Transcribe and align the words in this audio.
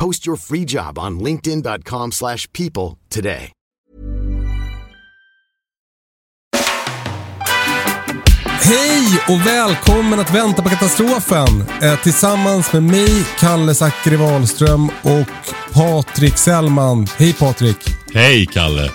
Post 0.00 0.26
your 0.26 0.36
free 0.36 0.64
job 0.64 0.98
on 0.98 1.18
linkedin.com/people 1.18 2.10
slash 2.12 2.46
people 2.52 2.98
today. 3.08 3.52
Hej 8.60 9.20
och 9.28 9.46
välkommen 9.46 10.20
att 10.20 10.34
vänta 10.34 10.62
på 10.62 10.68
katastrofen. 10.68 11.64
Eh, 11.82 12.00
tillsammans 12.02 12.72
med 12.72 12.82
mig, 12.82 13.24
Kalle 13.38 13.74
Zackari 13.74 14.16
Wahlström 14.16 14.90
och 15.02 15.26
Patrik 15.72 16.36
Sellman. 16.36 17.06
Hej 17.18 17.32
Patrik. 17.32 17.76
Hej 18.14 18.46
Kalle. 18.46 18.90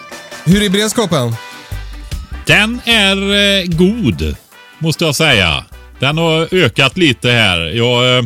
Hur 0.45 0.63
är 0.63 0.69
beredskapen? 0.69 1.35
Den 2.45 2.81
är 2.85 3.17
eh, 3.33 3.65
god, 3.65 4.35
måste 4.79 5.05
jag 5.05 5.15
säga. 5.15 5.65
Den 5.99 6.17
har 6.17 6.53
ökat 6.53 6.97
lite 6.97 7.29
här. 7.29 7.59
Jag 7.59 8.17
eh, 8.17 8.23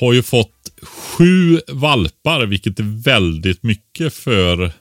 har 0.00 0.12
ju 0.12 0.22
fått 0.22 0.57
sju 0.82 1.60
valpar, 1.68 2.46
vilket 2.46 2.78
är 2.78 3.02
väldigt 3.04 3.62
mycket 3.62 4.14
för 4.14 4.72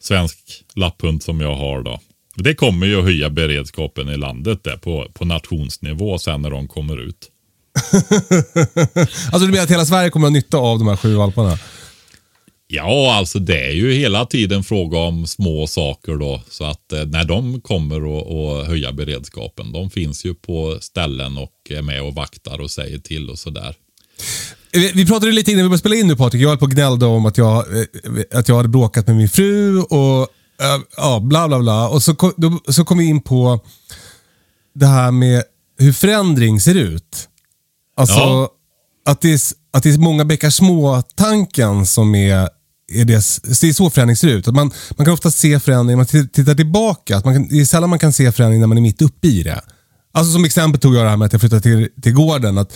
svensk 0.00 0.38
lapphund 0.74 1.22
som 1.22 1.40
jag 1.40 1.54
har 1.54 1.82
då. 1.82 2.00
Det 2.36 2.54
kommer 2.54 2.86
ju 2.86 2.98
att 2.98 3.04
höja 3.04 3.30
beredskapen 3.30 4.08
i 4.08 4.16
landet 4.16 4.64
där 4.64 4.76
på, 4.76 5.10
på 5.14 5.24
nationsnivå 5.24 6.18
sen 6.18 6.42
när 6.42 6.50
de 6.50 6.68
kommer 6.68 6.96
ut. 7.02 7.30
alltså 9.32 9.46
du 9.46 9.52
menar 9.52 9.62
att 9.64 9.70
hela 9.70 9.86
Sverige 9.86 10.10
kommer 10.10 10.26
att 10.26 10.32
ha 10.32 10.36
nytta 10.36 10.56
av 10.58 10.78
de 10.78 10.88
här 10.88 10.96
sju 10.96 11.14
valparna? 11.14 11.58
Ja, 12.68 13.14
alltså 13.14 13.38
det 13.38 13.66
är 13.66 13.72
ju 13.72 13.92
hela 13.92 14.26
tiden 14.26 14.64
fråga 14.64 14.98
om 14.98 15.26
små 15.26 15.66
saker 15.66 16.16
då. 16.16 16.42
Så 16.50 16.64
att 16.64 16.92
eh, 16.92 17.04
när 17.04 17.24
de 17.24 17.60
kommer 17.60 17.96
att- 17.96 18.60
att 18.62 18.66
höja 18.68 18.92
beredskapen. 18.92 19.72
De 19.72 19.90
finns 19.90 20.24
ju 20.26 20.34
på 20.34 20.78
ställen 20.80 21.38
och 21.38 21.52
är 21.70 21.82
med 21.82 22.02
och 22.02 22.14
vaktar 22.14 22.60
och 22.60 22.70
säger 22.70 22.98
till 22.98 23.30
och 23.30 23.38
sådär. 23.38 23.74
Vi, 24.78 25.06
pratade 25.06 25.32
lite 25.32 25.52
innan 25.52 25.62
vi 25.62 25.68
började 25.68 25.78
spela 25.78 25.94
in 25.96 26.06
nu 26.06 26.16
Patrik. 26.16 26.42
Jag 26.42 26.48
höll 26.48 26.58
på 26.58 26.64
och 26.64 26.70
gnällde 26.70 27.06
om 27.06 27.26
att 27.26 27.38
jag, 27.38 27.56
eh, 27.56 27.84
att 28.38 28.48
jag 28.48 28.56
hade 28.56 28.68
bråkat 28.68 29.06
med 29.06 29.16
min 29.16 29.28
fru 29.28 29.80
och 29.80 30.20
eh, 30.62 30.82
ja, 30.96 31.20
bla 31.20 31.48
bla 31.48 31.58
bla. 31.58 31.88
Och 31.88 32.02
så 32.02 32.14
kom, 32.14 32.32
då, 32.36 32.60
så 32.72 32.84
kom 32.84 32.98
vi 32.98 33.04
in 33.04 33.20
på 33.22 33.60
det 34.74 34.86
här 34.86 35.10
med 35.10 35.42
hur 35.78 35.92
förändring 35.92 36.60
ser 36.60 36.74
ut. 36.74 37.28
Alltså 37.96 38.18
Ja. 38.18 38.50
att, 39.06 39.20
det 39.20 39.32
är, 39.32 39.40
att 39.72 39.82
det 39.82 39.90
är 39.90 39.98
många 39.98 40.24
bäckar 40.24 40.50
små-tanken 40.50 41.86
som 41.86 42.14
är, 42.14 42.48
är 42.92 43.04
det, 43.04 43.24
det 43.60 43.68
är 43.68 43.72
så 43.72 43.90
förändring 43.90 44.16
ser 44.16 44.28
ut. 44.28 44.48
Att 44.48 44.54
man, 44.54 44.70
man 44.96 45.04
kan 45.04 45.14
ofta 45.14 45.30
se 45.30 45.60
förändring 45.60 45.96
man 45.96 46.06
tittar 46.06 46.54
tillbaka. 46.54 47.16
Att 47.16 47.24
man 47.24 47.34
kan, 47.34 47.48
det 47.48 47.60
är 47.60 47.64
sällan 47.64 47.90
man 47.90 47.98
kan 47.98 48.12
se 48.12 48.32
förändring 48.32 48.60
när 48.60 48.66
man 48.66 48.76
är 48.76 48.82
mitt 48.82 49.02
uppe 49.02 49.26
i 49.26 49.42
det. 49.42 49.60
Alltså 50.12 50.32
som 50.32 50.44
exempel 50.44 50.80
tog 50.80 50.94
jag 50.94 51.04
det 51.04 51.10
här 51.10 51.16
med 51.16 51.26
att 51.26 51.32
jag 51.32 51.40
flyttade 51.40 51.62
till, 51.62 51.88
till 52.02 52.12
gården. 52.12 52.58
Att, 52.58 52.72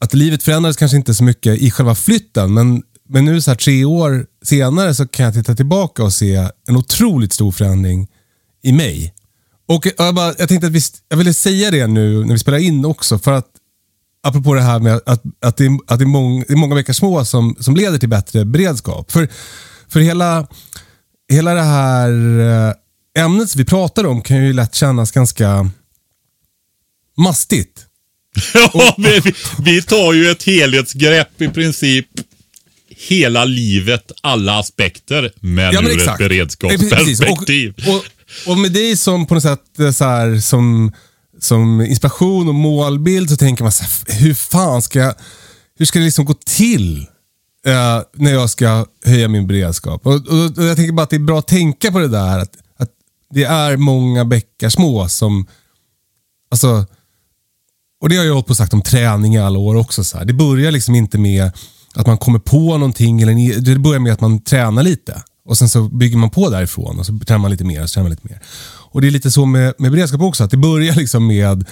att 0.00 0.14
livet 0.14 0.42
förändrades 0.42 0.76
kanske 0.76 0.96
inte 0.96 1.14
så 1.14 1.24
mycket 1.24 1.58
i 1.58 1.70
själva 1.70 1.94
flytten, 1.94 2.54
men, 2.54 2.82
men 3.08 3.24
nu 3.24 3.40
så 3.40 3.50
här 3.50 3.56
tre 3.56 3.84
år 3.84 4.26
senare 4.42 4.94
så 4.94 5.06
kan 5.08 5.24
jag 5.24 5.34
titta 5.34 5.54
tillbaka 5.54 6.02
och 6.04 6.12
se 6.12 6.34
en 6.68 6.76
otroligt 6.76 7.32
stor 7.32 7.52
förändring 7.52 8.08
i 8.62 8.72
mig. 8.72 9.14
Och 9.68 9.86
jag, 9.98 10.14
bara, 10.14 10.34
jag 10.38 10.48
tänkte 10.48 10.66
att 10.66 10.72
vi, 10.72 10.80
jag 11.08 11.16
ville 11.16 11.34
säga 11.34 11.70
det 11.70 11.86
nu 11.86 12.24
när 12.24 12.32
vi 12.32 12.38
spelar 12.38 12.58
in 12.58 12.84
också, 12.84 13.18
för 13.18 13.32
att 13.32 13.46
apropå 14.22 14.54
det 14.54 14.60
här 14.60 14.78
med 14.78 14.94
att, 15.06 15.22
att, 15.40 15.56
det, 15.56 15.64
är- 15.66 15.78
att 15.86 15.98
det, 15.98 16.04
är 16.04 16.06
många, 16.06 16.44
det 16.48 16.52
är 16.52 16.56
många 16.56 16.74
veckor 16.74 16.92
små 16.92 17.24
som, 17.24 17.56
som 17.60 17.76
leder 17.76 17.98
till 17.98 18.08
bättre 18.08 18.44
beredskap. 18.44 19.10
För, 19.10 19.28
för 19.88 20.00
hela, 20.00 20.46
hela 21.32 21.54
det 21.54 21.62
här 21.62 22.10
eh, 22.40 23.24
ämnet 23.24 23.50
som 23.50 23.58
vi 23.58 23.64
pratar 23.64 24.04
om 24.06 24.22
kan 24.22 24.44
ju 24.44 24.52
lätt 24.52 24.74
kännas 24.74 25.10
ganska 25.10 25.70
mastigt. 27.16 27.84
Ja, 28.54 28.94
vi, 28.98 29.20
vi- 29.64 29.82
tar 29.82 30.12
ju 30.12 30.30
ett 30.30 30.42
helhetsgrepp 30.42 31.42
i 31.42 31.48
princip 31.48 32.06
hela 33.08 33.44
livet, 33.44 34.12
alla 34.20 34.58
aspekter, 34.58 35.32
men 35.40 35.74
Ja, 35.74 35.80
men 35.80 35.90
ur 35.90 35.96
ett 35.96 36.02
exakt. 36.02 36.18
beredskapsperspektiv. 36.18 37.74
Och, 37.88 37.94
och, 37.94 38.02
och 38.46 38.58
med 38.58 38.72
dig 38.72 38.96
som 38.96 39.26
på 39.26 39.34
något 39.34 39.42
sätt 39.42 39.78
eh, 39.80 39.90
så 39.90 40.04
här, 40.04 40.40
som, 40.40 40.92
som 41.40 41.80
inspiration 41.80 42.48
och 42.48 42.54
målbild 42.54 43.30
så 43.30 43.36
tänker 43.36 43.62
man 43.62 43.72
så 43.72 43.84
här, 43.84 44.18
hur 44.20 44.34
fan 44.34 44.82
ska 44.82 44.98
jag, 44.98 45.14
hur 45.78 45.86
ska 45.86 45.98
det 45.98 46.04
liksom 46.04 46.24
gå 46.24 46.34
till 46.34 46.98
eh, 47.66 48.00
när 48.16 48.32
jag 48.32 48.50
ska 48.50 48.86
höja 49.04 49.28
min 49.28 49.46
beredskap? 49.46 50.06
Och, 50.06 50.14
och, 50.14 50.58
och 50.58 50.64
Jag 50.64 50.76
tänker 50.76 50.92
bara 50.92 51.02
att 51.02 51.10
det 51.10 51.16
är 51.16 51.20
bra 51.20 51.38
att 51.38 51.48
tänka 51.48 51.92
på 51.92 51.98
det 51.98 52.08
där. 52.08 52.38
Att, 52.38 52.52
att 52.78 52.90
det 53.34 53.44
är 53.44 53.76
många 53.76 54.24
bäckar 54.24 54.68
små 54.68 55.08
som, 55.08 55.46
alltså, 56.50 56.86
och 58.00 58.08
det 58.08 58.16
har 58.16 58.24
jag 58.24 58.32
hållit 58.32 58.46
på 58.46 58.50
och 58.50 58.56
sagt 58.56 58.74
om 58.74 58.82
träning 58.82 59.34
i 59.34 59.38
alla 59.38 59.58
år 59.58 59.74
också. 59.74 60.04
Så 60.04 60.18
här. 60.18 60.24
Det 60.24 60.32
börjar 60.32 60.72
liksom 60.72 60.94
inte 60.94 61.18
med 61.18 61.50
att 61.94 62.06
man 62.06 62.18
kommer 62.18 62.38
på 62.38 62.78
någonting. 62.78 63.20
Eller, 63.22 63.60
det 63.60 63.78
börjar 63.78 64.00
med 64.00 64.12
att 64.12 64.20
man 64.20 64.40
tränar 64.40 64.82
lite. 64.82 65.22
Och 65.44 65.58
sen 65.58 65.68
så 65.68 65.82
bygger 65.82 66.16
man 66.16 66.30
på 66.30 66.50
därifrån 66.50 66.98
och 66.98 67.06
så 67.06 67.18
tränar 67.26 67.38
man 67.38 67.50
lite 67.50 67.64
mer 67.64 67.82
och 67.82 67.90
så 67.90 67.94
tränar 67.94 68.04
man 68.04 68.10
lite 68.10 68.28
mer. 68.28 68.40
Och 68.90 69.00
det 69.00 69.06
är 69.06 69.10
lite 69.10 69.30
så 69.30 69.46
med, 69.46 69.74
med 69.78 69.92
beredskap 69.92 70.20
också. 70.20 70.44
Att 70.44 70.50
det 70.50 70.56
börjar 70.56 70.94
liksom 70.94 71.26
med 71.26 71.66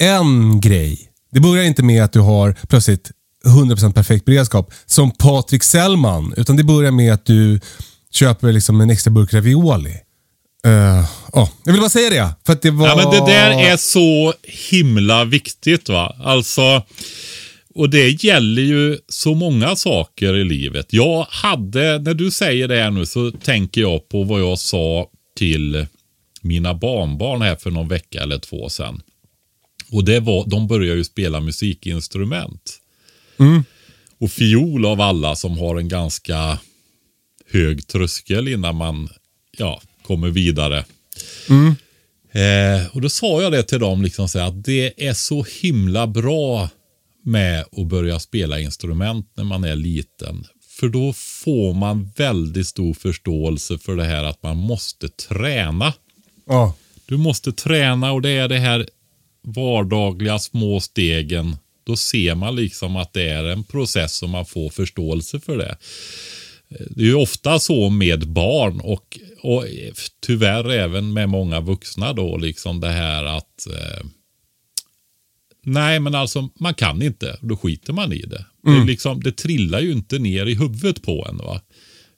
en 0.00 0.60
grej. 0.60 1.10
Det 1.32 1.40
börjar 1.40 1.64
inte 1.64 1.82
med 1.82 2.04
att 2.04 2.12
du 2.12 2.20
har 2.20 2.56
plötsligt 2.68 3.10
100% 3.44 3.92
perfekt 3.92 4.24
beredskap 4.24 4.72
som 4.86 5.10
Patrik 5.10 5.62
Sellman. 5.62 6.34
Utan 6.36 6.56
det 6.56 6.64
börjar 6.64 6.90
med 6.90 7.14
att 7.14 7.26
du 7.26 7.60
köper 8.10 8.52
liksom 8.52 8.80
en 8.80 8.90
extra 8.90 9.10
burk 9.10 9.34
ravioli. 9.34 9.94
Uh, 10.66 11.04
ja, 11.32 11.50
jag 11.64 11.72
vill 11.72 11.80
bara 11.80 11.90
säga 11.90 12.10
det. 12.10 12.34
För 12.46 12.58
det 12.62 12.70
var... 12.70 12.88
Ja, 12.88 12.96
men 12.96 13.10
det 13.10 13.32
där 13.32 13.72
är 13.72 13.76
så 13.76 14.34
himla 14.42 15.24
viktigt. 15.24 15.88
va. 15.88 16.16
Alltså, 16.24 16.82
och 17.74 17.90
det 17.90 18.24
gäller 18.24 18.62
ju 18.62 18.98
så 19.08 19.34
många 19.34 19.76
saker 19.76 20.36
i 20.36 20.44
livet. 20.44 20.92
Jag 20.92 21.26
hade, 21.30 21.98
när 21.98 22.14
du 22.14 22.30
säger 22.30 22.68
det 22.68 22.76
här 22.76 22.90
nu 22.90 23.06
så 23.06 23.30
tänker 23.30 23.80
jag 23.80 24.08
på 24.08 24.24
vad 24.24 24.40
jag 24.40 24.58
sa 24.58 25.08
till 25.36 25.86
mina 26.40 26.74
barnbarn 26.74 27.42
här 27.42 27.56
för 27.56 27.70
någon 27.70 27.88
vecka 27.88 28.22
eller 28.22 28.38
två 28.38 28.68
sedan. 28.68 29.02
Och 29.90 30.04
det 30.04 30.20
var, 30.20 30.44
de 30.46 30.66
börjar 30.66 30.94
ju 30.94 31.04
spela 31.04 31.40
musikinstrument. 31.40 32.78
Och 34.20 34.30
fiol 34.30 34.86
av 34.86 35.00
alla 35.00 35.36
som 35.36 35.58
har 35.58 35.76
en 35.76 35.88
ganska 35.88 36.58
hög 37.50 37.86
tröskel 37.86 38.48
innan 38.48 38.76
man 38.76 39.08
ja, 39.58 39.80
kommer 40.06 40.28
vidare. 40.28 40.84
Eh, 42.32 42.86
och 42.92 43.00
då 43.00 43.08
sa 43.08 43.42
jag 43.42 43.52
det 43.52 43.62
till 43.62 43.78
dem, 43.80 44.02
liksom 44.02 44.28
så 44.28 44.38
här, 44.38 44.48
att 44.48 44.64
det 44.64 45.06
är 45.08 45.12
så 45.12 45.46
himla 45.62 46.06
bra 46.06 46.68
med 47.24 47.64
att 47.72 47.86
börja 47.86 48.20
spela 48.20 48.60
instrument 48.60 49.30
när 49.34 49.44
man 49.44 49.64
är 49.64 49.76
liten. 49.76 50.46
För 50.80 50.88
då 50.88 51.12
får 51.12 51.74
man 51.74 52.10
väldigt 52.16 52.66
stor 52.66 52.94
förståelse 52.94 53.78
för 53.78 53.96
det 53.96 54.04
här 54.04 54.24
att 54.24 54.42
man 54.42 54.56
måste 54.56 55.08
träna. 55.08 55.92
Ja. 56.46 56.74
Du 57.06 57.16
måste 57.16 57.52
träna 57.52 58.12
och 58.12 58.22
det 58.22 58.30
är 58.30 58.48
det 58.48 58.58
här 58.58 58.88
vardagliga 59.42 60.38
små 60.38 60.80
stegen. 60.80 61.56
Då 61.86 61.96
ser 61.96 62.34
man 62.34 62.56
liksom 62.56 62.96
att 62.96 63.12
det 63.12 63.28
är 63.28 63.44
en 63.44 63.64
process 63.64 64.22
och 64.22 64.28
man 64.28 64.46
får 64.46 64.70
förståelse 64.70 65.40
för 65.40 65.58
det. 65.58 65.76
Det 66.68 67.02
är 67.02 67.06
ju 67.06 67.14
ofta 67.14 67.58
så 67.58 67.90
med 67.90 68.28
barn 68.28 68.80
och, 68.80 69.18
och 69.44 69.64
tyvärr 70.26 70.70
även 70.70 71.12
med 71.12 71.28
många 71.28 71.60
vuxna 71.60 72.12
då 72.12 72.36
liksom 72.36 72.80
det 72.80 72.90
här 72.90 73.24
att 73.24 73.66
eh, 73.66 74.06
Nej 75.62 76.00
men 76.00 76.14
alltså 76.14 76.48
man 76.60 76.74
kan 76.74 77.02
inte, 77.02 77.38
då 77.40 77.56
skiter 77.56 77.92
man 77.92 78.12
i 78.12 78.22
det. 78.22 78.44
Det, 78.62 78.70
är 78.70 78.84
liksom, 78.84 79.22
det 79.22 79.32
trillar 79.32 79.80
ju 79.80 79.92
inte 79.92 80.18
ner 80.18 80.46
i 80.46 80.54
huvudet 80.54 81.02
på 81.02 81.26
en. 81.28 81.36
va. 81.36 81.60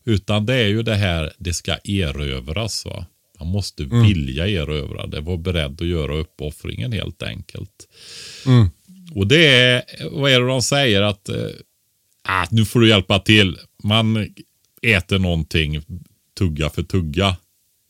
Utan 0.04 0.46
det 0.46 0.54
är 0.54 0.68
ju 0.68 0.82
det 0.82 0.94
här, 0.94 1.32
det 1.38 1.52
ska 1.52 1.76
erövras. 1.84 2.84
Va? 2.84 3.06
Man 3.38 3.48
måste 3.48 3.84
vilja 3.84 4.48
erövra 4.48 5.06
det, 5.06 5.20
vara 5.20 5.36
beredd 5.36 5.80
att 5.80 5.88
göra 5.88 6.16
uppoffringen 6.16 6.92
helt 6.92 7.22
enkelt. 7.22 7.88
Och 9.14 9.26
det 9.26 9.46
är, 9.46 9.82
vad 10.10 10.30
är 10.30 10.40
det 10.40 10.46
de 10.46 10.62
säger? 10.62 11.02
Att 11.02 11.28
eh, 11.28 11.48
ah, 12.22 12.46
nu 12.50 12.64
får 12.64 12.80
du 12.80 12.88
hjälpa 12.88 13.18
till. 13.18 13.58
Man 13.82 14.34
äter 14.82 15.18
någonting, 15.18 15.82
tugga 16.38 16.70
för 16.70 16.82
tugga. 16.82 17.36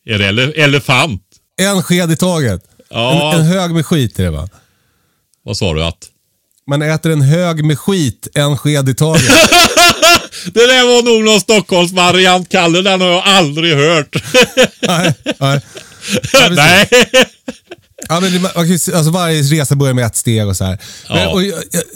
Är 0.07 0.19
det 0.19 0.27
ele 0.27 0.53
elefant? 0.53 1.23
En 1.57 1.83
sked 1.83 2.11
i 2.11 2.17
taget. 2.17 2.61
Ja. 2.91 3.33
En, 3.35 3.41
en 3.41 3.47
hög 3.47 3.71
med 3.75 3.87
skit 3.87 4.19
är 4.19 4.25
det 4.25 4.31
va? 4.31 4.49
Vad 5.43 5.57
sa 5.57 5.75
du 5.75 5.85
att? 5.85 6.09
Man 6.67 6.83
äter 6.83 7.13
en 7.13 7.23
hög 7.23 7.65
med 7.65 7.79
skit, 7.79 8.29
en 8.35 8.59
sked 8.59 8.89
i 8.89 8.95
taget. 8.95 9.23
Det 10.45 10.67
där 10.67 10.87
var 10.87 11.03
nog 11.03 11.25
någon 11.25 11.41
Stockholmsvariant, 11.41 12.49
Kalle. 12.49 12.83
Den 12.83 13.01
har 13.01 13.09
jag 13.09 13.23
aldrig 13.25 13.77
hört. 13.77 14.17
nej, 14.83 15.15
nej. 15.39 15.61
Ja. 16.33 16.49
Nej. 16.51 16.89
Ja, 18.09 18.21
men 18.21 18.33
det, 18.43 18.57
alltså 18.57 19.11
varje 19.11 19.43
resa 19.43 19.75
börjar 19.77 19.95
med 19.95 20.07
ett 20.07 20.17
steg 20.17 20.47
och 20.47 20.57
så 20.57 20.65
här. 20.65 20.79
Men, 21.09 21.19
Ja. 21.19 21.33
och, 21.33 21.43
ja, 21.45 21.55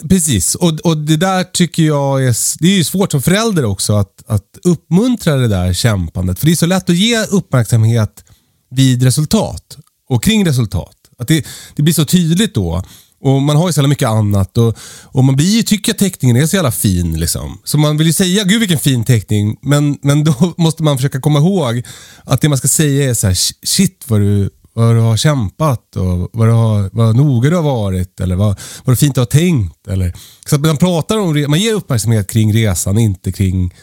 precis, 0.09 0.55
och, 0.55 0.79
och 0.79 0.97
det 0.97 1.17
där 1.17 1.43
tycker 1.43 1.83
jag 1.83 2.23
är, 2.25 2.35
det 2.59 2.67
är 2.67 2.77
ju 2.77 2.83
svårt 2.83 3.11
som 3.11 3.21
förälder 3.21 3.65
också 3.65 3.93
att, 3.93 4.23
att 4.27 4.57
uppmuntra 4.63 5.35
det 5.35 5.47
där 5.47 5.73
kämpandet. 5.73 6.39
För 6.39 6.45
det 6.45 6.51
är 6.51 6.55
så 6.55 6.65
lätt 6.65 6.89
att 6.89 6.95
ge 6.95 7.23
uppmärksamhet 7.25 8.23
vid 8.71 9.03
resultat 9.03 9.77
och 10.09 10.23
kring 10.23 10.45
resultat. 10.45 10.95
Att 11.17 11.27
det, 11.27 11.45
det 11.75 11.83
blir 11.83 11.93
så 11.93 12.05
tydligt 12.05 12.55
då. 12.55 12.83
Och 13.23 13.41
Man 13.41 13.55
har 13.55 13.67
ju 13.69 13.73
så 13.73 13.77
jävla 13.79 13.87
mycket 13.89 14.07
annat 14.09 14.57
och, 14.57 14.77
och 15.03 15.23
man 15.23 15.35
blir 15.35 15.45
ju, 15.55 15.63
tycker 15.63 15.91
att 15.91 15.97
teckningen 15.97 16.37
är 16.37 16.47
så 16.47 16.55
jävla 16.55 16.71
fin. 16.71 17.19
Liksom. 17.19 17.59
Så 17.63 17.77
man 17.77 17.97
vill 17.97 18.07
ju 18.07 18.13
säga, 18.13 18.43
gud 18.43 18.59
vilken 18.59 18.79
fin 18.79 19.03
teckning, 19.03 19.57
men, 19.61 19.97
men 20.01 20.23
då 20.23 20.53
måste 20.57 20.83
man 20.83 20.97
försöka 20.97 21.21
komma 21.21 21.39
ihåg 21.39 21.83
att 22.23 22.41
det 22.41 22.49
man 22.49 22.57
ska 22.57 22.67
säga 22.67 23.09
är 23.09 23.13
så 23.13 23.27
här, 23.27 23.37
shit 23.65 24.03
vad 24.07 24.19
du, 24.21 24.49
vad 24.73 24.95
du 24.95 24.99
har 24.99 25.17
kämpat 25.17 25.95
och 25.95 26.29
vad, 26.33 26.47
du 26.47 26.51
har, 26.51 26.89
vad 26.93 27.15
noga 27.15 27.49
du 27.49 27.55
har 27.55 27.63
varit 27.63 28.19
eller 28.19 28.35
vad, 28.35 28.59
vad 28.85 28.99
fint 28.99 29.17
har 29.17 29.25
tänkt. 29.25 29.87
Eller. 29.87 30.13
Så 30.45 30.55
att 30.55 30.61
man 30.61 30.77
pratar 30.77 31.17
om, 31.17 31.45
man 31.47 31.59
ger 31.59 31.73
uppmärksamhet 31.73 32.31
kring 32.31 32.53
resan, 32.53 32.97
inte 32.97 33.31
kring 33.31 33.73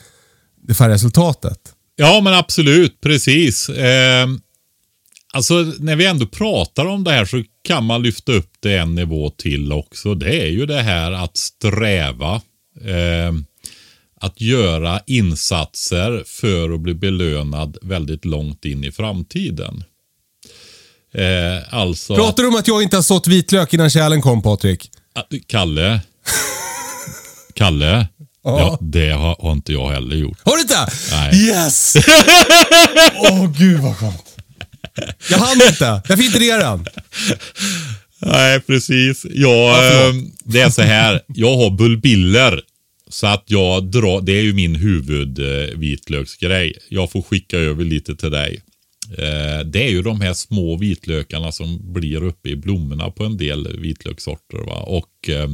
det 0.62 0.74
färdiga 0.74 0.94
resultatet. 0.94 1.58
Ja, 1.96 2.20
men 2.24 2.34
absolut. 2.34 3.00
Precis. 3.00 3.68
Eh, 3.68 4.28
alltså, 5.32 5.54
när 5.78 5.96
vi 5.96 6.06
ändå 6.06 6.26
pratar 6.26 6.86
om 6.86 7.04
det 7.04 7.10
här 7.10 7.24
så 7.24 7.42
kan 7.64 7.84
man 7.84 8.02
lyfta 8.02 8.32
upp 8.32 8.52
det 8.60 8.78
en 8.78 8.94
nivå 8.94 9.30
till 9.30 9.72
också. 9.72 10.14
Det 10.14 10.42
är 10.42 10.48
ju 10.48 10.66
det 10.66 10.82
här 10.82 11.12
att 11.12 11.36
sträva. 11.36 12.40
Eh, 12.84 13.32
att 14.20 14.40
göra 14.40 15.00
insatser 15.06 16.22
för 16.26 16.70
att 16.70 16.80
bli 16.80 16.94
belönad 16.94 17.78
väldigt 17.82 18.24
långt 18.24 18.64
in 18.64 18.84
i 18.84 18.92
framtiden. 18.92 19.84
Eh, 21.14 21.74
alltså... 21.74 22.14
Pratar 22.14 22.42
du 22.42 22.48
om 22.48 22.54
att 22.56 22.68
jag 22.68 22.82
inte 22.82 22.96
har 22.96 23.02
sått 23.02 23.26
vitlök 23.26 23.74
innan 23.74 23.90
kärlen 23.90 24.22
kom 24.22 24.42
Patrik? 24.42 24.90
att- 25.14 25.26
Kalle. 25.46 26.00
Kalle. 27.54 28.08
Ja. 28.44 28.58
Ja, 28.60 28.78
det 28.80 29.10
har, 29.10 29.36
har 29.42 29.52
inte 29.52 29.72
jag 29.72 29.90
heller 29.90 30.16
gjort. 30.16 30.38
Har 30.44 30.56
du 30.56 30.62
inte? 30.62 30.86
Nej. 31.10 31.46
Yes! 31.48 31.94
Åh 33.30 33.52
gud 33.58 33.80
vad 33.80 33.96
skönt. 33.96 34.24
Jag 35.30 35.38
hann 35.38 35.60
inte. 35.68 36.02
Jag 36.08 36.18
filtrerade 36.18 36.62
den. 36.64 36.86
Nej, 38.20 38.60
precis. 38.60 39.26
Jag, 39.30 39.76
förlåt. 39.76 40.14
eh, 40.14 40.20
det 40.44 40.60
är 40.60 40.70
så 40.70 40.82
här, 40.82 41.20
jag 41.26 41.56
har 41.56 41.70
bulbiller. 41.70 42.60
Så 43.10 43.26
att 43.26 43.44
jag 43.46 43.90
drar, 43.90 44.20
det 44.20 44.32
är 44.32 44.42
ju 44.42 44.52
min 44.52 44.74
huvudvitlöksgrej. 44.74 46.78
Jag 46.88 47.10
får 47.12 47.22
skicka 47.22 47.58
över 47.58 47.84
lite 47.84 48.16
till 48.16 48.30
dig. 48.30 48.60
Eh, 49.18 49.64
det 49.66 49.84
är 49.84 49.90
ju 49.90 50.02
de 50.02 50.20
här 50.20 50.34
små 50.34 50.76
vitlökarna 50.76 51.52
som 51.52 51.92
blir 51.92 52.22
uppe 52.24 52.48
i 52.48 52.56
blommorna 52.56 53.10
på 53.10 53.24
en 53.24 53.36
del 53.36 53.80
vitlökssorter. 53.80 54.58
Va? 54.58 54.76
Och 54.76 55.28
eh, 55.28 55.48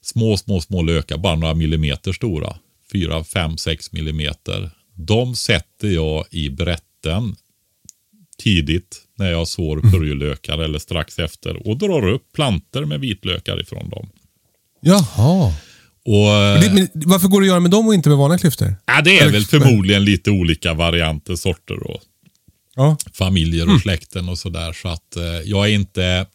små, 0.00 0.36
små, 0.36 0.60
små 0.60 0.82
lökar, 0.82 1.18
bara 1.18 1.36
några 1.36 1.54
millimeter 1.54 2.12
stora. 2.12 2.56
4, 2.92 3.24
5, 3.24 3.56
6 3.58 3.92
millimeter. 3.92 4.70
De 4.94 5.36
sätter 5.36 5.88
jag 5.88 6.24
i 6.30 6.50
brätten 6.50 7.36
tidigt 8.38 8.98
när 9.18 9.30
jag 9.30 9.48
sår 9.48 9.80
purjolökar 9.92 10.58
eller 10.58 10.78
strax 10.78 11.18
efter 11.18 11.68
och 11.68 11.76
drar 11.76 12.08
upp 12.08 12.32
planter 12.34 12.84
med 12.84 13.00
vitlökar 13.00 13.60
ifrån 13.60 13.90
dem. 13.90 14.08
Jaha. 14.80 15.54
Och, 16.04 16.60
Det, 16.60 16.90
varför 16.94 17.28
går 17.28 17.40
det 17.40 17.44
att 17.44 17.48
göra 17.48 17.60
med 17.60 17.70
dem 17.70 17.88
och 17.88 17.94
inte 17.94 18.08
med 18.08 18.18
vanliga 18.18 18.38
klyftor? 18.38 18.74
ja, 18.86 19.02
det 19.04 19.18
är 19.18 19.30
väl 19.30 19.44
förmodligen 19.44 20.04
lite 20.04 20.30
olika 20.30 20.74
varianter, 20.74 21.36
sorter 21.36 21.82
och 21.90 22.00
Ja. 22.76 22.96
familjer 23.12 23.74
och 23.74 23.80
släkten 23.80 24.28
och 24.28 24.38
sådär. 24.38 24.72
Så 24.72 24.88
att 24.88 25.16
eh, 25.16 25.24
jag 25.24 25.68
är 25.68 25.72
inte 25.74 26.26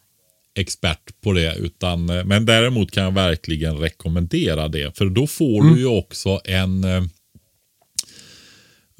expert 0.58 1.20
på 1.24 1.32
det. 1.32 1.54
Utan, 1.54 2.10
eh, 2.10 2.24
men 2.24 2.46
däremot 2.46 2.90
kan 2.90 3.04
jag 3.04 3.14
verkligen 3.14 3.76
rekommendera 3.76 4.68
det. 4.68 4.96
För 4.98 5.06
då 5.06 5.26
får 5.26 5.62
du 5.62 5.78
ju 5.78 5.86
också 5.86 6.40
en 6.44 6.84
eh, 6.84 7.02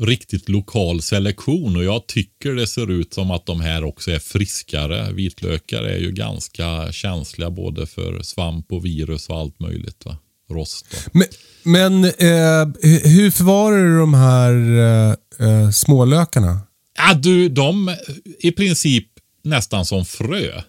riktigt 0.00 0.48
lokal 0.48 1.02
selektion. 1.02 1.76
Och 1.76 1.84
jag 1.84 2.06
tycker 2.06 2.54
det 2.54 2.66
ser 2.66 2.90
ut 2.90 3.14
som 3.14 3.30
att 3.30 3.46
de 3.46 3.60
här 3.60 3.84
också 3.84 4.10
är 4.10 4.18
friskare. 4.18 5.12
Vitlökar 5.12 5.82
är 5.82 5.98
ju 5.98 6.12
ganska 6.12 6.92
känsliga 6.92 7.50
både 7.50 7.86
för 7.86 8.22
svamp 8.22 8.72
och 8.72 8.84
virus 8.84 9.28
och 9.28 9.36
allt 9.36 9.60
möjligt. 9.60 10.04
Va? 10.04 10.18
Rost 10.50 10.86
och. 10.92 11.14
Men, 11.16 11.26
men 11.62 12.04
eh, 12.04 12.66
hu- 12.82 13.08
hur 13.08 13.30
förvarar 13.30 13.84
du 13.84 13.98
de 13.98 14.14
här 14.14 14.52
eh, 14.78 15.48
eh, 15.48 15.70
smålökarna? 15.70 16.60
Ja, 16.98 17.14
du, 17.14 17.48
de 17.48 17.96
i 18.38 18.52
princip 18.52 19.06
nästan 19.44 19.84
som 19.84 20.04
frö. 20.04 20.62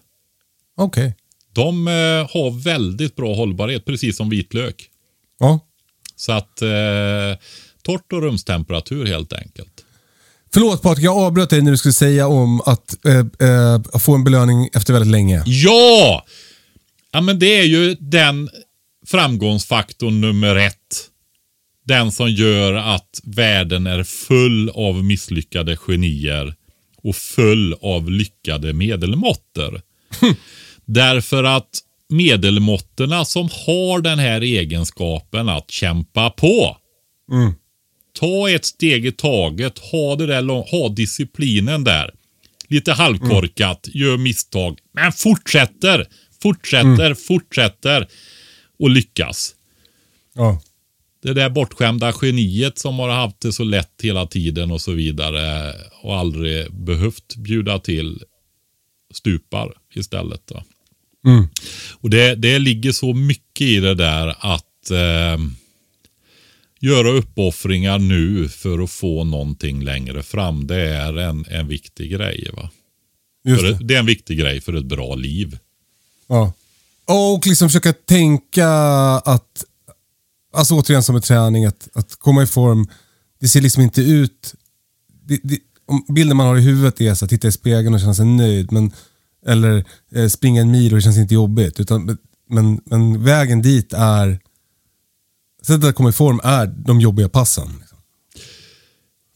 Okej. 0.76 1.14
De 1.52 1.88
eh, 1.88 1.92
har 2.32 2.62
väldigt 2.64 3.16
bra 3.16 3.34
hållbarhet, 3.34 3.84
precis 3.84 4.16
som 4.16 4.30
vitlök. 4.30 4.90
Ja. 5.38 5.60
Så 6.16 6.32
att 6.32 6.62
eh, 6.62 7.38
torrt 7.82 8.12
och 8.12 8.22
rumstemperatur 8.22 9.06
helt 9.06 9.32
enkelt. 9.32 9.84
Förlåt 10.52 10.82
Patrik, 10.82 11.04
jag 11.04 11.16
avbröt 11.16 11.50
dig 11.50 11.62
när 11.62 11.70
du 11.70 11.76
skulle 11.76 11.92
säga 11.92 12.26
om 12.28 12.60
att 12.60 13.06
eh, 13.06 13.48
eh, 13.48 13.98
få 13.98 14.14
en 14.14 14.24
belöning 14.24 14.68
efter 14.72 14.92
väldigt 14.92 15.10
länge. 15.10 15.42
Ja! 15.46 16.24
Ja, 17.12 17.20
men 17.20 17.38
det 17.38 17.58
är 17.58 17.64
ju 17.64 17.94
den 18.00 18.50
framgångsfaktorn 19.06 20.20
nummer 20.20 20.56
ett. 20.56 21.09
Den 21.90 22.12
som 22.12 22.30
gör 22.30 22.72
att 22.72 23.20
världen 23.24 23.86
är 23.86 24.04
full 24.04 24.70
av 24.70 25.04
misslyckade 25.04 25.76
genier 25.76 26.54
och 27.02 27.16
full 27.16 27.74
av 27.82 28.10
lyckade 28.10 28.72
medelmåttor. 28.72 29.80
Därför 30.84 31.44
att 31.44 31.68
medelmåttorna 32.08 33.24
som 33.24 33.48
har 33.66 34.00
den 34.00 34.18
här 34.18 34.40
egenskapen 34.40 35.48
att 35.48 35.70
kämpa 35.70 36.30
på. 36.30 36.76
Ta 38.20 38.50
ett 38.50 38.64
steg 38.64 39.06
i 39.06 39.12
taget, 39.12 39.78
ha, 39.78 40.16
det 40.16 40.26
där, 40.26 40.70
ha 40.70 40.88
disciplinen 40.88 41.84
där. 41.84 42.10
Lite 42.68 42.92
halvkorkat, 42.92 43.88
gör 43.92 44.16
misstag, 44.16 44.78
men 44.92 45.12
fortsätter, 45.12 46.06
fortsätter, 46.42 47.14
fortsätter 47.14 48.08
och 48.78 48.90
lyckas. 48.90 49.54
Ja. 50.34 50.60
Det 51.22 51.34
där 51.34 51.50
bortskämda 51.50 52.12
geniet 52.22 52.78
som 52.78 52.98
har 52.98 53.08
haft 53.08 53.40
det 53.40 53.52
så 53.52 53.64
lätt 53.64 53.92
hela 54.02 54.26
tiden 54.26 54.70
och 54.70 54.80
så 54.80 54.92
vidare 54.92 55.74
och 56.02 56.16
aldrig 56.16 56.72
behövt 56.72 57.36
bjuda 57.36 57.78
till 57.78 58.22
stupar 59.14 59.72
istället. 59.94 60.42
Då. 60.46 60.62
Och 61.92 62.10
det, 62.10 62.34
det 62.34 62.58
ligger 62.58 62.92
så 62.92 63.14
mycket 63.14 63.66
i 63.66 63.80
det 63.80 63.94
där 63.94 64.34
att 64.38 64.90
eh, 64.90 65.38
göra 66.80 67.10
uppoffringar 67.10 67.98
nu 67.98 68.48
för 68.48 68.84
att 68.84 68.90
få 68.90 69.24
någonting 69.24 69.84
längre 69.84 70.22
fram. 70.22 70.66
Det 70.66 70.88
är 70.88 71.18
en, 71.18 71.44
en 71.48 71.68
viktig 71.68 72.10
grej. 72.10 72.50
Va? 72.52 72.70
Det. 73.44 73.62
det. 73.62 73.78
det 73.80 73.94
är 73.94 73.98
en 73.98 74.06
viktig 74.06 74.38
grej 74.38 74.60
för 74.60 74.72
ett 74.72 74.84
bra 74.84 75.14
liv. 75.14 75.58
Ja. 76.28 76.52
Och 77.04 77.46
liksom 77.46 77.68
försöka 77.68 77.92
tänka 77.92 78.68
att, 79.24 79.64
alltså 80.52 80.74
återigen 80.74 81.02
som 81.02 81.14
med 81.14 81.22
träning, 81.22 81.64
att, 81.64 81.88
att 81.94 82.16
komma 82.18 82.42
i 82.42 82.46
form. 82.46 82.88
Det 83.40 83.48
ser 83.48 83.60
liksom 83.60 83.82
inte 83.82 84.02
ut, 84.02 84.54
det, 85.24 85.40
det, 85.42 85.58
om 85.86 86.04
bilden 86.14 86.36
man 86.36 86.46
har 86.46 86.56
i 86.56 86.60
huvudet 86.60 87.00
är 87.00 87.14
så 87.14 87.24
att 87.24 87.30
titta 87.30 87.48
i 87.48 87.52
spegeln 87.52 87.94
och 87.94 88.00
känna 88.00 88.14
sig 88.14 88.24
nöjd. 88.26 88.72
Men, 88.72 88.92
eller 89.46 89.84
eh, 90.14 90.28
springa 90.28 90.60
en 90.60 90.70
mil 90.70 90.92
och 90.92 90.98
det 90.98 91.02
känns 91.02 91.18
inte 91.18 91.34
jobbigt. 91.34 91.80
Utan, 91.80 92.18
men, 92.50 92.80
men 92.84 93.24
vägen 93.24 93.62
dit 93.62 93.92
är, 93.92 94.38
sättet 95.66 95.84
att 95.84 95.94
komma 95.94 96.08
i 96.08 96.12
form 96.12 96.40
är 96.44 96.66
de 96.66 97.00
jobbiga 97.00 97.28
passen. 97.28 97.68
Liksom. 97.80 97.98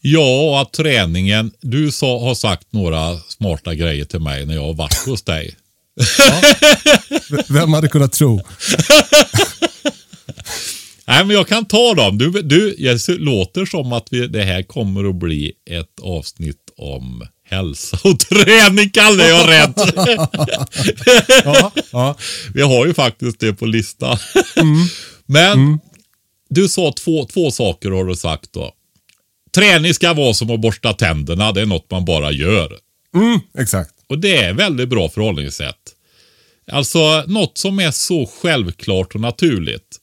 Ja, 0.01 0.61
att 0.61 0.73
träningen. 0.73 1.51
Du 1.61 1.91
sa, 1.91 2.19
har 2.19 2.35
sagt 2.35 2.67
några 2.73 3.17
smarta 3.19 3.75
grejer 3.75 4.05
till 4.05 4.19
mig 4.19 4.45
när 4.45 4.53
jag 4.55 4.61
har 4.65 4.73
varit 4.73 5.05
hos 5.05 5.21
dig. 5.23 5.55
V- 7.31 7.43
Vem 7.49 7.73
hade 7.73 7.87
kunnat 7.87 8.11
tro? 8.11 8.41
Nej, 11.07 11.25
men 11.25 11.35
jag 11.35 11.47
kan 11.47 11.65
ta 11.65 11.93
dem. 11.93 12.17
Du, 12.17 12.31
du, 12.31 12.75
det 12.75 13.07
låter 13.07 13.65
som 13.65 13.93
att 13.93 14.07
vi, 14.11 14.27
det 14.27 14.43
här 14.43 14.63
kommer 14.63 15.09
att 15.09 15.15
bli 15.15 15.51
ett 15.69 15.99
avsnitt 16.01 16.61
om 16.77 17.27
hälsa 17.49 17.99
och 18.03 18.19
träning, 18.19 18.89
Kalle. 18.89 19.27
Jag 19.27 19.49
rädd. 19.49 19.73
Ja, 21.45 21.71
ja. 21.91 22.15
Vi 22.53 22.61
har 22.61 22.85
ju 22.85 22.93
faktiskt 22.93 23.39
det 23.39 23.53
på 23.53 23.65
listan. 23.65 24.17
Men 25.25 25.79
du 26.49 26.69
sa 26.69 26.91
två, 26.91 27.25
två 27.25 27.51
saker 27.51 27.91
har 27.91 28.05
du 28.05 28.15
sagt 28.15 28.53
då. 28.53 28.71
Träning 29.55 29.93
ska 29.93 30.13
vara 30.13 30.33
som 30.33 30.49
att 30.49 30.61
borsta 30.61 30.93
tänderna. 30.93 31.51
Det 31.51 31.61
är 31.61 31.65
något 31.65 31.91
man 31.91 32.05
bara 32.05 32.31
gör. 32.31 32.77
Mm, 33.15 33.39
exakt. 33.57 33.91
Och 34.09 34.19
det 34.19 34.37
är 34.37 34.53
väldigt 34.53 34.89
bra 34.89 35.09
förhållningssätt. 35.09 35.75
Alltså 36.71 37.23
något 37.27 37.57
som 37.57 37.79
är 37.79 37.91
så 37.91 38.29
självklart 38.41 39.15
och 39.15 39.21
naturligt. 39.21 39.97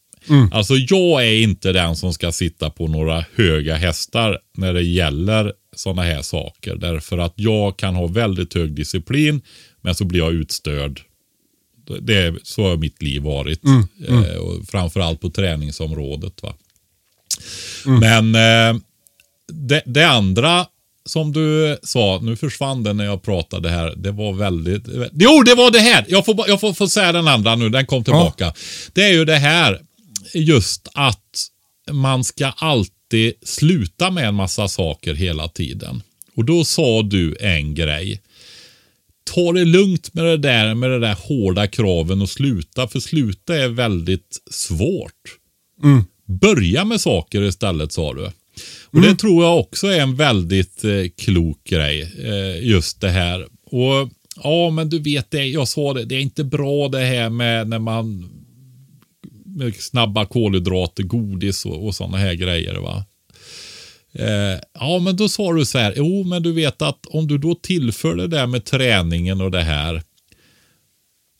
Alltså 0.53 0.75
jag 0.75 1.27
är 1.27 1.43
inte 1.43 1.73
den 1.73 1.97
som 1.97 2.13
ska 2.13 2.33
sitta 2.33 2.71
på 2.71 2.89
några 2.89 3.25
höga 3.35 3.77
hästar 3.77 4.39
när 4.57 4.73
det 4.73 4.83
gäller 4.83 5.53
sådana 5.77 6.03
här 6.03 6.23
saker. 6.23 6.77
Därför 6.77 7.19
att 7.19 7.33
jag 7.37 7.77
kan 7.77 7.95
ha 7.95 8.07
väldigt 8.07 8.55
hög 8.55 8.75
disciplin 8.75 9.43
men 9.81 9.95
så 9.95 10.05
blir 10.05 10.21
jag 10.21 10.33
utstörd. 10.33 11.01
Det 12.01 12.17
är, 12.17 12.39
så 12.43 12.69
har 12.69 12.77
mitt 12.77 13.03
liv 13.03 13.23
varit. 13.23 13.61
Eh, 14.09 14.37
och 14.37 14.69
framförallt 14.69 15.21
på 15.21 15.31
träningsområdet. 15.31 16.43
Va? 16.43 16.55
Men 18.01 18.35
eh, 18.35 18.81
det, 19.53 19.83
det 19.87 20.09
andra 20.09 20.67
som 21.05 21.33
du 21.33 21.79
sa, 21.83 22.21
nu 22.23 22.37
försvann 22.37 22.83
det 22.83 22.93
när 22.93 23.05
jag 23.05 23.23
pratade 23.23 23.71
här. 23.71 23.95
Det 23.97 24.11
var 24.11 24.33
väldigt... 24.33 24.83
Jo, 25.13 25.43
det 25.43 25.55
var 25.55 25.71
det 25.71 25.79
här! 25.79 26.05
Jag 26.09 26.25
får, 26.25 26.45
jag 26.49 26.61
får, 26.61 26.73
får 26.73 26.87
säga 26.87 27.13
den 27.13 27.29
andra 27.29 27.55
nu, 27.55 27.69
den 27.69 27.87
kom 27.87 28.05
tillbaka. 28.05 28.53
Det 28.93 29.03
är 29.03 29.13
ju 29.13 29.25
det 29.25 29.37
här, 29.37 29.81
just 30.35 30.89
att 30.95 31.49
man 31.91 32.25
ska 32.25 32.47
alltid 32.47 33.33
sluta 33.43 34.11
med 34.11 34.29
en 34.29 34.35
massa 34.35 34.69
saker 34.69 35.15
hela 35.15 35.49
tiden. 35.49 36.03
Och 36.35 36.45
då 36.45 36.65
sa 36.65 37.03
du 37.03 37.37
en 37.41 37.75
grej. 37.75 38.21
Ta 39.25 39.53
det 39.53 39.65
lugnt 39.65 40.15
med 40.15 40.25
det 40.25 40.37
där 40.37 40.75
med 40.75 40.91
det 40.91 40.99
där 40.99 41.17
hårda 41.21 41.67
kraven 41.67 42.23
och 42.23 42.31
sluta, 42.31 42.89
för 42.89 43.01
sluta 43.01 43.57
är 43.57 43.69
väldigt 43.69 44.43
svårt. 44.51 45.39
Börja 46.27 46.85
med 46.85 47.01
saker 47.01 47.43
istället 47.43 47.93
sa 47.93 48.15
du. 48.15 48.31
Och 48.87 49.01
Det 49.01 49.15
tror 49.17 49.45
jag 49.45 49.59
också 49.59 49.87
är 49.87 50.01
en 50.01 50.17
väldigt 50.17 50.85
eh, 50.85 51.05
klok 51.17 51.65
grej. 51.65 52.13
Eh, 52.19 52.69
just 52.69 53.01
det 53.01 53.11
här. 53.11 53.47
Och 53.65 54.11
Ja, 54.37 54.71
men 54.71 54.89
du 54.89 54.99
vet 54.99 55.31
det. 55.31 55.45
Jag 55.45 55.69
sa 55.69 55.95
det. 55.95 56.05
Det 56.05 56.15
är 56.15 56.21
inte 56.21 56.45
bra 56.45 56.89
det 56.89 57.05
här 57.05 57.31
med 57.31 57.69
när 57.69 57.79
man 57.79 58.31
snabba 59.79 60.27
kolhydrater, 60.27 61.03
godis 61.03 61.67
och, 61.67 61.87
och 61.87 61.95
sådana 61.95 62.17
här 62.19 62.35
grejer. 62.35 62.75
va. 62.75 63.05
Eh, 64.15 64.61
ja, 64.75 64.99
men 64.99 65.17
då 65.17 65.29
sa 65.29 65.53
du 65.53 65.65
så 65.65 65.79
här. 65.79 65.95
Jo, 65.97 66.25
men 66.25 66.43
du 66.43 66.53
vet 66.53 66.83
att 66.83 67.07
om 67.07 67.27
du 67.27 67.39
då 67.39 67.55
tillför 67.55 68.15
det 68.17 68.27
där 68.27 68.47
med 68.47 68.65
träningen 68.65 69.41
och 69.41 69.51
det 69.51 69.63
här. 69.63 70.03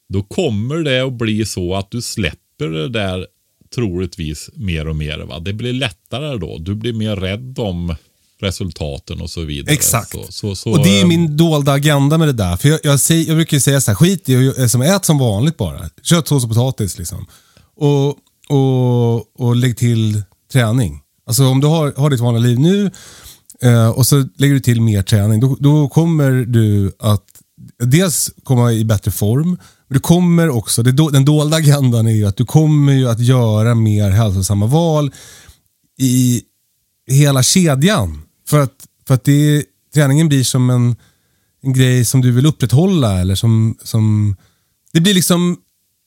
Då 0.09 0.23
kommer 0.23 0.77
det 0.77 1.01
att 1.07 1.13
bli 1.13 1.47
så 1.47 1.75
att 1.75 1.91
du 1.91 2.03
släpper 2.03 2.67
det 2.69 2.89
där 2.89 3.27
troligtvis 3.75 4.51
mer 4.55 4.89
och 4.89 4.97
mer. 4.97 5.19
Va? 5.19 5.39
Det 5.41 5.53
blir 5.53 5.73
lättare 5.73 6.39
då. 6.39 6.59
Du 6.59 6.75
blir 6.75 6.93
mer 6.93 7.17
rädd 7.17 7.59
om 7.59 7.95
resultaten 8.41 9.21
och 9.21 9.31
så 9.31 9.41
vidare. 9.41 9.75
Exakt. 9.75 10.11
Så, 10.13 10.27
så, 10.33 10.55
så, 10.55 10.71
och 10.71 10.85
det 10.85 10.99
är 10.99 11.03
eh, 11.03 11.09
min 11.09 11.37
dolda 11.37 11.73
agenda 11.73 12.19
med 12.19 12.29
det 12.29 12.33
där. 12.33 12.57
För 12.57 12.69
jag, 12.69 12.81
jag, 12.83 13.01
säger, 13.01 13.27
jag 13.29 13.37
brukar 13.37 13.57
ju 13.57 13.61
säga 13.61 13.81
så 13.81 13.91
här, 13.91 13.97
skit 13.97 14.29
i 14.29 14.49
och- 14.49 14.71
som 14.71 14.83
ät 14.83 15.05
som 15.05 15.19
vanligt 15.19 15.57
bara. 15.57 15.91
Köttsås 16.03 16.43
och 16.45 16.51
potatis 16.51 16.99
liksom. 16.99 17.27
Och, 17.77 18.17
och, 18.49 19.41
och 19.41 19.57
lägg 19.57 19.77
till 19.77 20.23
träning. 20.53 21.01
Alltså 21.27 21.47
om 21.47 21.61
du 21.61 21.67
har, 21.67 21.93
har 21.97 22.11
ditt 22.11 22.21
vanliga 22.21 22.43
liv 22.43 22.59
nu 22.61 22.91
eh, 23.63 23.89
och 23.89 24.07
så 24.07 24.29
lägger 24.37 24.55
du 24.55 24.61
till 24.61 24.81
mer 24.81 25.03
träning, 25.03 25.41
då, 25.41 25.57
då 25.61 25.89
kommer 25.89 26.31
du 26.31 26.93
att 26.99 27.25
dels 27.79 28.31
komma 28.45 28.73
i 28.73 28.85
bättre 28.85 29.11
form, 29.11 29.49
men 29.89 29.95
du 29.95 30.01
kommer 30.01 30.49
också, 30.49 30.83
det, 30.83 30.93
den 30.93 31.25
dolda 31.25 31.57
agendan 31.57 32.07
är 32.07 32.13
ju 32.13 32.27
att 32.27 32.37
du 32.37 32.45
kommer 32.45 32.93
ju 32.93 33.09
att 33.09 33.21
göra 33.21 33.75
mer 33.75 34.11
hälsosamma 34.11 34.67
val 34.67 35.13
i 35.99 36.43
hela 37.07 37.43
kedjan. 37.43 38.23
För 38.49 38.61
att, 38.61 38.87
för 39.07 39.15
att 39.15 39.25
det, 39.25 39.65
träningen 39.95 40.29
blir 40.29 40.45
som 40.45 40.71
en, 40.71 40.97
en 41.63 41.73
grej 41.73 42.05
som 42.05 42.21
du 42.21 42.33
vill 42.33 42.47
upprätthålla. 42.47 43.21
Eller 43.21 43.35
som, 43.35 43.77
som, 43.83 44.37
det 44.93 45.01
blir 45.01 45.15
liksom 45.15 45.57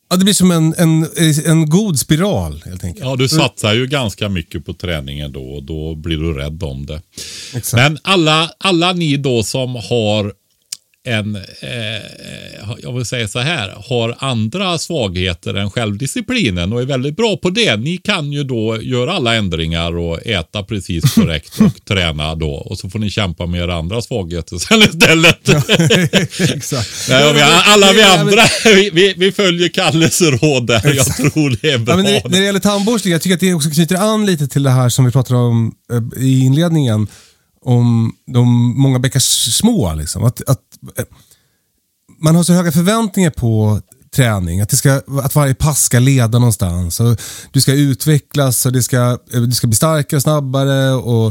ja, 0.09 0.15
det 0.15 0.23
blir 0.23 0.33
som 0.33 0.51
en, 0.51 0.75
en, 0.77 1.07
en 1.45 1.69
god 1.69 1.99
spiral 1.99 2.61
helt 2.65 2.83
enkelt. 2.83 3.05
Ja, 3.05 3.15
du 3.15 3.27
satsar 3.27 3.73
ju 3.73 3.87
ganska 3.87 4.29
mycket 4.29 4.65
på 4.65 4.73
träningen 4.73 5.31
då 5.31 5.43
och 5.43 5.63
då 5.63 5.95
blir 5.95 6.17
du 6.17 6.33
rädd 6.33 6.63
om 6.63 6.85
det. 6.85 7.01
Exakt. 7.53 7.73
Men 7.73 7.97
alla, 8.03 8.51
alla 8.57 8.93
ni 8.93 9.17
då 9.17 9.43
som 9.43 9.75
har 9.75 10.33
en, 11.05 11.35
eh, 11.35 11.41
jag 12.83 12.93
vill 12.93 13.05
säga 13.05 13.27
så 13.27 13.39
här, 13.39 13.73
har 13.89 14.15
andra 14.19 14.77
svagheter 14.77 15.53
än 15.53 15.71
självdisciplinen 15.71 16.73
och 16.73 16.81
är 16.81 16.85
väldigt 16.85 17.15
bra 17.15 17.37
på 17.37 17.49
det. 17.49 17.75
Ni 17.75 17.97
kan 17.97 18.31
ju 18.31 18.43
då 18.43 18.81
göra 18.81 19.13
alla 19.13 19.35
ändringar 19.35 19.97
och 19.97 20.27
äta 20.27 20.63
precis 20.63 21.03
korrekt 21.15 21.59
och 21.61 21.85
träna 21.85 22.35
då. 22.35 22.51
Och 22.51 22.77
så 22.77 22.89
får 22.89 22.99
ni 22.99 23.09
kämpa 23.09 23.45
med 23.45 23.61
era 23.61 23.75
andra 23.75 24.01
svagheter 24.01 24.57
sen 24.57 24.79
istället. 24.79 25.49
Exakt. 26.55 26.89
Nej, 27.09 27.33
vi, 27.33 27.41
alla 27.41 27.93
vi 27.93 28.01
Ja, 28.01 28.19
andra, 28.19 28.43
vi, 28.65 28.89
vi, 28.93 29.13
vi 29.17 29.31
följer 29.31 29.69
Kalles 29.69 30.21
råd 30.21 30.67
där. 30.67 30.93
Jag 30.95 31.05
tror 31.05 31.57
det 31.61 31.71
är 31.71 31.77
bra. 31.77 31.93
Ja, 31.93 31.97
men 31.97 32.05
när, 32.05 32.29
när 32.29 32.39
det 32.39 32.45
gäller 32.45 32.59
tandborstning, 32.59 33.11
jag 33.11 33.21
tycker 33.21 33.33
att 33.35 33.39
det 33.39 33.53
också 33.53 33.69
knyter 33.69 33.95
an 33.95 34.25
lite 34.25 34.47
till 34.47 34.63
det 34.63 34.69
här 34.69 34.89
som 34.89 35.05
vi 35.05 35.11
pratade 35.11 35.39
om 35.39 35.75
eh, 35.91 36.23
i 36.23 36.39
inledningen. 36.39 37.07
Om 37.61 38.13
de 38.33 38.47
många 38.81 38.99
bäckar 38.99 39.19
små. 39.19 39.93
Liksom. 39.93 40.23
Att, 40.23 40.41
att, 40.41 40.49
eh, 40.49 40.55
Eh, 40.97 41.05
man 42.19 42.35
har 42.35 42.43
så 42.43 42.53
höga 42.53 42.71
förväntningar 42.71 43.29
på 43.29 43.81
träning. 44.15 44.61
Att, 44.61 44.69
det 44.69 44.77
ska, 44.77 45.01
att 45.23 45.35
varje 45.35 45.55
pass 45.55 45.83
ska 45.83 45.99
leda 45.99 46.39
någonstans. 46.39 46.99
Och 46.99 47.21
du 47.51 47.61
ska 47.61 47.73
utvecklas 47.73 48.65
och 48.65 48.71
det 48.71 48.83
ska, 48.83 49.19
eh, 49.33 49.41
du 49.41 49.51
ska 49.51 49.67
bli 49.67 49.75
starkare 49.75 50.17
och 50.17 50.23
snabbare. 50.23 50.93
Och, 50.93 51.27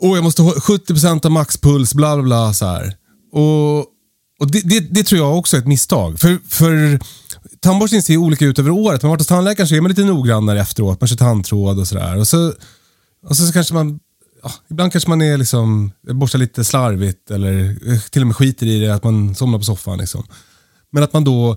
och 0.00 0.16
jag 0.16 0.24
måste 0.24 0.42
ha 0.42 0.52
70% 0.52 1.26
av 1.26 1.32
maxpuls, 1.32 1.94
bla 1.94 2.16
bla 2.16 2.22
bla. 2.22 2.52
Så 2.52 2.66
här. 2.66 2.96
Och, 3.32 3.78
och 4.40 4.50
det, 4.52 4.60
det, 4.60 4.80
det 4.80 5.04
tror 5.04 5.20
jag 5.20 5.38
också 5.38 5.56
är 5.56 5.60
ett 5.60 5.66
misstag. 5.66 6.20
För, 6.20 6.38
för 6.48 7.00
tandborstning 7.60 8.02
ser 8.02 8.12
ju 8.12 8.18
olika 8.18 8.44
ut 8.44 8.58
över 8.58 8.70
året. 8.70 9.02
Man 9.02 9.08
har 9.08 9.16
varit 9.16 9.20
hos 9.20 9.26
tandläkaren 9.26 9.68
så 9.68 9.74
är 9.74 9.80
man 9.80 9.88
lite 9.88 10.04
noggrannare 10.04 10.60
efteråt. 10.60 11.00
Man 11.00 11.08
kör 11.08 11.16
tandtråd 11.16 11.78
och 11.78 11.88
sådär. 11.88 12.18
Och 12.18 12.28
så, 12.28 12.52
och 13.28 13.36
så, 13.36 13.46
så 13.46 13.52
kanske 13.52 13.74
man, 13.74 14.00
ja, 14.42 14.52
ibland 14.70 14.92
kanske 14.92 15.10
man 15.10 15.22
är 15.22 15.36
liksom, 15.36 15.92
borstar 16.10 16.38
lite 16.38 16.64
slarvigt 16.64 17.30
eller 17.30 17.76
eh, 17.92 18.00
till 18.00 18.22
och 18.22 18.26
med 18.26 18.36
skiter 18.36 18.66
i 18.66 18.80
det, 18.80 18.94
att 18.94 19.04
man 19.04 19.34
somnar 19.34 19.58
på 19.58 19.64
soffan. 19.64 19.98
Liksom. 19.98 20.26
Men 20.92 21.02
att 21.02 21.12
man 21.12 21.24
då 21.24 21.56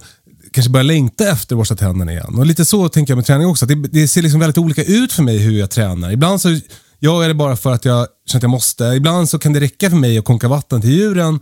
kanske 0.52 0.72
börjar 0.72 0.84
längta 0.84 1.30
efter 1.30 1.56
att 1.56 1.60
borsta 1.60 1.76
tänderna 1.76 2.12
igen. 2.12 2.36
Och 2.38 2.46
lite 2.46 2.66
så 2.66 2.90
tänker 2.90 3.12
jag 3.12 3.18
med 3.18 3.26
träning 3.26 3.48
också. 3.48 3.66
Det, 3.66 3.76
det 3.76 4.08
ser 4.08 4.22
liksom 4.22 4.40
väldigt 4.40 4.58
olika 4.58 4.84
ut 4.84 5.14
för 5.14 5.24
mig 5.24 5.38
hur 5.38 5.60
jag 5.60 5.70
tränar. 5.70 6.12
Ibland 6.12 6.42
så 6.42 6.60
jag 7.00 7.24
är 7.24 7.28
det 7.28 7.34
bara 7.34 7.58
för 7.58 7.72
att 7.72 7.86
jag 7.86 8.08
känner 8.26 8.40
att 8.40 8.44
jag 8.44 8.50
måste. 8.50 8.84
Ibland 8.84 9.30
så 9.30 9.40
kan 9.40 9.54
det 9.54 9.60
räcka 9.60 9.90
för 9.90 9.98
mig 9.98 10.18
att 10.18 10.26
konka 10.26 10.48
vatten 10.48 10.82
till 10.82 10.90
djuren 10.90 11.40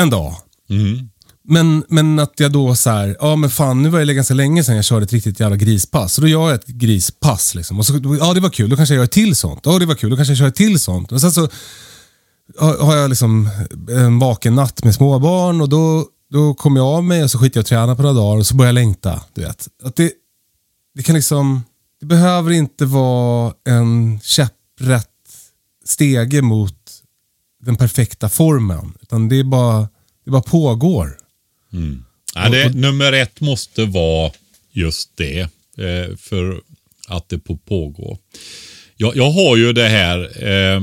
en 0.00 0.10
dag. 0.10 0.34
Mm. 0.70 1.10
Men, 1.48 1.84
men 1.88 2.18
att 2.18 2.32
jag 2.36 2.52
då 2.52 2.74
så 2.74 2.90
här, 2.90 3.16
ja 3.20 3.36
men 3.36 3.50
fan 3.50 3.82
nu 3.82 3.88
var 3.88 4.00
det 4.00 4.14
ganska 4.14 4.34
länge 4.34 4.64
sedan 4.64 4.76
jag 4.76 4.84
körde 4.84 5.04
ett 5.04 5.12
riktigt 5.12 5.40
jävla 5.40 5.56
grispass. 5.56 6.14
Så 6.14 6.20
då 6.20 6.28
gör 6.28 6.48
jag 6.48 6.54
ett 6.54 6.66
grispass. 6.66 7.54
Liksom. 7.54 7.78
Och 7.78 7.86
så, 7.86 8.16
ja 8.20 8.34
det 8.34 8.40
var 8.40 8.50
kul, 8.50 8.70
då 8.70 8.76
kanske 8.76 8.94
jag 8.94 8.98
gör 8.98 9.04
ett 9.04 9.10
till 9.10 9.36
sånt. 9.36 9.60
Ja 9.64 9.78
det 9.78 9.86
var 9.86 9.94
kul, 9.94 10.10
då 10.10 10.16
kanske 10.16 10.30
jag 10.32 10.38
kör 10.38 10.48
ett 10.48 10.54
till 10.54 10.80
sånt. 10.80 11.12
Och 11.12 11.20
sen 11.20 11.32
så 11.32 11.48
har 12.58 12.78
har 12.78 12.96
jag 12.96 13.08
liksom 13.08 13.50
eh, 13.90 14.04
en 14.04 14.18
vaken 14.18 14.54
natt 14.54 14.84
med 14.84 14.94
småbarn 14.94 15.60
och 15.60 15.68
då, 15.68 16.06
då 16.30 16.54
kommer 16.54 16.80
jag 16.80 16.86
av 16.86 17.04
mig 17.04 17.22
och 17.24 17.30
så 17.30 17.38
skiter 17.38 17.58
jag 17.58 17.62
och 17.62 17.66
tränar 17.66 17.94
på 17.94 18.02
några 18.02 18.14
dagar 18.14 18.38
och 18.38 18.46
så 18.46 18.54
börjar 18.54 18.68
jag 18.68 18.74
längta. 18.74 19.20
Du 19.34 19.42
vet. 19.42 19.68
Att 19.82 19.96
det, 19.96 20.12
det 20.94 21.02
kan 21.02 21.14
liksom, 21.14 21.62
det 22.00 22.06
behöver 22.06 22.50
inte 22.50 22.84
vara 22.84 23.54
en 23.68 24.20
käpprätt 24.20 25.08
stege 25.84 26.42
mot 26.42 26.74
den 27.64 27.76
perfekta 27.76 28.28
formen. 28.28 28.92
Utan 29.02 29.28
det 29.28 29.40
är 29.40 29.44
bara, 29.44 29.88
det 30.24 30.30
bara 30.30 30.42
pågår. 30.42 31.18
Ja, 32.34 32.48
det, 32.48 32.74
nummer 32.74 33.12
ett 33.12 33.40
måste 33.40 33.84
vara 33.84 34.32
just 34.72 35.16
det. 35.16 35.40
Eh, 35.78 36.16
för 36.18 36.60
att 37.08 37.28
det 37.28 37.38
på 37.38 37.56
pågår. 37.56 38.18
Jag, 38.96 39.16
jag 39.16 39.30
har 39.30 39.56
ju 39.56 39.72
det 39.72 39.88
här. 39.88 40.48
Eh, 40.48 40.82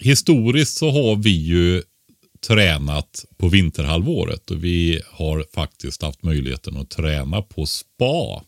historiskt 0.00 0.76
så 0.76 0.90
har 0.90 1.16
vi 1.16 1.30
ju 1.30 1.82
tränat 2.46 3.24
på 3.36 3.48
vinterhalvåret. 3.48 4.50
Och 4.50 4.64
vi 4.64 5.00
har 5.10 5.44
faktiskt 5.54 6.02
haft 6.02 6.22
möjligheten 6.22 6.76
att 6.76 6.90
träna 6.90 7.42
på 7.42 7.66
spa. 7.66 8.42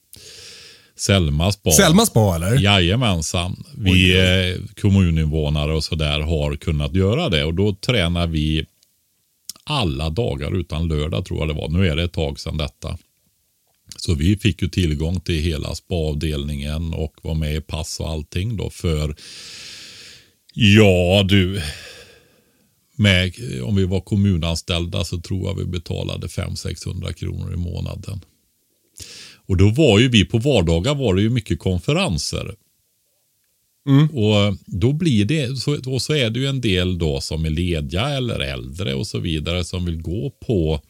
Selma 0.97 1.52
spa. 1.52 1.71
Selma 1.71 2.07
spa 2.07 2.37
eller? 2.37 2.59
Jajamensan. 2.61 3.64
Vi 3.76 4.19
eh, 4.19 4.62
kommuninvånare 4.81 5.73
och 5.73 5.85
sådär 5.85 6.21
har 6.21 6.57
kunnat 6.57 6.95
göra 6.95 7.28
det. 7.28 7.45
Och 7.45 7.55
då 7.55 7.75
tränar 7.75 8.26
vi 8.26 8.66
alla 9.66 10.11
dagar 10.11 10.56
utan 10.61 10.88
lördag 10.88 11.25
tror 11.25 11.38
jag 11.38 11.49
det 11.49 11.54
var. 11.54 11.68
Nu 11.68 11.87
är 11.87 11.96
det 11.96 12.02
ett 12.02 12.12
tag 12.12 12.40
sedan 12.40 12.56
detta. 12.56 12.99
Så 13.96 14.14
vi 14.14 14.37
fick 14.37 14.62
ju 14.62 14.68
tillgång 14.68 15.20
till 15.20 15.42
hela 15.42 15.75
spaavdelningen 15.75 16.94
och 16.94 17.14
var 17.23 17.35
med 17.35 17.56
i 17.56 17.61
pass 17.61 18.00
och 18.00 18.08
allting 18.08 18.56
då 18.56 18.70
för 18.70 19.16
Ja 20.54 21.23
du. 21.28 21.62
Med, 22.99 23.35
om 23.62 23.76
vi 23.76 23.85
var 23.85 24.00
kommunanställda 24.00 25.04
så 25.04 25.20
tror 25.20 25.49
jag 25.49 25.54
vi 25.54 25.64
betalade 25.64 26.26
500-600 26.26 27.12
kronor 27.12 27.54
i 27.54 27.56
månaden. 27.56 28.20
Och 29.46 29.56
då 29.56 29.70
var 29.70 29.99
ju 29.99 30.08
vi 30.08 30.25
på 30.25 30.38
vardagar 30.38 30.94
var 30.94 31.14
det 31.14 31.23
ju 31.23 31.30
mycket 31.30 31.58
konferenser. 31.58 32.54
Och 34.12 34.57
då 34.66 34.93
blir 34.93 35.25
det, 35.25 35.57
så, 35.57 35.93
och 35.93 36.02
så 36.02 36.14
är 36.14 36.31
det 36.31 36.40
ju 36.40 36.47
en 36.47 36.61
del 36.61 36.99
då 36.99 37.21
som 37.21 37.45
är 37.45 37.50
lediga 37.50 38.09
eller 38.09 38.40
äldre 38.40 38.95
och 38.95 39.07
så 39.07 39.19
vidare 39.19 39.64
som 39.64 39.85
vill 39.85 40.02
gå 40.02 40.31
på 40.31 40.81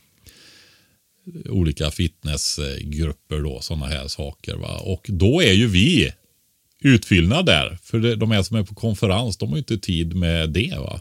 olika 1.48 1.90
fitnessgrupper 1.90 3.40
då, 3.40 3.60
sådana 3.60 3.86
här 3.86 4.08
saker. 4.08 4.54
Va? 4.56 4.78
Och 4.78 5.06
då 5.08 5.42
är 5.42 5.52
ju 5.52 5.66
vi 5.66 6.12
utfyllnad 6.80 7.46
där. 7.46 7.78
För 7.82 7.98
det, 7.98 8.16
de 8.16 8.30
här 8.30 8.42
som 8.42 8.56
är 8.56 8.62
på 8.62 8.74
konferens, 8.74 9.36
de 9.36 9.48
har 9.48 9.56
ju 9.56 9.58
inte 9.58 9.78
tid 9.78 10.14
med 10.14 10.50
det. 10.50 10.74
va. 10.78 11.00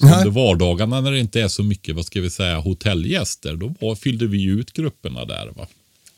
Så 0.00 0.06
Nej. 0.06 0.18
under 0.18 0.30
vardagarna 0.30 1.00
när 1.00 1.12
det 1.12 1.20
inte 1.20 1.40
är 1.40 1.48
så 1.48 1.62
mycket, 1.62 1.94
vad 1.94 2.06
ska 2.06 2.20
vi 2.20 2.30
säga, 2.30 2.58
hotellgäster, 2.58 3.56
då 3.56 3.74
var, 3.80 3.94
fyllde 3.94 4.26
vi 4.26 4.44
ut 4.44 4.72
grupperna 4.72 5.24
där. 5.24 5.46
va. 5.56 5.66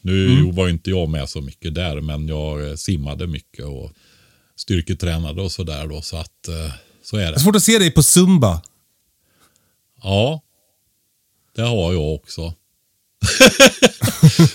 Nu 0.02 0.52
var 0.52 0.66
ju 0.66 0.72
inte 0.72 0.90
jag 0.90 1.08
med 1.08 1.28
så 1.28 1.40
mycket 1.40 1.74
där, 1.74 2.00
men 2.00 2.28
jag 2.28 2.78
simmade 2.78 3.26
mycket 3.26 3.64
och 3.64 3.92
styrketränade 4.60 5.42
och 5.42 5.52
sådär 5.52 5.86
då. 5.86 6.02
Så 6.02 6.16
att, 6.16 6.48
eh, 6.48 6.72
så 7.02 7.16
är 7.16 7.20
Det 7.20 7.26
är 7.26 7.38
svårt 7.38 7.56
att 7.56 7.62
se 7.62 7.78
dig 7.78 7.90
på 7.90 8.02
Zumba. 8.02 8.62
Ja, 10.02 10.42
det 11.56 11.62
har 11.62 11.92
jag 11.92 12.14
också. 12.14 12.54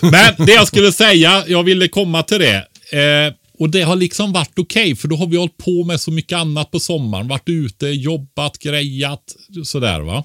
Men 0.00 0.46
det 0.46 0.52
jag 0.52 0.68
skulle 0.68 0.92
säga, 0.92 1.44
jag 1.46 1.62
ville 1.62 1.88
komma 1.88 2.22
till 2.22 2.38
det. 2.38 2.56
Eh, 2.98 3.34
och 3.58 3.70
det 3.70 3.82
har 3.82 3.96
liksom 3.96 4.32
varit 4.32 4.58
okej, 4.58 4.96
för 4.96 5.08
då 5.08 5.16
har 5.16 5.26
vi 5.26 5.36
hållit 5.36 5.56
på 5.56 5.84
med 5.84 6.00
så 6.00 6.10
mycket 6.10 6.38
annat 6.38 6.70
på 6.70 6.80
sommaren. 6.80 7.28
Varit 7.28 7.48
ute, 7.48 7.86
jobbat, 7.86 8.58
grejat, 8.58 9.36
sådär 9.64 10.00
va. 10.00 10.24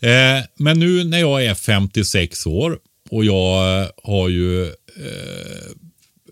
Eh, 0.00 0.44
men 0.56 0.78
nu 0.78 1.04
när 1.04 1.18
jag 1.18 1.44
är 1.44 1.54
56 1.54 2.46
år 2.46 2.78
och 3.10 3.24
jag 3.24 3.80
eh, 3.82 3.88
har 4.04 4.28
ju, 4.28 4.66
eh, 4.66 5.70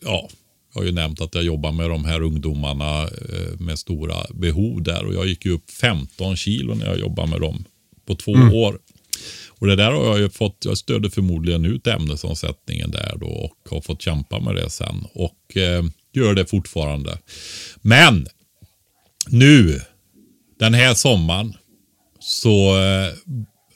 ja, 0.02 0.28
har 0.78 0.84
ju 0.84 0.92
nämnt 0.92 1.20
att 1.20 1.34
jag 1.34 1.44
jobbar 1.44 1.72
med 1.72 1.90
de 1.90 2.04
här 2.04 2.22
ungdomarna 2.22 3.02
eh, 3.02 3.58
med 3.58 3.78
stora 3.78 4.16
behov 4.30 4.82
där 4.82 5.04
och 5.04 5.14
jag 5.14 5.26
gick 5.26 5.44
ju 5.44 5.52
upp 5.52 5.70
15 5.70 6.36
kilo 6.36 6.74
när 6.74 6.86
jag 6.86 6.98
jobbade 6.98 7.28
med 7.28 7.40
dem 7.40 7.64
på 8.06 8.14
två 8.14 8.32
år. 8.32 8.78
Och 9.48 9.66
det 9.66 9.76
där 9.76 9.92
har 9.92 10.04
jag 10.04 10.18
ju 10.18 10.30
fått, 10.30 10.64
jag 10.64 10.78
stödde 10.78 11.10
förmodligen 11.10 11.64
ut 11.64 11.86
ämnesomsättningen 11.86 12.90
där 12.90 13.14
då 13.20 13.26
och 13.26 13.70
har 13.70 13.80
fått 13.80 14.02
kämpa 14.02 14.40
med 14.40 14.54
det 14.54 14.70
sen 14.70 15.06
och 15.12 15.56
eh, 15.56 15.84
gör 16.12 16.34
det 16.34 16.46
fortfarande. 16.46 17.18
Men 17.76 18.26
nu, 19.28 19.80
den 20.58 20.74
här 20.74 20.94
sommaren, 20.94 21.54
så 22.20 22.78
eh, 22.78 23.12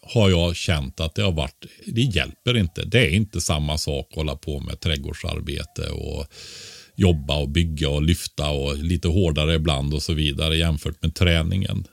har 0.02 0.30
jag 0.30 0.56
känt 0.56 1.00
att 1.00 1.14
det 1.14 1.22
har 1.22 1.32
varit, 1.32 1.64
det 1.86 2.00
hjälper 2.00 2.56
inte. 2.56 2.84
Det 2.84 2.98
är 2.98 3.10
inte 3.10 3.40
samma 3.40 3.78
sak 3.78 4.06
att 4.10 4.16
hålla 4.16 4.36
på 4.36 4.60
med 4.60 4.80
trädgårdsarbete 4.80 5.88
och 5.90 6.26
jobba 7.02 7.36
och 7.36 7.48
bygga 7.48 7.88
och 7.88 8.02
lyfta 8.02 8.50
och 8.50 8.76
lite 8.76 9.08
hårdare 9.08 9.54
ibland 9.54 9.94
och 9.94 10.02
så 10.02 10.12
vidare 10.12 10.56
jämfört 10.56 11.02
med 11.02 11.14
träningen. 11.14 11.86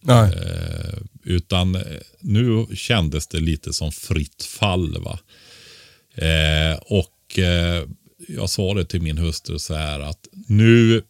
Nej. 0.00 0.32
Eh, 0.32 0.98
utan 1.24 1.74
eh, 1.74 1.82
nu 2.20 2.66
kändes 2.74 3.26
det 3.26 3.40
lite 3.40 3.72
som 3.72 3.92
fritt 3.92 4.44
fall. 4.44 4.98
va. 5.02 5.18
Eh, 6.14 6.78
och 6.78 7.38
eh, 7.38 7.84
jag 8.28 8.50
sa 8.50 8.74
det 8.74 8.84
till 8.84 9.02
min 9.02 9.18
hustru 9.18 9.58
så 9.58 9.74
här 9.74 10.00
att 10.00 10.28
nu 10.48 11.02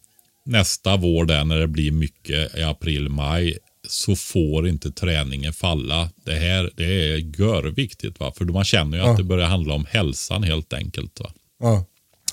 nästa 0.45 0.97
vår 0.97 1.25
där 1.25 1.43
när 1.43 1.59
det 1.59 1.67
blir 1.67 1.91
mycket 1.91 2.57
i 2.57 2.63
april, 2.63 3.09
maj 3.09 3.57
så 3.87 4.15
får 4.15 4.67
inte 4.67 4.91
träningen 4.91 5.53
falla. 5.53 6.09
Det 6.25 6.35
här 6.35 6.71
det 6.75 7.13
är 7.13 7.17
görviktigt. 7.17 8.19
Va? 8.19 8.33
För 8.37 8.45
man 8.45 8.65
känner 8.65 8.97
ju 8.97 9.03
att 9.03 9.17
det 9.17 9.23
börjar 9.23 9.47
handla 9.47 9.73
om 9.73 9.85
hälsan 9.89 10.43
helt 10.43 10.73
enkelt. 10.73 11.19
Va? 11.19 11.31
Ja. 11.59 11.85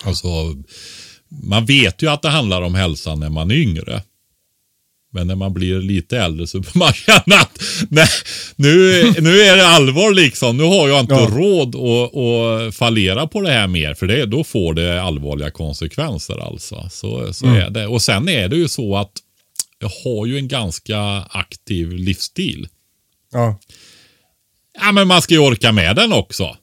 Alltså, 0.04 0.28
man 1.42 1.64
vet 1.66 2.02
ju 2.02 2.08
att 2.10 2.22
det 2.22 2.28
handlar 2.28 2.62
om 2.62 2.74
hälsan 2.74 3.20
när 3.20 3.30
man 3.30 3.50
är 3.50 3.54
yngre. 3.54 4.02
Men 5.14 5.26
när 5.26 5.34
man 5.34 5.52
blir 5.54 5.80
lite 5.82 6.18
äldre 6.18 6.46
så 6.46 6.60
börjar 6.60 6.78
man 6.78 6.92
känna 6.92 7.36
att 7.40 7.58
nej, 7.88 8.08
nu, 8.56 9.02
nu 9.20 9.40
är 9.40 9.56
det 9.56 9.66
allvar 9.68 10.12
liksom. 10.14 10.56
Nu 10.56 10.62
har 10.64 10.88
jag 10.88 11.00
inte 11.00 11.14
Ja. 11.14 11.28
råd 11.30 11.76
att, 11.76 12.16
att 12.16 12.74
fallera 12.74 13.26
på 13.26 13.40
det 13.40 13.50
här 13.52 13.66
mer. 13.66 13.94
För 13.94 14.06
det, 14.06 14.26
då 14.26 14.44
får 14.44 14.74
det 14.74 15.02
allvarliga 15.02 15.50
konsekvenser 15.50 16.38
alltså. 16.48 16.88
Så, 16.90 17.32
så 17.32 17.46
är 17.46 17.70
det. 17.70 17.86
Och 17.86 18.02
sen 18.02 18.28
är 18.28 18.48
det 18.48 18.56
ju 18.56 18.68
så 18.68 18.96
att 18.96 19.12
jag 19.78 19.90
har 20.04 20.26
ju 20.26 20.38
en 20.38 20.48
ganska 20.48 20.98
aktiv 21.30 21.92
livsstil. 21.92 22.68
Ja. 23.32 23.58
Ja, 24.80 24.92
men 24.92 25.08
man 25.08 25.22
ska 25.22 25.34
ju 25.34 25.40
orka 25.40 25.72
med 25.72 25.96
den 25.96 26.12
också. 26.12 26.56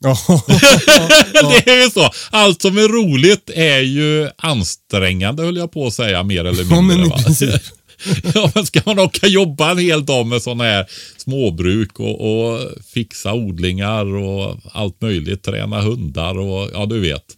Det 1.32 1.70
är 1.70 1.84
ju 1.84 1.90
så. 1.90 2.10
Allt 2.30 2.62
som 2.62 2.78
är 2.78 2.88
roligt 2.88 3.50
är 3.54 3.80
ju 3.80 4.28
ansträngande 4.36 5.42
höll 5.42 5.56
jag 5.56 5.72
på 5.72 5.86
att 5.86 5.94
säga 5.94 6.22
mer 6.22 6.44
eller 6.44 6.64
mindre. 6.64 6.96
Ja, 6.96 7.34
men 7.40 7.60
ja, 8.34 8.50
men 8.54 8.66
ska 8.66 8.80
man 8.86 8.98
åka 8.98 9.26
jobba 9.26 9.70
en 9.70 9.78
hel 9.78 10.06
dag 10.06 10.26
med 10.26 10.42
sådana 10.42 10.64
här 10.64 10.86
småbruk 11.16 12.00
och, 12.00 12.20
och 12.20 12.60
fixa 12.94 13.32
odlingar 13.34 14.14
och 14.14 14.56
allt 14.72 15.00
möjligt, 15.00 15.42
träna 15.42 15.80
hundar 15.80 16.38
och 16.38 16.70
ja, 16.74 16.86
du 16.86 17.00
vet. 17.00 17.36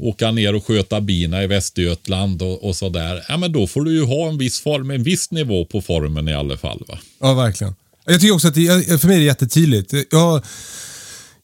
Åka 0.00 0.30
ner 0.30 0.54
och 0.54 0.66
sköta 0.66 1.00
bina 1.00 1.42
i 1.42 1.46
Västergötland 1.46 2.42
och, 2.42 2.64
och 2.64 2.76
sådär. 2.76 3.24
Ja, 3.28 3.36
men 3.36 3.52
då 3.52 3.66
får 3.66 3.84
du 3.84 3.92
ju 3.92 4.04
ha 4.04 4.28
en 4.28 4.38
viss 4.38 4.60
form, 4.60 4.90
en 4.90 5.02
viss 5.02 5.30
nivå 5.30 5.64
på 5.64 5.82
formen 5.82 6.28
i 6.28 6.34
alla 6.34 6.56
fall. 6.56 6.82
Va? 6.88 6.98
Ja, 7.20 7.34
verkligen. 7.34 7.74
Jag 8.08 8.20
tycker 8.20 8.34
också 8.34 8.48
att 8.48 8.54
det, 8.54 9.00
för 9.00 9.06
mig 9.08 9.16
är 9.16 9.20
det 9.20 9.26
jättetydligt. 9.26 9.94
Jag, 10.10 10.42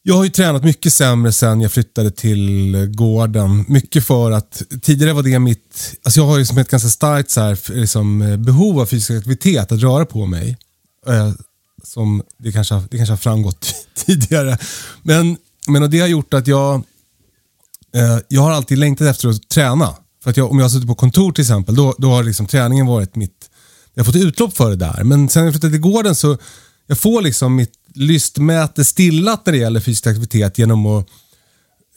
jag 0.03 0.15
har 0.15 0.23
ju 0.23 0.29
tränat 0.29 0.63
mycket 0.63 0.93
sämre 0.93 1.31
sen 1.31 1.61
jag 1.61 1.71
flyttade 1.71 2.11
till 2.11 2.75
gården. 2.95 3.65
Mycket 3.67 4.05
för 4.07 4.31
att 4.31 4.61
tidigare 4.81 5.13
var 5.13 5.23
det 5.23 5.39
mitt... 5.39 5.95
Alltså 6.03 6.19
jag 6.19 6.27
har 6.27 6.37
ju 6.37 6.45
som 6.45 6.57
ett 6.57 6.69
ganska 6.69 6.89
starkt 6.89 7.29
så 7.31 7.41
här, 7.41 7.71
liksom, 7.79 8.21
eh, 8.21 8.37
behov 8.37 8.79
av 8.79 8.85
fysisk 8.85 9.11
aktivitet, 9.11 9.71
att 9.71 9.79
röra 9.81 10.05
på 10.05 10.25
mig. 10.25 10.57
Eh, 11.07 11.31
Som 11.83 12.23
det 12.37 12.51
kanske, 12.51 12.73
har- 12.73 12.83
det 12.91 12.97
kanske 12.97 13.11
har 13.13 13.17
framgått 13.17 13.73
tidigare. 14.05 14.57
Men, 15.03 15.37
men 15.67 15.83
och 15.83 15.89
det 15.89 15.99
har 15.99 16.07
gjort 16.07 16.33
att 16.33 16.47
jag, 16.47 16.75
eh, 17.95 18.17
jag 18.27 18.41
har 18.41 18.51
alltid 18.51 18.77
längtat 18.77 19.07
efter 19.07 19.29
att 19.29 19.49
träna. 19.49 19.95
För 20.23 20.29
att 20.29 20.37
jag, 20.37 20.51
om 20.51 20.57
jag 20.59 20.65
har 20.65 20.69
suttit 20.69 20.87
på 20.87 20.95
kontor 20.95 21.31
till 21.31 21.41
exempel, 21.41 21.75
då, 21.75 21.95
då 21.97 22.09
har 22.11 22.23
liksom 22.23 22.45
träningen 22.47 22.85
varit 22.85 23.15
mitt... 23.15 23.49
Jag 23.95 24.03
har 24.03 24.11
fått 24.11 24.21
utlopp 24.21 24.57
för 24.57 24.69
det 24.69 24.75
där. 24.75 25.03
Men 25.03 25.29
sen 25.29 25.43
jag 25.43 25.53
flyttade 25.53 25.73
till 25.73 25.81
gården 25.81 26.15
så 26.15 26.37
jag 26.87 26.99
får 26.99 27.21
liksom 27.21 27.55
mitt 27.55 27.73
lystmäte 27.93 28.85
stillat 28.85 29.45
när 29.45 29.53
det 29.53 29.59
gäller 29.59 29.79
fysisk 29.79 30.07
aktivitet 30.07 30.57
genom 30.57 30.85
att 30.85 31.07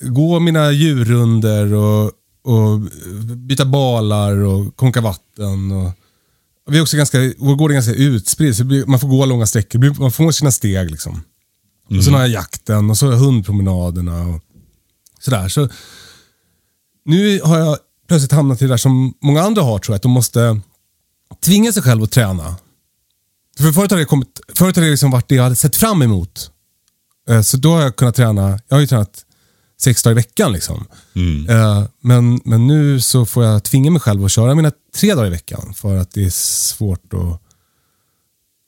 gå 0.01 0.41
mina 0.41 0.73
djurrunder 0.73 1.75
och, 1.75 2.05
och 2.43 2.81
byta 3.37 3.65
balar 3.65 4.37
och 4.37 4.77
konka 4.77 5.01
vatten. 5.01 5.73
Och, 5.73 5.89
och 6.67 6.75
vi 6.75 6.79
är 6.79 6.83
också 6.83 6.97
ganska, 6.97 7.33
vår 7.39 7.55
gård 7.55 7.71
är 7.71 7.75
ganska 7.75 7.95
utspridd, 7.95 8.57
så 8.57 8.65
blir, 8.65 8.87
man 8.87 9.01
får 9.01 9.09
gå 9.09 9.27
långa 9.27 9.47
sträckor. 9.47 10.01
Man 10.01 10.13
får 10.13 10.31
sina 10.31 10.51
steg. 10.51 10.91
liksom. 10.91 11.23
Och 11.97 12.05
så 12.05 12.11
har 12.11 12.21
jag 12.21 12.29
jakten 12.29 12.91
och 12.91 12.99
så 12.99 13.07
har 13.07 13.13
jag 13.13 13.21
hundpromenaderna. 13.21 14.27
Och 14.27 14.41
sådär. 15.21 15.49
Så 15.49 15.69
nu 17.05 17.41
har 17.41 17.59
jag 17.59 17.79
plötsligt 18.09 18.33
hamnat 18.33 18.63
i 18.63 18.65
det 18.65 18.73
där 18.73 18.77
som 18.77 19.15
många 19.23 19.43
andra 19.43 19.63
har, 19.63 19.79
tror 19.79 19.93
jag. 19.93 19.97
Att 19.97 20.03
de 20.03 20.13
måste 20.13 20.61
tvinga 21.45 21.73
sig 21.73 21.83
själv 21.83 22.03
att 22.03 22.11
träna. 22.11 22.57
För 23.59 23.73
förut 23.73 23.91
har 23.91 23.99
det, 23.99 24.05
kommit, 24.05 24.41
förut 24.55 24.77
har 24.77 24.83
det 24.83 24.91
liksom 24.91 25.11
varit 25.11 25.29
det 25.29 25.35
jag 25.35 25.43
hade 25.43 25.57
sett 25.57 25.77
fram 25.77 26.03
emot. 26.03 26.51
Eh, 27.29 27.41
Så 27.43 27.57
då 27.57 27.73
har 27.75 27.83
jag 27.83 27.97
kunnat 27.97 28.15
träna, 28.15 28.59
jag 28.69 28.77
har 28.77 28.81
ju 28.81 28.87
tränat 28.87 29.25
sex 29.81 30.03
dagar 30.03 30.13
i 30.13 30.15
veckan. 30.15 30.53
Liksom. 30.53 30.85
Eh, 31.49 31.85
Men, 32.01 32.41
men 32.45 32.67
nu 32.67 33.01
så 33.01 33.27
får 33.27 33.45
jag 33.45 33.65
tvinga 33.65 33.91
mig 33.91 34.01
själv 34.01 34.25
att 34.25 34.31
köra 34.33 34.55
mina 34.55 34.73
tre 34.97 35.15
dagar 35.15 35.27
i 35.27 35.31
veckan. 35.31 35.75
För 35.75 35.97
att 35.97 36.11
det 36.11 36.25
är 36.25 36.31
svårt 36.31 37.15
att 37.15 37.43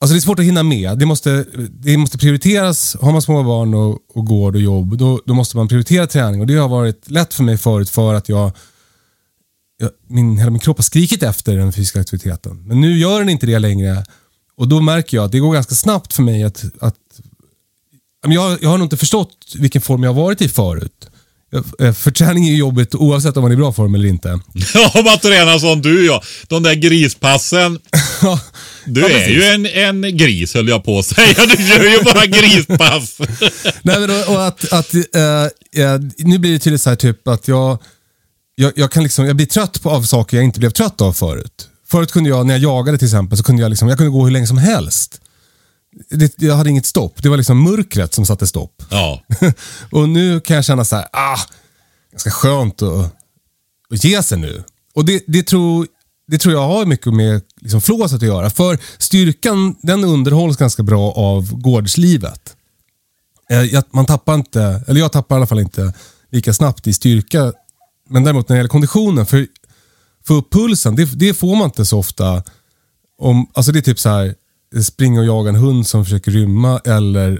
Alltså 0.03 0.13
det 0.13 0.19
är 0.19 0.21
svårt 0.21 0.39
att 0.39 0.45
hinna 0.45 0.63
med. 0.63 0.97
Det 0.97 1.05
måste, 1.05 1.45
det 1.69 1.97
måste 1.97 2.17
prioriteras. 2.17 2.97
Har 3.01 3.11
man 3.11 3.21
små 3.21 3.43
barn 3.43 3.73
och, 3.73 3.99
och 4.13 4.25
gård 4.25 4.55
och 4.55 4.61
jobb, 4.61 4.97
då, 4.97 5.21
då 5.25 5.33
måste 5.33 5.57
man 5.57 5.67
prioritera 5.67 6.07
träning. 6.07 6.41
Och 6.41 6.47
Det 6.47 6.55
har 6.55 6.67
varit 6.69 7.09
lätt 7.11 7.33
för 7.33 7.43
mig 7.43 7.57
förut 7.57 7.89
för 7.89 8.13
att 8.13 8.29
jag 8.29 8.51
min, 10.09 10.37
hela 10.37 10.51
min 10.51 10.59
kropp 10.59 10.77
har 10.77 10.83
skrikit 10.83 11.23
efter 11.23 11.57
den 11.57 11.73
fysiska 11.73 11.99
aktiviteten. 12.01 12.63
Men 12.67 12.81
nu 12.81 12.97
gör 12.97 13.19
den 13.19 13.29
inte 13.29 13.45
det 13.45 13.59
längre. 13.59 14.03
Och 14.57 14.67
då 14.67 14.81
märker 14.81 15.17
jag 15.17 15.25
att 15.25 15.31
det 15.31 15.39
går 15.39 15.53
ganska 15.53 15.75
snabbt 15.75 16.13
för 16.13 16.23
mig 16.23 16.43
att... 16.43 16.63
att 16.79 16.95
jag, 18.27 18.57
jag 18.61 18.69
har 18.69 18.77
nog 18.77 18.85
inte 18.85 18.97
förstått 18.97 19.31
vilken 19.55 19.81
form 19.81 20.03
jag 20.03 20.13
har 20.13 20.21
varit 20.23 20.41
i 20.41 20.49
förut. 20.49 21.07
Eh, 21.79 21.93
För 21.93 22.11
träning 22.11 22.45
är 22.47 22.51
ju 22.51 22.57
jobbigt 22.57 22.95
oavsett 22.95 23.37
om 23.37 23.41
man 23.43 23.51
är 23.51 23.55
i 23.55 23.57
bra 23.57 23.73
form 23.73 23.95
eller 23.95 24.07
inte. 24.09 24.29
Ja, 24.73 24.91
om 24.95 25.05
man 25.05 25.19
tränar 25.19 25.59
som 25.59 25.81
du 25.81 26.05
ja. 26.05 26.23
De 26.47 26.63
där 26.63 26.73
grispassen. 26.75 27.79
Du 28.85 29.01
Ja, 29.01 29.09
är 29.09 29.29
ju 29.29 29.43
en, 29.43 29.65
en 29.65 30.17
gris 30.17 30.53
höll 30.53 30.67
jag 30.67 30.83
på 30.83 30.99
att 30.99 31.05
säga. 31.05 31.45
Du 31.45 31.57
kör 31.67 31.83
ju 31.83 32.03
bara 32.03 32.25
grispass. 32.25 33.17
Nej, 33.81 33.99
men 33.99 34.09
och, 34.09 34.47
att, 34.47 34.73
att 34.73 34.93
eh, 34.93 35.99
nu 36.17 36.37
blir 36.39 36.51
det 36.51 36.59
tydligt 36.59 36.81
så 36.81 36.89
här 36.89 36.95
typ 36.97 37.27
att 37.27 37.47
jag, 37.47 37.77
jag, 38.61 38.71
jag, 38.75 38.91
kan 38.91 39.03
liksom, 39.03 39.25
jag 39.25 39.35
blir 39.35 39.45
trött 39.45 39.81
på, 39.81 39.89
av 39.89 40.03
saker 40.03 40.37
jag 40.37 40.43
inte 40.43 40.59
blev 40.59 40.69
trött 40.69 41.01
av 41.01 41.13
förut. 41.13 41.69
Förut 41.87 42.11
kunde 42.11 42.29
jag, 42.29 42.45
när 42.45 42.53
jag 42.53 42.61
jagade 42.61 42.97
till 42.97 43.07
exempel, 43.07 43.37
så 43.37 43.43
kunde 43.43 43.61
jag, 43.61 43.69
liksom, 43.69 43.87
jag 43.87 43.97
kunde 43.97 44.11
gå 44.11 44.23
hur 44.23 44.31
länge 44.31 44.47
som 44.47 44.57
helst. 44.57 45.21
Det, 46.09 46.33
jag 46.37 46.55
hade 46.55 46.69
inget 46.69 46.85
stopp. 46.85 47.23
Det 47.23 47.29
var 47.29 47.37
liksom 47.37 47.63
mörkret 47.63 48.13
som 48.13 48.25
satte 48.25 48.47
stopp. 48.47 48.83
Ja. 48.89 49.23
och 49.91 50.09
nu 50.09 50.39
kan 50.39 50.55
jag 50.55 50.65
känna 50.65 50.85
så 50.85 50.95
här, 50.95 51.07
ah, 51.13 51.39
ganska 52.11 52.31
skönt 52.31 52.81
att, 52.81 53.15
att 53.93 54.03
ge 54.03 54.23
sig 54.23 54.37
nu. 54.37 54.63
Och 54.95 55.05
det, 55.05 55.23
det, 55.27 55.43
tror, 55.43 55.87
det 56.27 56.37
tror 56.37 56.53
jag 56.53 56.67
har 56.67 56.85
mycket 56.85 57.13
med 57.13 57.41
liksom 57.61 57.81
flåset 57.81 58.15
att 58.15 58.27
göra. 58.27 58.49
För 58.49 58.79
styrkan, 58.97 59.75
den 59.81 60.03
underhålls 60.03 60.57
ganska 60.57 60.83
bra 60.83 61.11
av 61.11 61.53
gårdslivet. 61.61 62.55
Eh, 63.49 63.61
jag, 63.61 63.83
man 63.91 64.05
tappar 64.05 64.35
inte, 64.35 64.83
eller 64.87 64.99
jag 64.99 65.11
tappar 65.11 65.35
i 65.35 65.37
alla 65.37 65.47
fall 65.47 65.59
inte 65.59 65.93
lika 66.31 66.53
snabbt 66.53 66.87
i 66.87 66.93
styrka. 66.93 67.53
Men 68.11 68.23
däremot 68.23 68.49
när 68.49 68.55
det 68.55 68.59
gäller 68.59 68.69
konditionen, 68.69 69.25
för 69.25 69.47
få 70.27 70.33
upp 70.33 70.51
pulsen, 70.53 70.95
det, 70.95 71.05
det 71.19 71.33
får 71.33 71.55
man 71.55 71.65
inte 71.65 71.85
så 71.85 71.99
ofta. 71.99 72.43
Om, 73.17 73.47
alltså 73.53 73.71
det 73.71 73.79
är 73.79 73.81
typ 73.81 73.99
så 73.99 74.09
här, 74.09 74.35
springa 74.83 75.19
och 75.19 75.25
jaga 75.25 75.49
en 75.49 75.55
hund 75.55 75.87
som 75.87 76.05
försöker 76.05 76.31
rymma 76.31 76.81
eller 76.85 77.39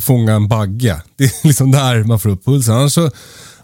fånga 0.00 0.32
en 0.34 0.48
bagge. 0.48 1.02
Det 1.16 1.24
är 1.24 1.46
liksom 1.46 1.70
där 1.70 2.04
man 2.04 2.20
får 2.20 2.30
upp 2.30 2.44
pulsen. 2.44 2.74
Annars, 2.74 2.92
så, 2.92 3.10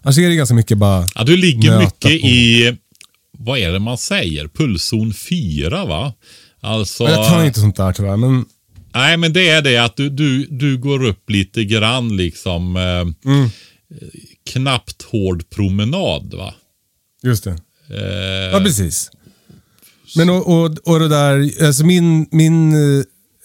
annars 0.02 0.18
är 0.18 0.28
det 0.28 0.34
ganska 0.34 0.54
mycket 0.54 0.78
bara 0.78 1.06
ja, 1.14 1.24
du 1.24 1.36
ligger 1.36 1.78
mycket 1.78 2.00
på. 2.20 2.26
i, 2.26 2.76
vad 3.38 3.58
är 3.58 3.72
det 3.72 3.78
man 3.78 3.98
säger? 3.98 4.48
Pulszon 4.48 5.14
4 5.14 5.84
va? 5.84 6.12
Alltså, 6.60 7.04
Jag 7.04 7.28
kan 7.28 7.46
inte 7.46 7.60
sånt 7.60 7.76
där 7.76 7.92
tyvärr, 7.92 8.16
men 8.16 8.44
nej 8.94 9.16
men 9.16 9.32
det 9.32 9.48
är 9.48 9.62
det 9.62 9.76
att 9.76 9.96
du, 9.96 10.10
du, 10.10 10.46
du 10.46 10.78
går 10.78 11.04
upp 11.04 11.30
lite 11.30 11.64
grann 11.64 12.16
liksom. 12.16 12.76
Eh, 12.76 13.30
Mm. 13.30 13.50
Knappt 14.52 15.02
hård 15.02 15.50
promenad 15.50 16.34
va? 16.34 16.54
just 17.22 17.44
det. 17.44 17.50
Eh, 17.90 18.52
Ja, 18.52 18.60
precis. 18.60 19.10
Men 20.16 20.30
och, 20.30 20.46
och, 20.46 20.70
och 20.84 21.00
det 21.00 21.08
där, 21.08 21.64
alltså 21.66 21.84
min, 21.84 22.26
min 22.30 22.74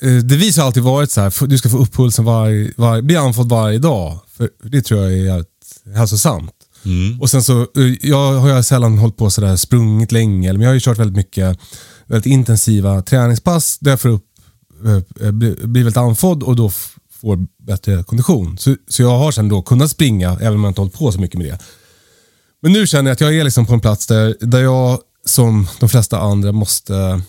eh, 0.02 0.24
devis 0.24 0.58
har 0.58 0.66
alltid 0.66 0.84
varit 0.84 1.12
så 1.12 1.22
här, 1.22 1.48
du 1.48 1.58
ska 1.58 1.70
få 1.70 1.78
upp 1.78 1.94
pulsen 1.94 2.26
varje, 2.26 2.72
var, 2.78 3.02
bli 3.02 3.16
andfådd 3.16 3.50
varje 3.50 3.80
dag. 3.80 4.20
För 4.38 4.50
det 4.64 4.82
tror 4.82 5.02
jag 5.02 5.14
är 5.14 5.46
hälsosamt. 5.96 6.52
Och 7.22 7.30
sen 7.30 7.44
så, 7.44 7.62
eh, 7.62 7.94
jag 8.02 8.34
har 8.34 8.50
jag 8.50 8.66
sällan 8.66 8.98
hållit 8.98 9.18
på 9.18 9.30
sådär 9.30 9.56
sprungit 9.56 10.12
länge, 10.12 10.54
men 10.54 10.62
jag 10.62 10.70
har 10.70 10.74
ju 10.74 10.80
kört 10.80 10.98
väldigt 10.98 11.18
mycket 11.18 11.60
väldigt 12.06 12.32
intensiva 12.32 13.02
träningspass 13.02 13.78
där 13.80 13.92
jag 13.92 14.02
får 14.02 14.10
upp, 14.10 14.26
eh, 15.22 15.32
blir, 15.32 15.56
väldigt 15.68 15.98
andfådd 15.98 16.44
och 16.44 16.56
då 16.56 16.72
får 17.26 17.66
bättre 17.66 18.04
kondition. 18.04 18.58
Så, 18.58 18.76
så 18.88 19.02
jag 19.02 19.18
har 19.18 19.32
sen 19.32 19.50
då 19.50 19.62
kunnat 19.62 19.92
springa, 19.92 20.32
även 20.42 20.54
om 20.54 20.64
jag 20.64 20.72
inte 20.72 20.82
hållit 20.82 20.94
på 20.94 21.12
så 21.12 21.20
mycket 21.20 21.38
med 21.38 21.48
det. 21.48 21.60
Men 22.62 22.74
nu 22.74 22.88
känner 22.88 23.10
jag 23.10 23.14
att 23.14 23.22
jag 23.22 23.36
är 23.36 23.44
liksom 23.44 23.66
på 23.66 23.74
en 23.74 23.80
plats 23.80 24.08
där, 24.08 24.36
där 24.40 24.64
jag 24.64 25.00
som 25.26 25.68
de 25.80 25.90
flesta 25.90 26.20
andra 26.20 26.52
måste 26.52 27.22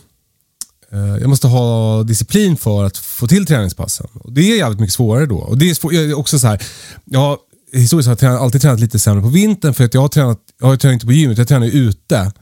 eh, 0.93 1.17
jag 1.21 1.29
måste 1.29 1.47
ha 1.47 2.03
disciplin 2.03 2.57
för 2.57 2.85
att 2.85 2.97
få 2.97 3.27
till 3.27 3.47
träningspassen. 3.47 4.07
Och 4.15 4.33
det 4.33 4.41
är 4.53 4.57
jävligt 4.57 4.81
mycket 4.81 4.95
svårare 4.95 5.27
då. 5.27 5.37
Och 5.37 5.59
det 5.59 5.71
är 5.71 5.75
svår, 5.75 5.95
jag 5.95 6.05
är 6.05 6.19
också 6.19 6.39
så 6.39 6.47
här, 6.47 6.63
jag 7.05 7.39
historiskt 7.73 8.09
har 8.09 8.29
jag 8.31 8.43
alltid 8.43 8.61
tränat 8.61 8.81
lite 8.81 8.99
sämre 8.99 9.23
på 9.23 9.29
vintern 9.29 9.75
för 9.75 9.85
att 9.85 9.95
jag 9.95 10.01
har 10.01 10.09
tränat, 10.09 10.41
jag 10.61 10.67
har 10.67 10.77
tränat 10.77 10.95
inte 10.95 11.07
på 11.07 11.13
gymmet, 11.13 11.39
jag 11.39 11.49
tränar 11.49 11.67
ute. 11.67 12.33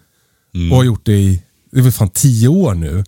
Och 0.71 0.77
har 0.77 0.85
gjort 0.85 1.07
det 1.07 1.13
i, 1.13 1.43
det 1.73 1.79
är 1.79 1.83
väl 1.83 1.93
fan 1.93 2.11
tio 2.11 2.49
år 2.49 2.75
nu. 2.75 3.05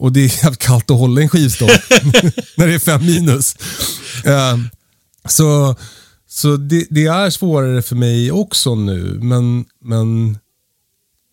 Och 0.00 0.12
det 0.12 0.20
är 0.20 0.44
jävligt 0.44 0.60
kallt 0.60 0.90
att 0.90 0.98
hålla 0.98 1.20
i 1.20 1.24
en 1.24 1.30
skivstång 1.30 1.68
när 2.56 2.66
det 2.66 2.74
är 2.74 2.78
fem 2.78 3.06
minus. 3.06 3.56
Eh, 4.24 4.58
så 5.28 5.76
så 6.28 6.56
det, 6.56 6.86
det 6.90 7.06
är 7.06 7.30
svårare 7.30 7.82
för 7.82 7.96
mig 7.96 8.32
också 8.32 8.74
nu, 8.74 9.18
men, 9.22 9.64
men 9.80 10.38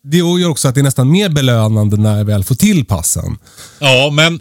det 0.02 0.16
gör 0.16 0.48
också 0.48 0.68
att 0.68 0.74
det 0.74 0.80
är 0.80 0.82
nästan 0.82 1.10
mer 1.10 1.28
belönande 1.28 1.96
när 1.96 2.18
jag 2.18 2.24
väl 2.24 2.44
får 2.44 2.54
till 2.54 2.84
passen. 2.84 3.38
Ja, 3.78 4.10
men 4.12 4.40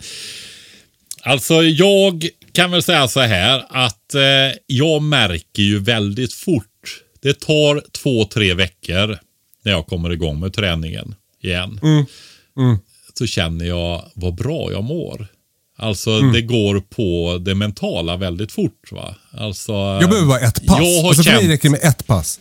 alltså 1.21 1.63
jag 1.63 2.27
kan 2.51 2.71
väl 2.71 2.83
säga 2.83 3.07
så 3.07 3.19
här 3.19 3.65
att 3.69 4.15
eh, 4.15 4.57
jag 4.67 5.01
märker 5.01 5.63
ju 5.63 5.79
väldigt 5.79 6.33
fort. 6.33 7.03
Det 7.21 7.39
tar 7.39 7.83
två, 8.03 8.25
tre 8.25 8.53
veckor 8.53 9.19
när 9.63 9.71
jag 9.71 9.87
kommer 9.87 10.11
igång 10.11 10.39
med 10.39 10.53
träningen 10.53 11.15
igen. 11.41 11.79
Så 13.17 13.25
känner 13.27 13.65
jag 13.65 14.03
vad 14.13 14.35
bra 14.35 14.71
jag 14.71 14.83
mår. 14.83 15.27
Alltså 15.79 16.19
det 16.19 16.41
går 16.41 16.79
på 16.79 17.37
det 17.37 17.55
mentala 17.55 18.17
väldigt 18.17 18.51
fort. 18.51 18.91
va. 18.91 19.15
Alltså, 19.37 19.71
Jag 19.71 20.09
behöver 20.09 20.27
bara 20.27 20.39
ett 20.39 20.65
pass. 20.67 20.79
Jag 20.79 21.01
har 21.01 21.07
alltså 21.09 21.23
för 21.23 21.31
mig 21.31 21.39
känt, 21.41 21.51
räcker 21.51 21.63
det 21.63 21.71
med 21.71 21.83
ett 21.83 22.07
pass. 22.07 22.39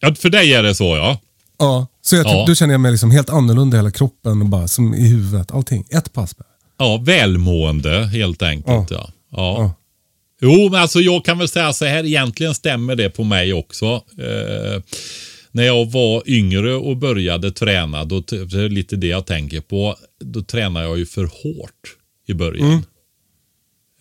ja, 0.00 0.14
för 0.14 0.30
dig 0.30 0.54
är 0.54 0.62
det 0.62 0.74
så 0.74 0.96
ja. 0.96 1.18
Ja, 1.58 1.86
så 2.02 2.16
jag, 2.16 2.26
Ja. 2.26 2.44
då 2.46 2.54
känner 2.54 2.74
jag 2.74 2.80
mig 2.80 2.90
liksom 2.90 3.10
helt 3.10 3.30
annorlunda 3.30 3.76
i 3.76 3.78
hela 3.78 3.90
kroppen 3.90 4.40
och 4.42 4.48
bara 4.48 4.68
som 4.68 4.94
i 4.94 5.08
huvudet. 5.08 5.50
Allting. 5.50 5.84
Ett 5.90 6.12
pass. 6.12 6.34
Ja, 6.78 6.96
välmående 6.96 8.04
helt 8.06 8.42
enkelt. 8.42 8.90
Ja. 8.90 9.10
Ja. 9.30 9.56
Ja. 9.58 9.74
Jo, 10.40 10.68
men 10.70 10.80
alltså 10.82 11.00
jag 11.00 11.24
kan 11.24 11.38
väl 11.38 11.48
säga 11.48 11.72
så 11.72 11.84
här, 11.84 12.04
egentligen 12.04 12.54
stämmer 12.54 12.94
det 12.96 13.10
på 13.10 13.24
mig 13.24 13.52
också. 13.52 13.86
Eh, 14.18 14.82
när 15.56 15.64
jag 15.64 15.90
var 15.90 16.22
yngre 16.26 16.74
och 16.74 16.96
började 16.96 17.50
träna, 17.50 18.04
då, 18.04 18.20
det 18.20 18.36
är 18.36 18.68
lite 18.68 18.96
det 18.96 19.06
jag 19.06 19.26
tänker 19.26 19.60
på, 19.60 19.96
då 20.24 20.42
tränade 20.42 20.86
jag 20.86 20.98
ju 20.98 21.06
för 21.06 21.24
hårt 21.24 21.96
i 22.26 22.34
början. 22.34 22.84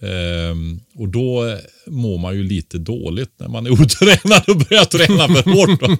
Ehm, 0.01 0.79
och 0.95 1.07
då 1.07 1.57
mår 1.87 2.17
man 2.17 2.35
ju 2.35 2.43
lite 2.43 2.77
dåligt 2.77 3.29
när 3.37 3.47
man 3.47 3.65
är 3.65 3.71
otränad 3.81 4.43
och 4.47 4.57
börjar 4.57 4.85
träna 4.85 5.27
för 5.27 5.51
hårt. 5.51 5.79
Då. 5.79 5.97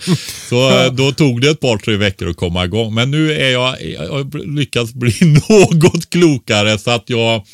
Så 0.49 0.69
eh, 0.69 0.93
då 0.93 1.11
tog 1.11 1.41
det 1.41 1.49
ett 1.49 1.59
par, 1.59 1.77
tre 1.77 1.95
veckor 1.95 2.29
att 2.29 2.37
komma 2.37 2.65
igång. 2.65 2.93
Men 2.93 3.11
nu 3.11 3.33
är 3.33 3.49
jag, 3.49 3.85
jag 3.85 4.09
har 4.09 4.55
lyckats 4.55 4.93
bli 4.93 5.13
något 5.49 6.09
klokare 6.09 6.77
så 6.77 6.91
att 6.91 7.09
jag 7.09 7.45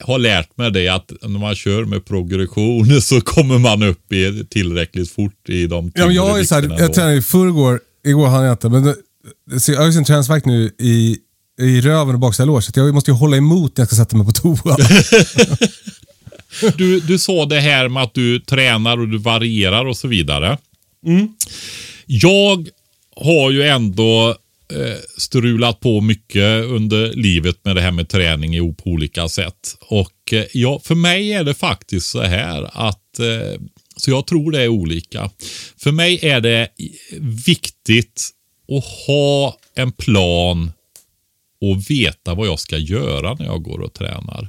har 0.00 0.18
lärt 0.18 0.56
mig 0.56 0.70
det 0.70 0.88
att 0.88 1.12
när 1.22 1.38
man 1.38 1.54
kör 1.54 1.84
med 1.84 2.04
progression 2.04 3.00
så 3.02 3.20
kommer 3.20 3.58
man 3.58 3.82
upp 3.82 4.12
i 4.12 4.44
tillräckligt 4.50 5.10
fort 5.10 5.48
i 5.48 5.66
de 5.66 5.92
Ja, 5.94 6.10
jag, 6.10 6.40
är 6.40 6.44
så 6.44 6.54
här, 6.54 6.76
jag 6.78 6.94
tränade 6.94 7.16
i 7.16 7.22
förrgår, 7.22 7.80
igår 8.06 8.26
hann 8.26 8.44
jag 8.44 8.52
inte, 8.52 8.68
men 8.68 8.82
det, 8.84 8.94
så 9.60 9.72
jag 9.72 9.80
har 9.80 9.90
ju 9.90 9.98
en 9.98 10.04
träningsvärk 10.04 10.44
nu 10.44 10.70
i, 10.78 11.18
i 11.60 11.80
röven 11.80 12.14
och 12.14 12.20
baksida 12.20 12.46
lår, 12.46 12.60
så 12.60 12.72
jag 12.74 12.94
måste 12.94 13.10
ju 13.10 13.14
hålla 13.16 13.36
emot 13.36 13.76
när 13.76 13.82
jag 13.82 13.88
ska 13.88 13.96
sätta 13.96 14.16
mig 14.16 14.26
på 14.26 14.32
toa. 14.32 14.76
Du, 16.76 17.00
du 17.00 17.18
sa 17.18 17.44
det 17.46 17.60
här 17.60 17.88
med 17.88 18.02
att 18.02 18.14
du 18.14 18.40
tränar 18.40 19.00
och 19.00 19.08
du 19.08 19.18
varierar 19.18 19.84
och 19.84 19.96
så 19.96 20.08
vidare. 20.08 20.58
Jag 22.06 22.68
har 23.16 23.50
ju 23.50 23.62
ändå 23.62 24.28
eh, 24.28 24.34
Eh, 24.72 24.96
strulat 25.16 25.80
på 25.80 26.00
mycket 26.00 26.64
under 26.64 27.12
livet 27.12 27.64
med 27.64 27.76
det 27.76 27.82
här 27.82 27.90
med 27.90 28.08
träning 28.08 28.74
på 28.74 28.90
olika 28.90 29.28
sätt. 29.28 29.76
Och 29.80 30.32
eh, 30.32 30.44
ja, 30.52 30.80
för 30.84 30.94
mig 30.94 31.32
är 31.32 31.44
det 31.44 31.54
faktiskt 31.54 32.10
så 32.10 32.22
här 32.22 32.70
att 32.72 33.18
eh, 33.18 33.60
så 33.96 34.10
jag 34.10 34.26
tror 34.26 34.52
det 34.52 34.62
är 34.62 34.68
olika. 34.68 35.30
För 35.76 35.92
mig 35.92 36.18
är 36.22 36.40
det 36.40 36.68
viktigt 37.46 38.30
att 38.72 38.84
ha 39.06 39.58
en 39.74 39.92
plan 39.92 40.72
och 41.60 41.90
veta 41.90 42.34
vad 42.34 42.46
jag 42.46 42.60
ska 42.60 42.78
göra 42.78 43.34
när 43.34 43.46
jag 43.46 43.62
går 43.62 43.80
och 43.80 43.94
tränar. 43.94 44.48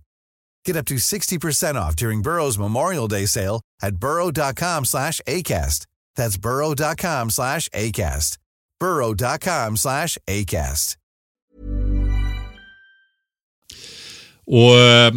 Get 0.65 0.75
up 0.75 0.85
to 0.85 0.95
60% 0.95 1.75
off 1.75 1.95
during 1.95 2.21
Burrow's 2.21 2.57
Memorial 2.57 3.07
Day 3.07 3.27
sale 3.27 3.61
at 3.81 3.95
burrow.com 3.95 4.85
slash 4.85 5.21
ACAST. 5.27 5.87
That's 6.15 6.37
burrow.com 6.37 7.29
slash 7.29 7.69
ACAST. 7.69 8.37
burrow.com 8.79 9.77
slash 9.77 10.17
ACAST. 10.27 10.97
Och 14.45 14.79
eh, 14.79 15.13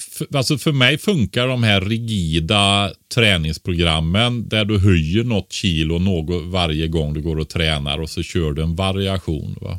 för, 0.00 0.36
alltså 0.36 0.58
för 0.58 0.72
mig 0.72 0.98
funkar 0.98 1.46
de 1.46 1.62
här 1.62 1.80
rigida 1.80 2.92
träningsprogrammen 3.14 4.48
där 4.48 4.64
du 4.64 4.78
höjer 4.78 5.24
något 5.24 5.52
kilo 5.52 5.98
något 5.98 6.44
varje 6.44 6.88
gång 6.88 7.14
du 7.14 7.22
går 7.22 7.38
och 7.38 7.48
tränar 7.48 7.98
och 7.98 8.10
så 8.10 8.22
kör 8.22 8.52
du 8.52 8.62
en 8.62 8.76
variation. 8.76 9.58
Va? 9.60 9.78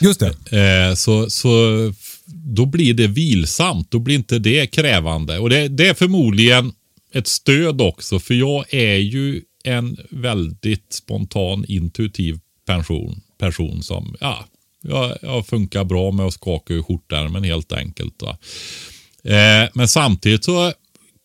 Just 0.00 0.20
det. 0.20 0.58
Eh, 0.58 0.94
så, 0.94 1.30
så 1.30 1.48
då 2.26 2.66
blir 2.66 2.94
det 2.94 3.06
vilsamt. 3.06 3.90
Då 3.90 3.98
blir 3.98 4.14
inte 4.14 4.38
det 4.38 4.66
krävande. 4.66 5.38
Och 5.38 5.50
det, 5.50 5.68
det 5.68 5.88
är 5.88 5.94
förmodligen 5.94 6.72
ett 7.12 7.26
stöd 7.26 7.80
också. 7.80 8.18
För 8.18 8.34
jag 8.34 8.74
är 8.74 8.96
ju 8.96 9.42
en 9.64 9.96
väldigt 10.10 10.92
spontan, 10.92 11.64
intuitiv 11.68 12.38
person. 12.66 13.20
person 13.38 13.82
som, 13.82 14.16
ja, 14.20 14.44
jag, 14.82 15.18
jag 15.22 15.46
funkar 15.46 15.84
bra 15.84 16.10
med 16.12 16.26
att 16.26 16.34
skaka 16.34 16.74
ur 16.74 16.82
skjortärmen 16.82 17.44
helt 17.44 17.72
enkelt. 17.72 18.22
Va? 18.22 18.38
Eh, 19.24 19.68
men 19.74 19.88
samtidigt 19.88 20.44
så 20.44 20.72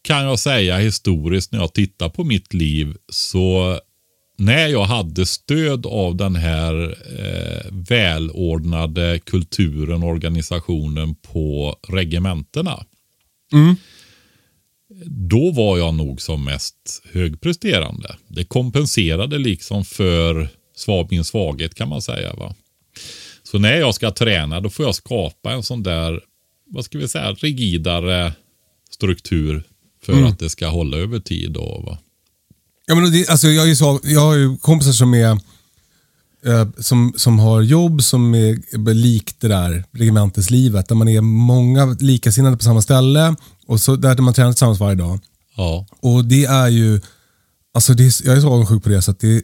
kan 0.02 0.24
jag 0.24 0.40
säga 0.40 0.78
historiskt 0.78 1.52
när 1.52 1.60
jag 1.60 1.74
tittar 1.74 2.10
på 2.10 2.24
mitt 2.24 2.54
liv 2.54 2.96
så 3.10 3.80
när 4.41 4.67
jag 4.67 4.84
hade 4.84 5.25
stöd 5.25 5.86
av 5.86 6.15
den 6.15 6.36
här 6.36 6.97
eh, 7.19 7.71
välordnade 7.71 9.19
kulturen 9.19 10.04
och 10.04 10.10
organisationen 10.10 11.15
på 11.15 11.75
regementena. 11.88 12.86
Då 15.06 15.51
var 15.51 15.77
jag 15.77 15.93
nog 15.93 16.21
som 16.21 16.45
mest 16.45 17.04
högpresterande. 17.13 18.15
Det 18.27 18.43
kompenserade 18.43 19.38
liksom 19.38 19.86
för 19.86 20.49
min 21.10 21.23
svaghet 21.23 21.75
kan 21.75 21.89
man 21.89 22.01
säga. 22.01 22.34
va. 22.34 22.56
Så 23.43 23.60
när 23.60 23.77
jag 23.77 23.95
ska 23.95 24.12
träna 24.12 24.60
då 24.60 24.69
får 24.69 24.86
jag 24.86 24.95
skapa 24.95 25.51
en 25.51 25.63
sån 25.63 25.84
där, 25.84 26.21
vad 26.65 26.86
ska 26.86 26.97
vi 26.97 27.08
säga, 27.08 27.34
rigidare 27.34 28.34
struktur 28.89 29.63
för 30.04 30.23
att 30.23 30.39
det 30.39 30.49
ska 30.49 30.67
hålla 30.67 30.97
över 30.97 31.19
tid. 31.19 31.51
Då, 31.51 31.84
va. 31.86 31.97
Ja, 32.86 32.96
men 32.96 33.12
det, 33.12 33.30
alltså, 33.30 33.48
jag, 33.48 33.70
är 33.70 33.76
så, 33.76 34.00
jag 34.04 34.22
har 34.22 34.36
ju 34.36 34.58
kompisar 34.58 34.91
som 34.91 35.13
är 35.13 35.32
eh, 36.46 36.67
som, 36.80 37.13
som 37.17 37.39
har 37.39 37.62
jobb 37.62 38.04
som 38.04 38.34
är 38.34 38.94
likt 38.94 39.36
det 39.39 39.48
där 39.48 39.86
regementeslivet. 39.91 40.88
Där 40.88 40.96
man 40.96 41.08
är 41.08 41.22
många 41.22 41.86
likasinnade 41.86 42.58
på 42.58 42.63
samma 42.63 42.82
ställe 42.82 43.36
och 43.67 43.82
så, 43.82 43.96
där 43.96 44.17
man 44.17 44.34
tränar 44.34 44.52
tillsammans 44.52 44.80
varje 44.80 44.96
dag. 44.96 45.20
Ja. 45.56 45.86
Och 46.00 46.26
det 46.26 46.46
är 46.46 46.67
ju, 46.67 47.02
alltså 47.74 47.94
det 47.94 48.04
är, 48.04 48.28
jag 48.28 48.38
är 48.38 48.41
så 48.41 48.50
avundsjuk 48.50 48.84
på 48.84 48.89
det 48.89 49.02
så 49.02 49.12
att 49.12 49.20
det, 49.20 49.41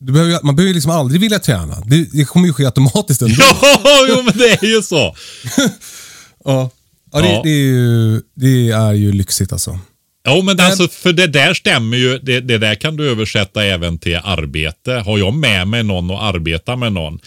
du 0.00 0.12
behöver, 0.12 0.40
man 0.42 0.56
behöver 0.56 0.74
liksom 0.74 0.90
aldrig 0.90 1.20
vilja 1.20 1.38
träna. 1.38 1.80
Det, 1.86 2.04
det 2.12 2.24
kommer 2.24 2.46
ju 2.46 2.52
ske 2.52 2.64
automatiskt 2.64 3.22
ändå. 3.22 3.34
Ja, 3.84 4.06
jo 4.08 4.22
men 4.22 4.38
det 4.38 4.62
är 4.62 4.66
ju 4.76 4.82
så. 4.82 5.16
Ja. 6.44 6.70
Ja, 7.12 7.20
det, 7.20 7.28
Ja. 7.28 7.40
Det, 7.44 7.50
är 7.50 7.64
ju, 7.64 8.22
det 8.34 8.70
är 8.70 8.92
ju 8.92 9.12
lyxigt 9.12 9.52
alltså. 9.52 9.78
Ja, 10.24 10.42
men 10.42 10.60
alltså, 10.60 10.88
för 10.88 11.12
det 11.12 11.26
där 11.26 11.54
stämmer 11.54 11.96
ju. 11.96 12.18
Det, 12.18 12.40
det 12.40 12.58
där 12.58 12.74
kan 12.74 12.96
du 12.96 13.10
översätta 13.10 13.64
även 13.64 13.98
till 13.98 14.16
arbete. 14.24 14.92
Har 14.92 15.18
jag 15.18 15.34
med 15.34 15.68
mig 15.68 15.82
någon 15.82 16.10
och 16.10 16.24
arbetar 16.24 16.76
med 16.76 16.92
någon, 16.92 17.20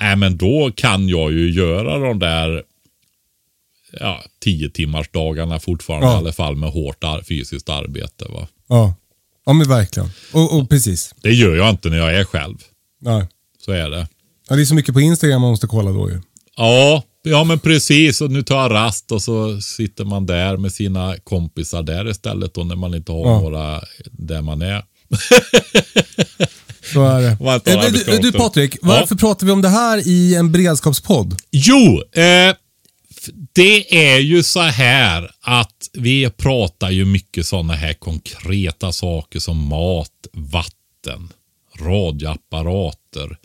äh, 0.00 0.16
men 0.16 0.36
då 0.36 0.72
kan 0.76 1.08
jag 1.08 1.32
ju 1.32 1.50
göra 1.52 1.98
de 1.98 2.18
där 2.18 2.62
ja, 4.00 4.24
tio 4.40 4.70
timmars 4.70 5.08
dagarna 5.10 5.60
fortfarande 5.60 6.06
Ja. 6.06 6.14
i 6.14 6.16
alla 6.16 6.32
fall 6.32 6.56
med 6.56 6.70
hårt 6.70 7.04
ar- 7.04 7.22
fysiskt 7.22 7.68
arbete. 7.68 8.24
Va? 8.28 8.48
Ja, 8.68 8.94
ja 9.46 9.52
men 9.52 9.68
verkligen. 9.68 10.10
Och, 10.32 10.58
och 10.58 10.68
precis. 10.68 11.14
Det 11.22 11.32
gör 11.32 11.56
jag 11.56 11.70
inte 11.70 11.88
när 11.88 11.96
jag 11.98 12.14
är 12.14 12.24
själv. 12.24 12.56
Ja. 13.00 13.26
Så 13.64 13.72
är 13.72 13.90
det. 13.90 14.08
Ja, 14.48 14.56
det 14.56 14.62
är 14.62 14.66
så 14.66 14.74
mycket 14.74 14.94
på 14.94 15.00
Instagram 15.00 15.40
man 15.40 15.50
måste 15.50 15.66
kolla 15.66 15.90
då 15.90 16.10
ju. 16.10 16.20
Ja, 16.56 17.02
ja 17.24 17.44
men 17.44 17.58
precis. 17.58 18.20
Och 18.20 18.30
nu 18.30 18.42
tar 18.42 18.62
jag 18.62 18.72
rast 18.72 19.12
och 19.12 19.22
så 19.22 19.60
sitter 19.60 20.04
man 20.04 20.26
där 20.26 20.56
med 20.56 20.72
sina 20.72 21.16
kompisar 21.24 21.82
där 21.82 22.10
istället 22.10 22.54
då 22.54 22.64
när 22.64 22.76
man 22.76 22.94
inte 22.94 23.12
har 23.12 23.26
Ja. 23.26 23.40
några 23.40 23.80
där 24.12 24.42
man 24.42 24.62
är. 24.62 24.82
Så 26.92 27.04
är 27.04 27.20
det. 27.20 27.70
Eh, 27.72 27.92
du, 28.12 28.18
du 28.18 28.32
Patrik, 28.32 28.74
Ja. 28.74 28.78
varför 28.88 29.14
pratar 29.16 29.46
vi 29.46 29.52
om 29.52 29.62
det 29.62 29.68
här 29.68 30.08
i 30.08 30.34
en 30.34 30.52
beredskapspodd? 30.52 31.36
Jo, 31.50 32.02
eh, 32.12 32.54
det 33.52 34.06
är 34.14 34.18
ju 34.18 34.42
så 34.42 34.60
här 34.60 35.30
att 35.40 35.90
vi 35.92 36.30
pratar 36.30 36.90
ju 36.90 37.04
mycket 37.04 37.46
sådana 37.46 37.74
här 37.74 37.92
konkreta 37.94 38.92
saker 38.92 39.38
som 39.38 39.56
mat, 39.68 40.10
vatten, 40.32 41.28
radioapparater, 41.80 43.36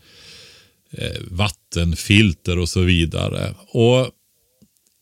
vattenfilter 1.31 2.59
och 2.59 2.69
så 2.69 2.81
vidare. 2.81 3.53
Och 3.67 4.09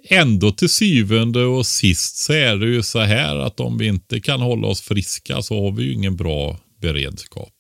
ändå 0.10 0.52
till 0.52 0.70
syvende 0.70 1.44
och 1.44 1.66
sist 1.68 2.18
så 2.18 2.34
är 2.34 2.56
det 2.56 2.68
ju 2.68 2.84
så 2.84 3.00
här 3.00 3.36
att 3.36 3.60
om 3.60 3.78
vi 3.78 3.88
inte 3.88 4.20
kan 4.20 4.42
hålla 4.42 4.68
oss 4.68 4.82
friska 4.82 5.42
så 5.42 5.64
har 5.64 5.72
vi 5.72 5.84
ju 5.84 5.94
ingen 5.94 6.16
bra 6.16 6.60
beredskap. 6.82 7.54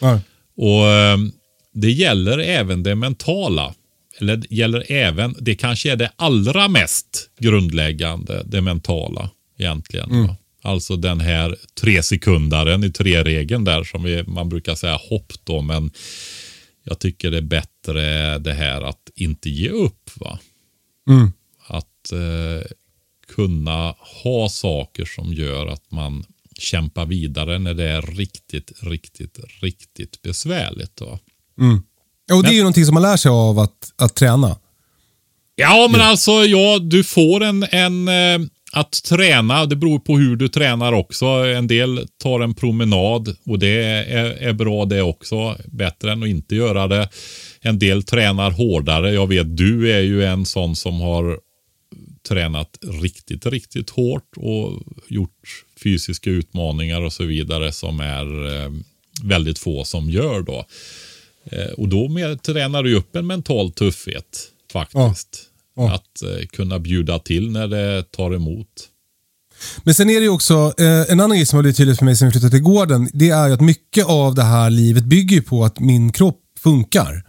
Ja. 0.00 0.20
Och 0.56 0.88
eh, 0.88 1.18
Det 1.72 1.90
gäller 1.90 2.38
även 2.38 2.82
det 2.82 2.94
mentala. 2.94 3.74
Eller 4.20 4.36
det 4.36 4.50
gäller 4.54 4.92
även, 4.92 5.34
det 5.40 5.54
kanske 5.54 5.92
är 5.92 5.96
det 5.96 6.12
allra 6.16 6.68
mest 6.68 7.30
grundläggande, 7.40 8.42
det 8.46 8.60
mentala 8.60 9.30
egentligen. 9.58 10.26
va. 10.26 10.36
Alltså 10.62 10.96
den 10.96 11.20
här 11.20 11.56
tre 11.80 12.02
sekundaren 12.02 12.84
i 12.84 12.92
tre-regeln 12.92 13.64
där 13.64 13.84
som 13.84 14.02
vi, 14.02 14.22
man 14.22 14.48
brukar 14.48 14.74
säga 14.74 14.98
hopp 15.10 15.32
då. 15.44 15.62
Men 15.62 15.90
jag 16.88 16.98
tycker 16.98 17.30
det 17.30 17.36
är 17.36 17.42
bättre 17.42 18.38
det 18.38 18.52
här 18.52 18.82
att 18.82 19.10
inte 19.14 19.50
ge 19.50 19.68
upp. 19.68 20.10
va. 20.14 20.38
Mm. 21.10 21.32
Att 21.66 22.12
eh, 22.12 22.66
kunna 23.34 23.94
ha 24.22 24.48
saker 24.48 25.04
som 25.04 25.32
gör 25.32 25.66
att 25.66 25.90
man 25.90 26.24
kämpar 26.58 27.06
vidare 27.06 27.58
när 27.58 27.74
det 27.74 27.88
är 27.88 28.02
riktigt, 28.02 28.72
riktigt, 28.80 29.38
riktigt 29.60 30.22
besvärligt. 30.22 31.00
Va? 31.00 31.18
Ja, 32.26 32.34
Och 32.34 32.42
det 32.42 32.48
är 32.48 32.52
ju 32.52 32.60
någonting 32.60 32.84
som 32.84 32.94
man 32.94 33.02
lär 33.02 33.16
sig 33.16 33.30
av 33.30 33.58
att, 33.58 33.92
att 33.96 34.14
träna. 34.14 34.58
Ja, 35.54 35.88
men 35.92 36.00
alltså 36.00 36.32
ja, 36.32 36.78
du 36.78 37.04
får 37.04 37.42
en, 37.42 37.62
en 37.70 38.08
eh, 38.08 38.48
att 38.72 39.02
träna. 39.02 39.66
Det 39.66 39.76
beror 39.76 39.98
på 39.98 40.18
hur 40.18 40.36
du 40.36 40.48
tränar 40.48 40.92
också. 40.92 41.26
En 41.26 41.66
del 41.66 42.08
tar 42.22 42.40
en 42.40 42.54
promenad 42.54 43.36
och 43.44 43.58
det 43.58 43.84
är, 43.84 44.24
är 44.24 44.52
bra 44.52 44.84
det 44.84 45.02
också. 45.02 45.56
Bättre 45.66 46.12
än 46.12 46.22
att 46.22 46.28
inte 46.28 46.56
göra 46.56 46.86
det. 46.86 47.08
En 47.60 47.78
del 47.78 48.02
tränar 48.02 48.50
hårdare. 48.50 49.12
Jag 49.12 49.26
vet 49.26 49.56
du 49.56 49.92
är 49.92 50.00
ju 50.00 50.24
en 50.24 50.46
sån 50.46 50.76
som 50.76 51.00
har 51.00 51.38
tränat 52.28 52.78
riktigt, 53.02 53.46
riktigt 53.46 53.90
hårt 53.90 54.36
och 54.36 54.82
gjort 55.08 55.64
fysiska 55.82 56.30
utmaningar 56.30 57.02
och 57.02 57.12
så 57.12 57.24
vidare 57.24 57.72
som 57.72 58.00
är 58.00 58.56
eh, 58.56 58.70
väldigt 59.22 59.58
få 59.58 59.84
som 59.84 60.10
gör 60.10 60.42
då. 60.42 60.64
Eh, 61.44 61.72
och 61.76 61.88
då 61.88 62.08
med, 62.08 62.42
tränar 62.42 62.82
du 62.82 62.90
ju 62.90 62.96
upp 62.96 63.16
en 63.16 63.26
mental 63.26 63.72
tuffhet 63.72 64.52
faktiskt. 64.72 65.28
Ja. 65.32 65.47
Att 65.86 66.22
eh, 66.22 66.46
kunna 66.46 66.78
bjuda 66.78 67.18
till 67.18 67.50
när 67.50 67.68
det 67.68 68.02
tar 68.02 68.34
emot. 68.34 68.68
Men 69.82 69.94
sen 69.94 70.10
är 70.10 70.14
det 70.14 70.24
ju 70.24 70.28
också, 70.28 70.74
eh, 70.78 71.12
en 71.12 71.20
annan 71.20 71.36
grej 71.36 71.46
som 71.46 71.56
har 71.56 71.62
blivit 71.62 71.76
tydligt 71.76 71.98
för 71.98 72.04
mig 72.04 72.16
sen 72.16 72.28
vi 72.28 72.32
flyttade 72.32 72.50
till 72.50 72.62
gården, 72.62 73.10
det 73.12 73.30
är 73.30 73.48
ju 73.48 73.54
att 73.54 73.60
mycket 73.60 74.06
av 74.06 74.34
det 74.34 74.42
här 74.42 74.70
livet 74.70 75.04
bygger 75.04 75.40
på 75.40 75.64
att 75.64 75.80
min 75.80 76.12
kropp 76.12 76.40
funkar. 76.58 77.22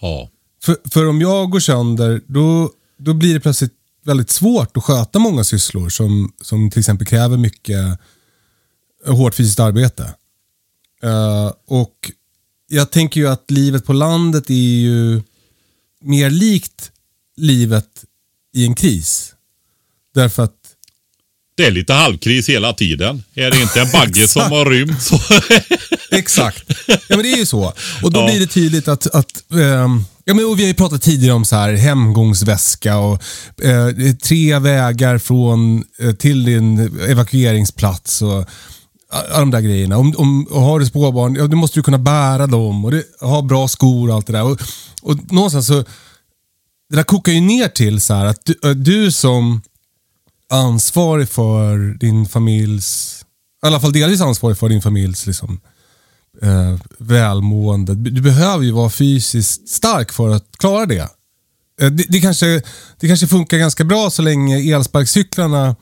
Ja, 0.00 0.30
För, 0.62 0.76
för 0.90 1.08
om 1.08 1.20
jag 1.20 1.50
går 1.50 1.60
sönder, 1.60 2.20
då, 2.26 2.70
då 2.98 3.14
blir 3.14 3.34
det 3.34 3.40
plötsligt 3.40 3.72
väldigt 4.04 4.30
svårt 4.30 4.76
att 4.76 4.84
sköta 4.84 5.18
många 5.18 5.44
sysslor 5.44 5.88
som, 5.88 6.32
som 6.42 6.70
till 6.70 6.78
exempel 6.78 7.06
kräver 7.06 7.36
mycket 7.36 7.98
hårt 9.06 9.34
fysiskt 9.34 9.60
arbete. 9.60 10.14
Eh, 11.02 11.52
och 11.66 12.10
jag 12.68 12.90
tänker 12.90 13.20
ju 13.20 13.28
att 13.28 13.50
livet 13.50 13.84
på 13.84 13.92
landet 13.92 14.50
är 14.50 14.54
ju 14.54 15.22
mer 16.00 16.30
likt 16.30 16.92
livet 17.38 17.86
i 18.54 18.64
en 18.64 18.74
kris. 18.74 19.32
Därför 20.14 20.42
att 20.44 20.54
Det 21.56 21.66
är 21.66 21.70
lite 21.70 21.92
halvkris 21.92 22.48
hela 22.48 22.72
tiden. 22.72 23.22
Är 23.34 23.50
det 23.50 23.60
inte 23.62 23.80
en 23.80 23.90
bagge 23.92 24.28
som 24.28 24.42
har 24.52 24.64
rymt 24.70 25.02
så... 25.02 25.20
Exakt. 26.16 26.64
Ja, 26.86 26.96
men 27.08 27.22
det 27.22 27.32
är 27.32 27.36
ju 27.36 27.46
så. 27.46 27.72
Och 28.02 28.12
då 28.12 28.20
Ja. 28.20 28.26
blir 28.26 28.40
det 28.40 28.46
tydligt 28.46 28.88
att, 28.88 29.06
att 29.14 29.52
ehm, 29.52 30.04
ja, 30.24 30.34
men, 30.34 30.44
och 30.44 30.58
vi 30.58 30.62
har 30.62 30.68
ju 30.68 30.74
pratat 30.74 31.02
tidigare 31.02 31.34
om 31.34 31.44
så 31.44 31.56
här 31.56 31.72
hemgångsväska 31.74 32.96
och 32.98 33.22
är 33.62 34.12
tre 34.16 34.58
vägar 34.58 35.18
från 35.18 35.84
eh, 35.98 36.12
till 36.14 36.44
din 36.44 36.78
evakueringsplats 37.08 38.22
och 38.22 38.44
alla 39.10 39.38
de 39.40 39.50
där 39.50 39.60
grejerna. 39.60 39.96
Om, 39.96 40.14
om, 40.16 40.44
och 40.50 40.60
har 40.60 40.80
du 40.80 40.86
småbarn, 40.86 41.34
ja, 41.34 41.46
då 41.46 41.56
måste 41.56 41.78
du 41.78 41.82
kunna 41.82 41.98
bära 41.98 42.46
dem 42.46 42.84
och 42.84 42.90
det, 42.90 43.04
ha 43.20 43.42
bra 43.42 43.68
skor 43.68 44.08
och 44.08 44.14
allt 44.14 44.26
det 44.26 44.32
där. 44.32 44.42
Och, 44.44 44.60
och 45.02 45.32
någonstans 45.32 45.66
så, 45.66 45.84
det 46.90 46.96
där 46.96 47.02
kokar 47.02 47.32
ju 47.32 47.40
ner 47.40 47.68
till 47.68 48.00
så 48.00 48.14
här 48.14 48.24
att 48.24 48.44
du, 48.44 48.58
äh, 48.64 48.70
du 48.70 49.12
som 49.12 49.62
ansvarig 50.50 51.28
för 51.28 51.78
din 51.78 52.26
familjs, 52.26 53.20
i 53.62 53.66
alla 53.66 53.80
fall 53.80 53.92
delvis 53.92 54.20
ansvarig 54.20 54.58
för 54.58 54.68
din 54.68 54.82
familjs 54.82 55.26
liksom, 55.26 55.60
eh, 56.42 56.76
välmående. 56.98 57.94
Du 57.94 58.20
behöver 58.20 58.64
ju 58.64 58.70
vara 58.70 58.90
fysiskt 58.90 59.68
stark 59.68 60.12
för 60.12 60.28
att 60.28 60.58
klara 60.58 60.86
det. 60.86 61.08
Eh, 61.80 61.90
det, 61.90 62.04
det, 62.08 62.20
kanske, 62.20 62.62
det 63.00 63.08
kanske 63.08 63.26
funkar 63.26 63.58
ganska 63.58 63.84
bra 63.84 64.10
så 64.10 64.22
länge 64.22 64.74
elsparkcyklarna 64.74 65.76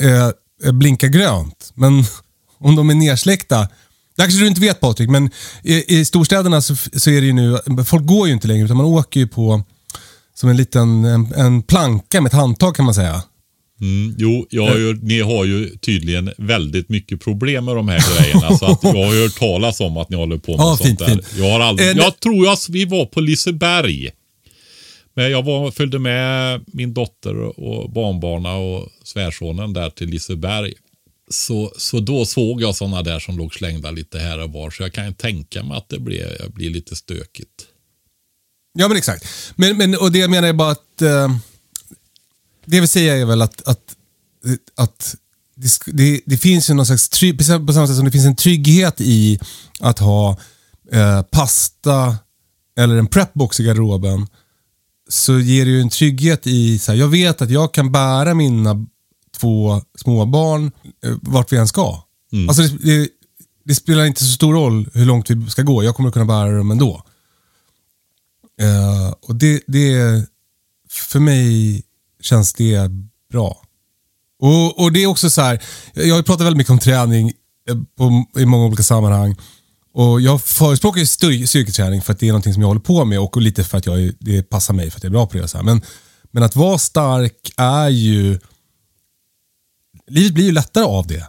eh, 0.00 0.72
blinkar 0.72 1.08
grönt. 1.08 1.72
Men 1.74 2.04
om 2.58 2.76
de 2.76 2.90
är 2.90 2.94
nersläckta, 2.94 3.68
det 4.16 4.22
kanske 4.22 4.40
du 4.40 4.46
inte 4.46 4.60
vet 4.60 4.80
Patrik, 4.80 5.10
men 5.10 5.30
i, 5.62 5.98
i 5.98 6.04
storstäderna 6.04 6.60
så, 6.60 6.76
så 6.76 7.10
är 7.10 7.20
det 7.20 7.26
ju 7.26 7.32
nu, 7.32 7.58
folk 7.84 8.06
går 8.06 8.26
ju 8.26 8.32
inte 8.32 8.48
längre 8.48 8.64
utan 8.64 8.76
man 8.76 8.86
åker 8.86 9.20
ju 9.20 9.26
på 9.26 9.64
som 10.40 10.48
en 10.50 10.56
liten 10.56 11.04
en, 11.04 11.34
en 11.34 11.62
planka 11.62 12.20
med 12.20 12.28
ett 12.30 12.34
handtag 12.34 12.76
kan 12.76 12.84
man 12.84 12.94
säga. 12.94 13.22
Mm, 13.80 14.14
jo, 14.18 14.46
jag 14.50 14.66
har 14.66 14.76
ju, 14.78 14.98
ni 15.02 15.20
har 15.20 15.44
ju 15.44 15.76
tydligen 15.78 16.30
väldigt 16.38 16.88
mycket 16.88 17.20
problem 17.20 17.64
med 17.64 17.76
de 17.76 17.88
här 17.88 18.20
grejerna. 18.20 18.58
så 18.58 18.64
att 18.66 18.78
jag 18.82 19.04
har 19.06 19.14
ju 19.14 19.22
hört 19.22 19.38
talas 19.38 19.80
om 19.80 19.96
att 19.96 20.10
ni 20.10 20.16
håller 20.16 20.38
på 20.38 20.52
med 20.56 20.60
Ja, 20.60 20.76
sånt 20.76 20.88
fint, 20.88 20.98
där. 20.98 21.06
fint. 21.06 21.34
Jag, 21.38 21.50
har 21.50 21.60
aldrig, 21.60 21.88
Eh, 21.90 21.96
jag 21.96 22.20
tror 22.20 22.46
jag, 22.46 22.58
vi 22.68 22.84
var 22.84 23.06
på 23.06 23.20
Liseberg. 23.20 24.10
Men 25.14 25.30
jag 25.30 25.42
var, 25.42 25.70
följde 25.70 25.98
med 25.98 26.64
min 26.66 26.94
dotter 26.94 27.60
och 27.60 27.90
barnbarna 27.90 28.54
och 28.54 28.88
svärsonen 29.04 29.72
där 29.72 29.90
till 29.90 30.08
Liseberg. 30.08 30.72
Så, 31.30 31.72
så 31.76 32.00
då 32.00 32.24
såg 32.24 32.62
jag 32.62 32.74
sådana 32.76 33.02
där 33.02 33.18
som 33.18 33.38
låg 33.38 33.54
slängda 33.54 33.90
lite 33.90 34.18
här 34.18 34.42
och 34.42 34.52
var. 34.52 34.70
Så 34.70 34.82
jag 34.82 34.92
kan 34.92 35.06
ju 35.06 35.12
tänka 35.12 35.62
mig 35.62 35.76
att 35.78 35.88
det 35.88 35.98
blir, 35.98 36.48
blir 36.48 36.70
lite 36.70 36.96
stökigt. 36.96 37.67
Ja 38.80 38.88
men 38.88 38.96
exakt. 38.96 39.26
Men, 39.56 39.76
men, 39.76 39.96
och 39.96 40.12
det 40.12 40.18
jag 40.18 40.30
menar 40.30 40.48
är 40.48 40.52
bara 40.52 40.70
att 40.70 41.02
eh, 41.02 41.28
det 42.64 42.76
jag 42.76 42.80
vill 42.80 42.88
säga 42.88 43.16
är 43.16 43.24
väl 43.24 43.42
att, 43.42 43.68
att, 43.68 43.96
att 44.74 45.16
det, 45.54 45.70
det, 45.86 46.20
det 46.26 46.36
finns 46.36 46.70
ju 46.70 46.74
någon 46.74 46.86
slags 46.86 47.08
trygg, 47.08 47.38
på 47.38 47.44
samma 47.44 47.86
sätt 47.86 47.96
som 47.96 48.04
det 48.04 48.10
finns 48.10 48.26
en 48.26 48.36
trygghet 48.36 49.00
i 49.00 49.38
att 49.80 49.98
ha 49.98 50.38
eh, 50.92 51.22
pasta 51.22 52.16
eller 52.78 52.96
en 52.96 53.06
prepbox 53.06 53.60
i 53.60 53.64
garderoben 53.64 54.26
så 55.08 55.38
ger 55.38 55.64
det 55.64 55.70
ju 55.70 55.80
en 55.80 55.90
trygghet 55.90 56.46
i, 56.46 56.78
så 56.78 56.92
här, 56.92 56.98
jag 56.98 57.08
vet 57.08 57.42
att 57.42 57.50
jag 57.50 57.74
kan 57.74 57.92
bära 57.92 58.34
mina 58.34 58.86
två 59.36 59.82
småbarn 59.98 60.70
eh, 61.04 61.14
vart 61.22 61.52
vi 61.52 61.56
än 61.56 61.68
ska. 61.68 62.02
Alltså 62.48 62.62
det, 62.62 62.78
det, 62.82 63.08
det 63.64 63.74
spelar 63.74 64.04
inte 64.04 64.24
så 64.24 64.32
stor 64.32 64.54
roll 64.54 64.88
hur 64.94 65.04
långt 65.04 65.30
vi 65.30 65.50
ska 65.50 65.62
gå, 65.62 65.84
jag 65.84 65.96
kommer 65.96 66.10
kunna 66.10 66.24
bära 66.24 66.56
dem 66.56 66.70
ändå. 66.70 67.02
Uh, 68.62 69.14
och 69.20 69.36
det, 69.36 69.62
det, 69.66 70.26
för 70.90 71.20
mig 71.20 71.82
känns 72.20 72.52
det 72.52 72.90
bra. 73.32 73.62
Och, 74.40 74.80
och 74.80 74.92
det 74.92 75.02
är 75.02 75.06
också 75.06 75.30
så 75.30 75.40
här, 75.40 75.62
jag 75.94 76.14
har 76.14 76.22
pratat 76.22 76.46
väldigt 76.46 76.58
mycket 76.58 76.70
om 76.70 76.78
träning 76.78 77.32
eh, 77.68 77.76
på, 77.96 78.24
i 78.40 78.46
många 78.46 78.64
olika 78.64 78.82
sammanhang. 78.82 79.36
Och 79.92 80.20
jag 80.20 80.42
förespråkar 80.42 80.98
ju 80.98 81.06
styr- 81.06 81.46
styrketräning 81.46 82.02
för 82.02 82.12
att 82.12 82.18
det 82.18 82.26
är 82.26 82.32
någonting 82.32 82.52
som 82.52 82.62
jag 82.62 82.68
håller 82.68 82.80
på 82.80 83.04
med 83.04 83.20
och 83.20 83.42
lite 83.42 83.64
för 83.64 83.78
att 83.78 83.86
jag, 83.86 84.12
det 84.18 84.42
passar 84.42 84.74
mig 84.74 84.90
för 84.90 84.98
att 84.98 85.02
jag 85.02 85.10
är 85.10 85.12
bra 85.12 85.26
på 85.26 85.38
det. 85.38 85.48
Så 85.48 85.56
här. 85.58 85.64
Men, 85.64 85.82
men 86.30 86.42
att 86.42 86.56
vara 86.56 86.78
stark 86.78 87.52
är 87.56 87.88
ju, 87.88 88.38
livet 90.06 90.34
blir 90.34 90.44
ju 90.44 90.52
lättare 90.52 90.84
av 90.84 91.06
det. 91.06 91.28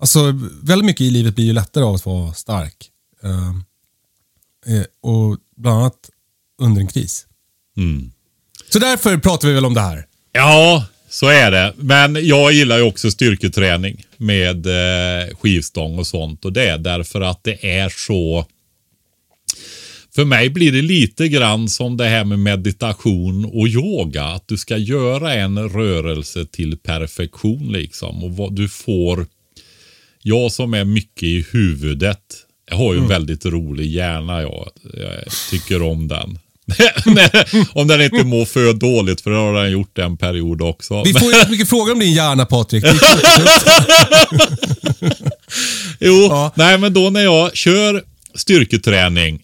Alltså 0.00 0.32
väldigt 0.62 0.86
mycket 0.86 1.00
i 1.00 1.10
livet 1.10 1.34
blir 1.34 1.44
ju 1.44 1.52
lättare 1.52 1.84
av 1.84 1.94
att 1.94 2.06
vara 2.06 2.34
stark. 2.34 2.90
Uh, 3.24 3.60
och 5.02 5.38
bland 5.56 5.78
annat 5.78 6.10
under 6.60 6.80
en 6.80 6.88
kris. 6.88 7.26
Mm. 7.76 8.12
Så 8.68 8.78
därför 8.78 9.18
pratar 9.18 9.48
vi 9.48 9.54
väl 9.54 9.66
om 9.66 9.74
det 9.74 9.80
här. 9.80 10.06
Ja, 10.32 10.86
så 11.08 11.26
är 11.26 11.50
det. 11.50 11.72
Men 11.76 12.26
jag 12.26 12.52
gillar 12.52 12.76
ju 12.76 12.82
också 12.82 13.10
styrketräning 13.10 14.04
med 14.16 14.66
eh, 14.66 15.36
skivstång 15.36 15.98
och 15.98 16.06
sånt. 16.06 16.44
Och 16.44 16.52
det 16.52 16.68
är 16.68 16.78
därför 16.78 17.20
att 17.20 17.44
det 17.44 17.78
är 17.78 17.88
så... 17.88 18.46
För 20.14 20.24
mig 20.24 20.50
blir 20.50 20.72
det 20.72 20.82
lite 20.82 21.28
grann 21.28 21.68
som 21.68 21.96
det 21.96 22.04
här 22.04 22.24
med 22.24 22.38
meditation 22.38 23.44
och 23.44 23.68
yoga. 23.68 24.24
Att 24.24 24.48
du 24.48 24.56
ska 24.56 24.76
göra 24.76 25.34
en 25.34 25.68
rörelse 25.68 26.46
till 26.46 26.78
perfektion 26.78 27.72
liksom. 27.72 28.24
Och 28.24 28.36
vad 28.36 28.56
du 28.56 28.68
får... 28.68 29.26
Jag 30.22 30.52
som 30.52 30.74
är 30.74 30.84
mycket 30.84 31.22
i 31.22 31.46
huvudet. 31.52 32.20
Jag 32.70 32.76
har 32.76 32.94
ju 32.94 33.00
en 33.00 33.08
väldigt 33.08 33.44
rolig 33.46 33.86
hjärna 33.86 34.42
jag. 34.42 34.70
Jag 34.94 35.24
tycker 35.50 35.82
om 35.82 36.08
den. 36.08 36.38
om 37.72 37.88
den 37.88 38.00
inte 38.00 38.24
mår 38.24 38.44
för 38.44 38.72
dåligt, 38.72 39.20
för 39.20 39.30
det 39.30 39.36
har 39.36 39.62
den 39.62 39.70
gjort 39.72 39.98
en 39.98 40.16
period 40.16 40.62
också. 40.62 41.02
Vi 41.04 41.12
får 41.14 41.32
ju 41.32 41.48
mycket 41.50 41.68
frågor 41.68 41.92
om 41.92 41.98
din 41.98 42.12
hjärna 42.14 42.46
Patrik. 42.46 42.84
Det. 42.90 42.98
Jo, 46.00 46.14
Ja. 46.30 46.52
nej 46.56 46.78
men 46.78 46.92
då 46.92 47.10
när 47.10 47.20
jag 47.20 47.56
kör 47.56 48.02
styrketräning. 48.34 49.40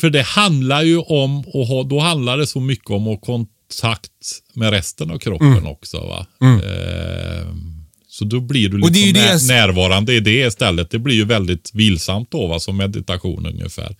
För 0.00 0.10
det 0.10 0.22
handlar 0.22 0.82
ju 0.82 0.98
om 0.98 1.38
att 1.38 1.68
ha, 1.68 1.82
då 1.82 2.00
handlar 2.00 2.38
det 2.38 2.46
så 2.46 2.60
mycket 2.60 2.90
om 2.90 3.02
att 3.02 3.08
ha 3.08 3.16
kontakt 3.20 4.10
med 4.54 4.70
resten 4.70 5.10
av 5.10 5.18
kroppen 5.18 5.52
Mm. 5.52 5.66
också. 5.66 5.98
Va? 5.98 6.26
Eh, 6.42 7.46
så 8.08 8.24
då 8.24 8.40
blir 8.40 8.68
du 8.68 8.82
Och 8.82 8.92
det 8.92 8.98
är 9.02 9.06
liksom 9.06 9.22
nä- 9.26 9.36
det- 9.38 9.46
närvarande 9.66 10.14
i 10.14 10.20
det 10.20 10.46
istället. 10.46 10.90
Det 10.90 10.98
blir 10.98 11.14
ju 11.14 11.24
väldigt 11.24 11.70
vilsamt 11.74 12.30
då, 12.30 12.46
va? 12.46 12.58
som 12.60 12.76
meditation 12.76 13.46
ungefär. 13.46 13.96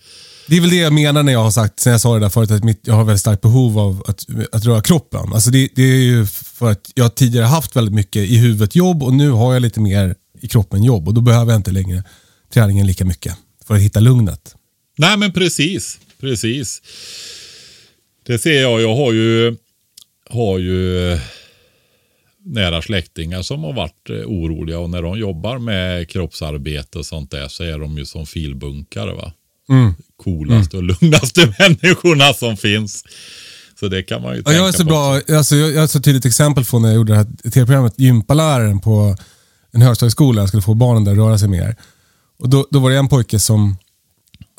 Det 0.47 0.57
är 0.57 0.61
väl 0.61 0.69
det 0.69 0.75
jag 0.75 0.93
menar 0.93 1.23
när 1.23 1.31
jag 1.31 1.43
har 1.43 1.51
sagt, 1.51 1.79
sen 1.79 1.91
jag 1.91 2.01
sa 2.01 2.13
det 2.13 2.19
där 2.19 2.29
förut, 2.29 2.51
att 2.51 2.63
mitt, 2.63 2.81
jag 2.83 2.93
har 2.93 3.03
väldigt 3.03 3.21
starkt 3.21 3.41
behov 3.41 3.79
av 3.79 4.03
att, 4.07 4.25
att 4.51 4.65
röra 4.65 4.81
kroppen. 4.81 5.33
Alltså 5.33 5.51
det, 5.51 5.69
det 5.75 5.83
är 5.83 6.01
ju 6.01 6.25
för 6.25 6.71
att 6.71 6.91
jag 6.95 7.15
tidigare 7.15 7.45
haft 7.45 7.75
väldigt 7.75 7.93
mycket 7.93 8.29
i 8.29 8.37
huvudet 8.37 8.75
jobb 8.75 9.03
och 9.03 9.13
nu 9.13 9.29
har 9.29 9.53
jag 9.53 9.61
lite 9.61 9.79
mer 9.79 10.15
i 10.41 10.47
kroppen 10.47 10.83
jobb 10.83 11.07
och 11.07 11.13
då 11.13 11.21
behöver 11.21 11.51
jag 11.51 11.59
inte 11.59 11.71
längre 11.71 12.03
träningen 12.53 12.87
lika 12.87 13.05
mycket 13.05 13.37
för 13.65 13.75
att 13.75 13.81
hitta 13.81 13.99
lugnet. 13.99 14.55
Nej 14.97 15.17
men 15.17 15.33
precis, 15.33 15.99
precis. 16.19 16.81
Det 18.25 18.39
ser 18.39 18.61
jag. 18.61 18.81
Jag 18.81 18.95
har 18.95 19.13
ju, 19.13 19.55
har 20.29 20.57
ju 20.57 21.11
eh, 21.11 21.19
nära 22.43 22.81
släktingar 22.81 23.41
som 23.41 23.63
har 23.63 23.73
varit 23.73 24.09
eh, 24.09 24.15
oroliga 24.15 24.79
och 24.79 24.89
när 24.89 25.01
de 25.01 25.19
jobbar 25.19 25.57
med 25.57 26.09
kroppsarbete 26.09 26.99
och 26.99 27.05
sånt 27.05 27.31
där 27.31 27.47
så 27.47 27.63
är 27.63 27.79
de 27.79 27.97
ju 27.97 28.05
som 28.05 28.25
filbunkare. 28.25 29.13
va. 29.13 29.33
Mm. 29.69 29.93
Coolaste 30.23 30.77
och 30.77 30.83
lugnaste 30.83 31.53
människorna 31.59 32.33
som 32.33 32.57
finns. 32.57 33.03
Så 33.79 33.87
det 33.87 34.03
kan 34.03 34.21
man 34.21 34.31
ju 34.31 34.37
Ja, 34.37 34.43
tänka 34.43 34.57
jag 34.57 34.67
är 34.67 34.71
så 34.71 34.77
på. 34.83 34.89
bra, 34.89 35.21
alltså, 35.37 35.55
jag, 35.55 35.71
jag 35.71 35.77
har 35.77 35.83
ett 35.85 35.91
så 35.91 36.01
tydligt 36.01 36.25
exempel 36.25 36.65
från 36.65 36.81
när 36.81 36.89
jag 36.89 36.95
gjorde 36.95 37.13
det 37.13 37.17
här 37.17 37.49
tv-programmet 37.51 37.93
Gympaläraren 37.99 38.79
på 38.79 39.15
en 39.71 39.81
högstadieskola. 39.81 40.41
Jag 40.41 40.47
skulle 40.47 40.63
få 40.63 40.73
barnen 40.73 41.03
där 41.03 41.11
att 41.11 41.17
röra 41.17 41.37
sig 41.37 41.47
mer. 41.47 41.75
Och 42.39 42.49
då, 42.49 42.67
då 42.71 42.79
var 42.79 42.89
det 42.89 42.97
en 42.97 43.07
pojke 43.07 43.39
som, 43.39 43.77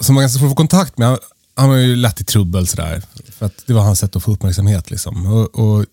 som 0.00 0.14
var 0.14 0.22
ganska 0.22 0.38
svår 0.38 0.46
att 0.46 0.52
få 0.52 0.56
kontakt 0.56 0.98
med. 0.98 1.08
Han, 1.08 1.18
han 1.56 1.68
var 1.68 1.76
ju 1.76 1.96
lätt 1.96 2.20
i 2.20 2.24
trubbel 2.24 2.66
sådär. 2.66 3.02
För 3.38 3.46
att 3.46 3.62
det 3.66 3.72
var 3.72 3.82
hans 3.82 3.98
sätt 3.98 4.16
att 4.16 4.22
få 4.22 4.32
uppmärksamhet. 4.32 4.90
Liksom. 4.90 5.26
Och, 5.26 5.58
och 5.58 5.84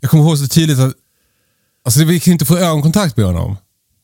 jag 0.00 0.10
kommer 0.10 0.24
ihåg 0.24 0.38
så 0.38 0.46
tydligt 0.48 0.78
att 0.78 0.94
alltså, 1.84 2.00
det 2.00 2.12
gick 2.14 2.26
inte 2.26 2.44
få 2.44 2.56
ögonkontakt 2.58 3.16
med 3.16 3.26
honom. 3.26 3.56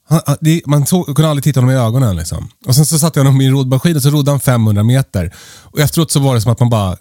Han, 0.09 0.21
han- 0.27 0.37
det, 0.41 0.63
man 0.67 0.87
såg, 0.87 1.07
kunde 1.07 1.29
aldrig 1.29 1.45
titta 1.45 1.61
honom 1.61 1.75
i 1.75 1.79
ögonen. 1.79 2.17
Liksom. 2.17 2.49
Och 2.67 2.75
Sen 2.75 2.87
så 2.87 2.99
satte 2.99 3.19
jag 3.21 3.25
honom 3.25 3.41
i 3.41 3.47
en 3.47 3.53
roddmaskin 3.53 3.97
och 3.97 4.03
så 4.03 4.11
rodde 4.11 4.31
han 4.31 4.41
500 4.41 4.83
meter. 4.83 5.35
Och 5.63 5.81
efteråt 5.81 6.11
så 6.11 6.21
var 6.21 6.35
det 6.35 6.41
som 6.41 6.53
att 6.53 6.61
man 6.61 6.71
bara... 6.71 6.97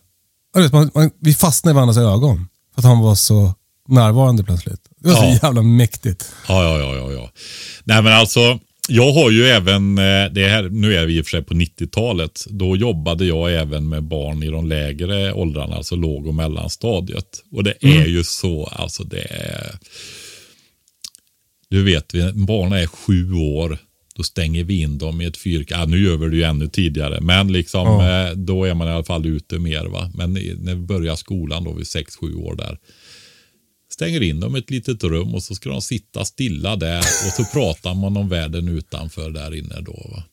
vet, 0.58 0.74
Man, 0.74 0.92
man, 0.96 1.12
vi 1.22 1.34
fastnade 1.34 1.72
i 1.72 1.76
varandras 1.76 1.98
ögon. 1.98 2.48
För 2.76 2.82
att 2.82 2.86
han 2.86 3.00
var 3.00 3.16
så 3.16 3.54
närvarande 3.88 4.44
plötsligt. 4.44 4.80
Det 5.00 5.10
var 5.10 5.16
så 5.16 5.24
Ja. 5.24 5.40
jävla 5.44 5.62
mäktigt. 5.62 6.26
Ja, 6.48 6.64
ja, 6.64 6.78
ja, 6.80 6.96
ja, 6.96 7.12
ja. 7.12 7.30
Nej, 7.84 8.02
men 8.02 8.14
alltså, 8.14 8.60
jag 8.90 9.14
har 9.14 9.32
ju 9.32 9.46
även, 9.48 9.98
eh, 9.98 10.04
det 10.32 10.48
här, 10.48 10.70
nu 10.72 10.96
är 10.96 11.06
vi 11.06 11.18
i 11.18 11.22
och 11.22 11.26
för 11.26 11.30
sig 11.32 11.42
på 11.44 11.54
90-talet, 11.54 12.46
då 12.50 12.76
jobbade 12.78 13.26
jag 13.26 13.54
även 13.54 13.90
med 13.90 14.04
barn 14.04 14.44
i 14.44 14.48
de 14.48 14.68
lägre 14.68 15.34
åldrarna, 15.34 15.76
alltså 15.76 15.96
låg 15.96 16.28
och 16.28 16.36
mellanstadiet. 16.36 17.26
Och 17.52 17.64
det 17.64 17.74
är 17.82 18.06
ju 18.06 18.24
så, 18.24 18.66
alltså 18.76 19.04
det 19.04 19.22
är, 19.32 19.80
du 21.76 21.84
vet, 21.84 22.14
vi- 22.16 22.32
barn 22.34 22.74
är 22.74 22.88
sju 22.88 23.34
år, 23.34 23.78
då 24.16 24.24
stänger 24.24 24.64
vi 24.64 24.82
in 24.82 24.98
dem 24.98 25.22
i 25.22 25.26
ett 25.26 25.38
fyrkant. 25.38 25.82
Ah, 25.82 25.86
nu 25.86 26.04
gör 26.04 26.18
vi 26.18 26.30
det 26.30 26.36
ju 26.36 26.44
ännu 26.44 26.68
tidigare, 26.68 27.22
men 27.22 27.52
liksom, 27.54 27.88
Ja. 27.88 28.28
eh, 28.30 28.32
då 28.36 28.64
är 28.66 28.74
man 28.74 28.88
i 28.88 28.92
alla 28.92 29.04
fall 29.04 29.26
ute 29.26 29.60
mer. 29.60 29.86
va. 29.86 30.12
Men 30.14 30.34
när 30.34 30.76
vi 30.76 30.82
börjar 30.82 31.16
skolan 31.16 31.64
då 31.64 31.72
vid 31.74 31.88
sex, 31.88 32.16
sju 32.16 32.36
år 32.36 32.56
där, 32.56 32.78
stänger 33.94 34.22
in 34.24 34.40
dem 34.40 34.56
i 34.56 34.60
ett 34.60 34.70
litet 34.72 35.04
rum 35.04 35.36
och 35.36 35.44
så 35.44 35.56
ska 35.56 35.70
de 35.70 35.82
sitta 35.82 36.26
stilla 36.26 36.76
där 36.76 37.00
och 37.00 37.34
så 37.38 37.46
pratar 37.46 37.94
man 37.94 38.18
om 38.18 38.30
världen 38.30 38.68
utanför 38.68 39.30
där 39.32 39.56
inne 39.56 39.76
då. 39.82 40.10
Va? 40.16 40.24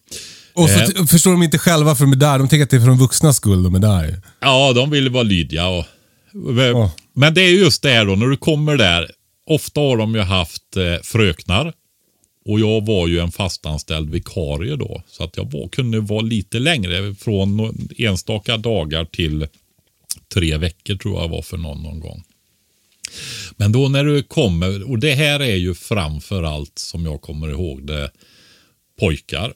Och 0.54 0.70
så 0.70 0.78
Eh. 0.80 1.06
förstår 1.06 1.30
de 1.32 1.42
inte 1.42 1.58
själva 1.58 1.94
för 1.94 2.04
de 2.04 2.12
är 2.12 2.16
där. 2.16 2.38
De 2.38 2.48
tänker 2.48 2.64
att 2.64 2.70
det 2.70 2.76
är 2.76 2.80
för 2.80 2.86
de 2.88 2.98
vuxnas 2.98 3.36
skull 3.36 3.62
de 3.62 3.74
är 3.74 3.78
där. 3.78 4.20
Ja, 4.40 4.72
de 4.72 4.90
vill 4.90 5.08
vara 5.08 5.22
lydiga. 5.22 5.66
Och, 5.68 5.84
Ja. 6.74 6.92
Men 7.14 7.34
det 7.34 7.40
är 7.42 7.48
just 7.50 7.82
det 7.82 7.90
här 7.90 8.04
då, 8.06 8.14
när 8.16 8.26
du 8.26 8.36
kommer 8.36 8.76
där. 8.76 9.10
Ofta 9.54 9.80
har 9.80 9.96
de 9.96 10.14
ju 10.14 10.20
haft 10.20 10.76
eh, 10.76 11.02
fröknar. 11.02 11.72
Och 12.44 12.60
jag 12.60 12.86
var 12.86 13.08
ju 13.08 13.18
en 13.18 13.32
fastanställd 13.32 14.10
vikarie 14.10 14.76
då. 14.76 15.02
Så 15.06 15.24
att 15.24 15.36
jag 15.36 15.52
var, 15.52 15.68
kunde 15.68 16.00
vara 16.00 16.20
lite 16.20 16.58
längre. 16.58 17.14
Från 17.14 17.78
enstaka 17.98 18.56
dagar 18.56 19.04
till 19.04 19.46
tre 20.34 20.56
veckor 20.56 20.96
tror 20.96 21.20
jag 21.20 21.28
var 21.28 21.42
för 21.42 21.56
någon 21.56 21.82
någon 21.82 22.00
gång. 22.00 22.24
Men 23.56 23.72
då 23.72 23.88
när 23.88 24.04
du 24.04 24.22
kommer, 24.22 24.90
och 24.90 24.98
det 24.98 25.14
här 25.14 25.40
är 25.40 25.56
ju 25.56 25.74
framför 25.74 26.42
allt 26.42 26.78
som 26.78 27.04
jag 27.04 27.20
kommer 27.20 27.48
ihåg 27.48 27.86
det, 27.86 28.10
pojkar. 29.00 29.52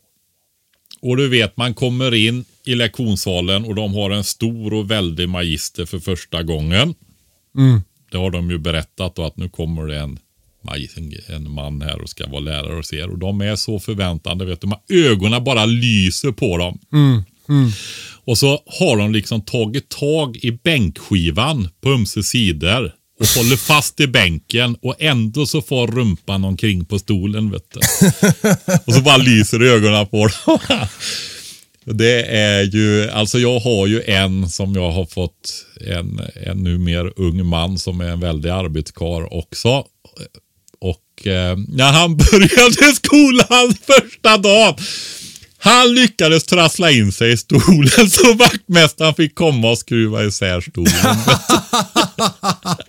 Och 1.01 1.17
du 1.17 1.29
vet, 1.29 1.57
man 1.57 1.75
kommer 1.75 2.15
in 2.15 2.45
i 2.65 2.75
lektionssalen 2.75 3.65
och 3.65 3.75
de 3.75 3.95
har 3.95 4.11
en 4.11 4.25
stor 4.25 4.75
och 4.75 4.91
väldig 4.91 5.29
magister 5.29 5.87
för 5.87 5.99
första 5.99 6.43
gången. 6.43 6.95
Mm. 7.59 7.81
Det 8.11 8.17
har 8.19 8.31
de 8.31 8.51
ju 8.51 8.59
berättat 8.59 9.17
då 9.17 9.25
att 9.27 9.37
nu 9.37 9.49
kommer 9.49 9.87
det 9.87 9.99
en, 9.99 10.19
en 11.29 11.51
man 11.51 11.83
här 11.83 12.01
och 12.03 12.09
ska 12.11 12.27
vara 12.27 12.41
lärare 12.41 12.79
och 12.79 12.85
ser. 12.85 13.09
Och 13.09 13.19
de 13.19 13.41
är 13.41 13.57
så 13.57 13.79
förväntande, 13.81 14.45
vet 14.45 14.61
du. 14.61 14.67
man- 14.67 14.79
Ögonen 14.89 15.45
bara 15.45 15.65
lyser 15.65 16.33
på 16.33 16.57
dem. 16.59 16.79
Och 18.25 18.39
så 18.39 18.49
har 18.81 18.97
de 18.97 19.13
liksom 19.13 19.41
tagit 19.43 19.89
tag 19.89 20.37
i 20.37 20.51
bänkskivan 20.53 21.69
på 21.81 21.91
ömse 21.91 22.23
sidor 22.23 22.93
och 23.21 23.27
håller 23.27 23.57
fast 23.57 24.01
i 24.01 24.07
bänken 24.07 24.77
och 24.83 24.95
ändå 24.99 25.47
så 25.47 25.63
får 25.63 25.87
rumpan 25.87 26.45
omkring 26.45 26.85
på 26.85 26.99
stolen. 26.99 27.51
Vet 27.51 27.71
du. 27.75 27.81
och 28.87 28.95
så 28.95 29.01
bara 29.01 29.17
lyser 29.17 29.63
ögonen 29.63 30.07
på 30.07 30.17
dem. 30.29 30.59
Det 31.95 32.23
är 32.23 32.63
ju, 32.63 33.11
alltså 33.11 33.39
jag 33.39 33.59
har 33.59 33.87
ju 33.87 34.03
en 34.03 34.49
som 34.49 34.75
jag 34.75 34.91
har 34.91 35.07
fått, 35.07 35.65
en, 35.81 36.21
en 36.35 36.65
numera 36.65 37.11
ung 37.17 37.47
man 37.47 37.79
som 37.79 38.01
är 38.01 38.09
en 38.09 38.21
väldig 38.21 38.51
arbetskar 38.51 39.35
också. 39.35 39.85
Och 40.81 41.27
eh, 41.27 41.57
när 41.69 41.93
han 41.93 42.17
började 42.31 42.95
skolan 42.95 43.75
första 43.87 44.37
dagen, 44.37 44.75
han 45.59 45.95
lyckades 45.95 46.45
trassla 46.45 46.91
in 46.91 47.13
sig 47.13 47.33
i 47.33 47.37
stolen 47.37 48.11
så 48.11 48.35
vaktmästaren 48.35 49.15
fick 49.15 49.35
komma 49.35 49.71
och 49.71 49.79
skruva 49.79 50.25
isär 50.25 50.61
stolen. 50.61 51.17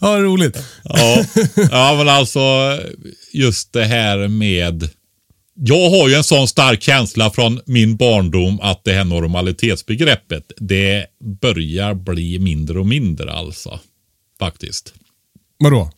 Ja, 0.00 0.18
roligt. 0.18 0.58
Ja, 0.84 1.24
ja, 1.70 1.94
men 1.98 2.08
alltså 2.08 2.78
just 3.32 3.72
det 3.72 3.84
här 3.84 4.28
med... 4.28 4.90
Jag 5.60 5.90
har 5.90 6.08
ju 6.08 6.14
en 6.14 6.24
sån 6.24 6.48
stark 6.48 6.82
känsla 6.82 7.30
från 7.30 7.60
min 7.66 7.96
barndom 7.96 8.60
att 8.62 8.84
det 8.84 8.92
här 8.92 9.04
normalitetsbegreppet, 9.04 10.52
det 10.56 11.06
börjar 11.40 11.94
bli 11.94 12.38
mindre 12.38 12.78
och 12.78 12.86
mindre 12.86 13.32
alltså. 13.32 13.80
Faktiskt. 14.38 14.94
Vadå? 15.58 15.90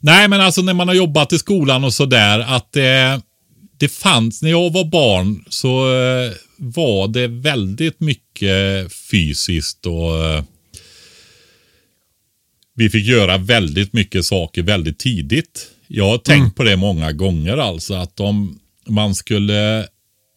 Nej, 0.00 0.28
men 0.28 0.40
alltså 0.40 0.62
när 0.62 0.74
man 0.74 0.88
har 0.88 0.94
jobbat 0.94 1.32
i 1.32 1.38
skolan 1.38 1.84
och 1.84 1.94
sådär 1.94 2.38
att 2.38 2.72
det, 2.72 3.20
det 3.78 3.88
fanns, 3.88 4.42
när 4.42 4.50
jag 4.50 4.72
var 4.72 4.84
barn 4.84 5.44
så 5.48 5.92
eh, 5.92 6.32
var 6.56 7.08
det 7.08 7.26
väldigt 7.26 8.00
mycket 8.00 8.92
fysiskt 9.10 9.86
och 9.86 10.24
eh, 10.24 10.42
vi 12.74 12.90
fick 12.90 13.06
göra 13.06 13.38
väldigt 13.38 13.92
mycket 13.92 14.24
saker 14.24 14.62
väldigt 14.62 14.98
tidigt. 14.98 15.66
Jag 15.86 16.08
har 16.08 16.18
tänkt 16.18 16.56
på 16.56 16.62
det 16.62 16.76
många 16.76 17.12
gånger 17.12 17.56
alltså 17.56 17.94
att 17.94 18.20
om 18.20 18.60
man 18.90 19.14
skulle 19.14 19.86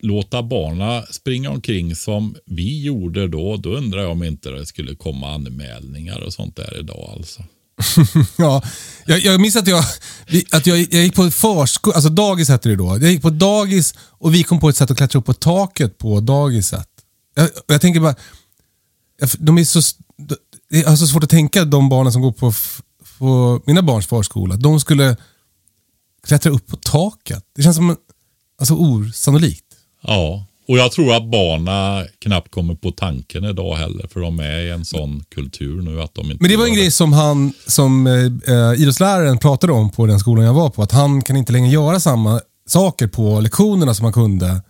låta 0.01 0.43
barna 0.43 1.01
springa 1.12 1.49
omkring 1.49 1.95
som 1.95 2.36
vi 2.45 2.84
gjorde 2.84 3.28
då, 3.28 3.58
då 3.58 3.70
undrar 3.70 4.01
jag 4.01 4.12
om 4.12 4.24
inte 4.24 4.49
det 4.49 4.66
skulle 4.66 4.95
komma 4.95 5.34
anmälningar 5.34 6.20
och 6.20 6.34
sånt 6.34 6.56
där 6.56 6.80
idag 6.80 7.10
alltså. 7.16 7.43
Ja, 8.38 8.64
jag, 9.06 9.20
jag 9.20 9.41
minns 9.41 9.56
att 9.56 9.68
jag, 9.68 9.84
att 10.51 10.68
jag, 10.68 10.78
jag 10.80 11.04
gick 11.04 11.16
på 11.16 11.32
förskola, 11.32 11.95
alltså 11.95 12.10
dagis 12.10 12.49
hette 12.49 12.70
det 12.70 12.76
då. 12.76 12.86
Jag 13.01 13.12
gick 13.12 13.22
på 13.22 13.30
dagis 13.30 13.93
och 13.99 14.34
vi 14.34 14.43
kom 14.43 14.60
på 14.60 14.70
ett 14.70 14.76
sätt 14.78 14.91
att 14.91 14.97
klättra 14.97 15.20
upp 15.20 15.26
på 15.26 15.34
taket 15.34 15.97
på 15.97 16.20
dagiset. 16.20 16.88
Jag, 17.36 17.49
jag 17.68 17.82
tänker 17.82 17.99
bara, 17.99 18.16
jag- 19.20 19.30
de 19.39 19.58
är 19.58 19.64
så, 19.64 19.82
det 20.70 20.80
är 20.80 20.95
så 20.95 21.08
svårt 21.08 21.24
att 21.24 21.30
tänka 21.30 21.66
de 21.66 21.89
barnen 21.89 22.14
som 22.14 22.22
går 22.22 22.32
på, 22.32 22.54
på 23.18 23.62
mina 23.66 23.82
barns 23.82 24.08
förskola, 24.08 24.56
de 24.56 24.80
skulle 24.80 25.18
klättra 26.28 26.51
upp 26.51 26.68
på 26.68 26.78
taket. 26.78 27.43
Det 27.56 27.64
känns 27.64 27.76
som 27.76 27.95
alltså, 28.64 28.76
osannolikt. 28.76 29.66
Ja, 30.01 30.45
och 30.68 30.78
jag 30.78 30.91
tror 30.91 31.16
att 31.16 31.32
barna 31.32 32.05
knappt 32.20 32.51
kommer 32.51 32.76
på 32.76 32.91
tanken 32.91 33.43
idag 33.43 33.76
heller. 33.76 34.07
För 34.07 34.20
de 34.20 34.39
är 34.39 34.59
i 34.59 34.70
en 34.70 34.86
sån 34.86 35.24
kultur 35.36 35.82
nu 35.82 36.01
att 36.01 36.16
de 36.16 36.32
inte 36.32 36.38
Men 36.39 36.51
det 36.51 36.57
var 36.57 36.66
en 36.66 36.74
grej 36.74 36.91
som 36.91 37.14
han, 37.14 37.53
som 37.68 38.07
eh, 38.07 38.14
eh, 38.55 38.82
idrottsläraren 38.82 39.38
pratade 39.38 39.74
om 39.74 39.89
på 39.89 40.05
den 40.05 40.20
skolan 40.20 40.45
jag 40.45 40.53
var 40.53 40.70
på. 40.70 40.84
Att 40.84 40.91
han 40.91 41.22
kan 41.22 41.38
inte 41.38 41.53
längre 41.53 41.70
göra 41.70 41.99
samma 41.99 42.41
saker 42.68 43.07
på 43.07 43.39
lektionerna 43.39 43.93
som 43.93 44.03
han 44.03 44.14
kunde 44.14 44.61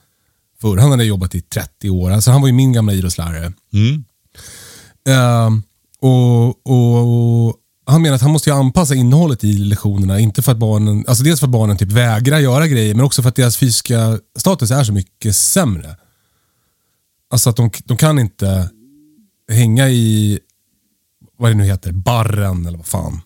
förr. 0.61 0.77
Han 0.77 0.91
hade 0.91 1.05
jobbat 1.05 1.35
i 1.35 1.41
30 1.41 1.89
år. 1.89 2.11
Alltså 2.11 2.31
han 2.31 2.41
var 2.41 2.47
ju 2.47 2.53
min 2.53 2.73
gamla 2.73 2.93
idrottslärare. 2.93 3.53
Mm. 3.73 4.03
Eh, 5.07 5.49
och, 5.99 6.47
och, 6.47 7.47
och 7.47 7.55
han 7.86 8.01
menar 8.01 8.15
att 8.15 8.21
han 8.21 8.31
måste 8.31 8.49
ju 8.49 8.55
anpassa 8.55 8.95
innehållet 8.95 9.43
i 9.43 9.53
lektionerna. 9.53 10.19
Inte 10.19 10.41
för 10.41 10.51
att 10.51 10.57
barnen, 10.57 11.05
alltså 11.07 11.23
dels 11.23 11.39
för 11.39 11.47
att 11.47 11.51
barnen 11.51 11.77
typ 11.77 11.91
vägrar 11.91 12.39
göra 12.39 12.67
grejer, 12.67 12.95
men 12.95 13.05
också 13.05 13.21
för 13.21 13.29
att 13.29 13.36
deras 13.36 13.57
fysiska 13.57 14.19
status 14.38 14.71
är 14.71 14.84
så 14.84 14.93
mycket 14.93 15.36
sämre. 15.36 15.95
Alltså 17.29 17.49
att 17.49 17.55
de, 17.55 17.71
de 17.86 17.97
kan 17.97 18.19
inte 18.19 18.69
hänga 19.51 19.89
i, 19.89 20.39
vad 21.38 21.51
det 21.51 21.55
nu 21.55 21.63
heter, 21.63 21.91
barren 21.91 22.65
eller 22.65 22.77
vad 22.77 22.88
fan. 22.88 23.21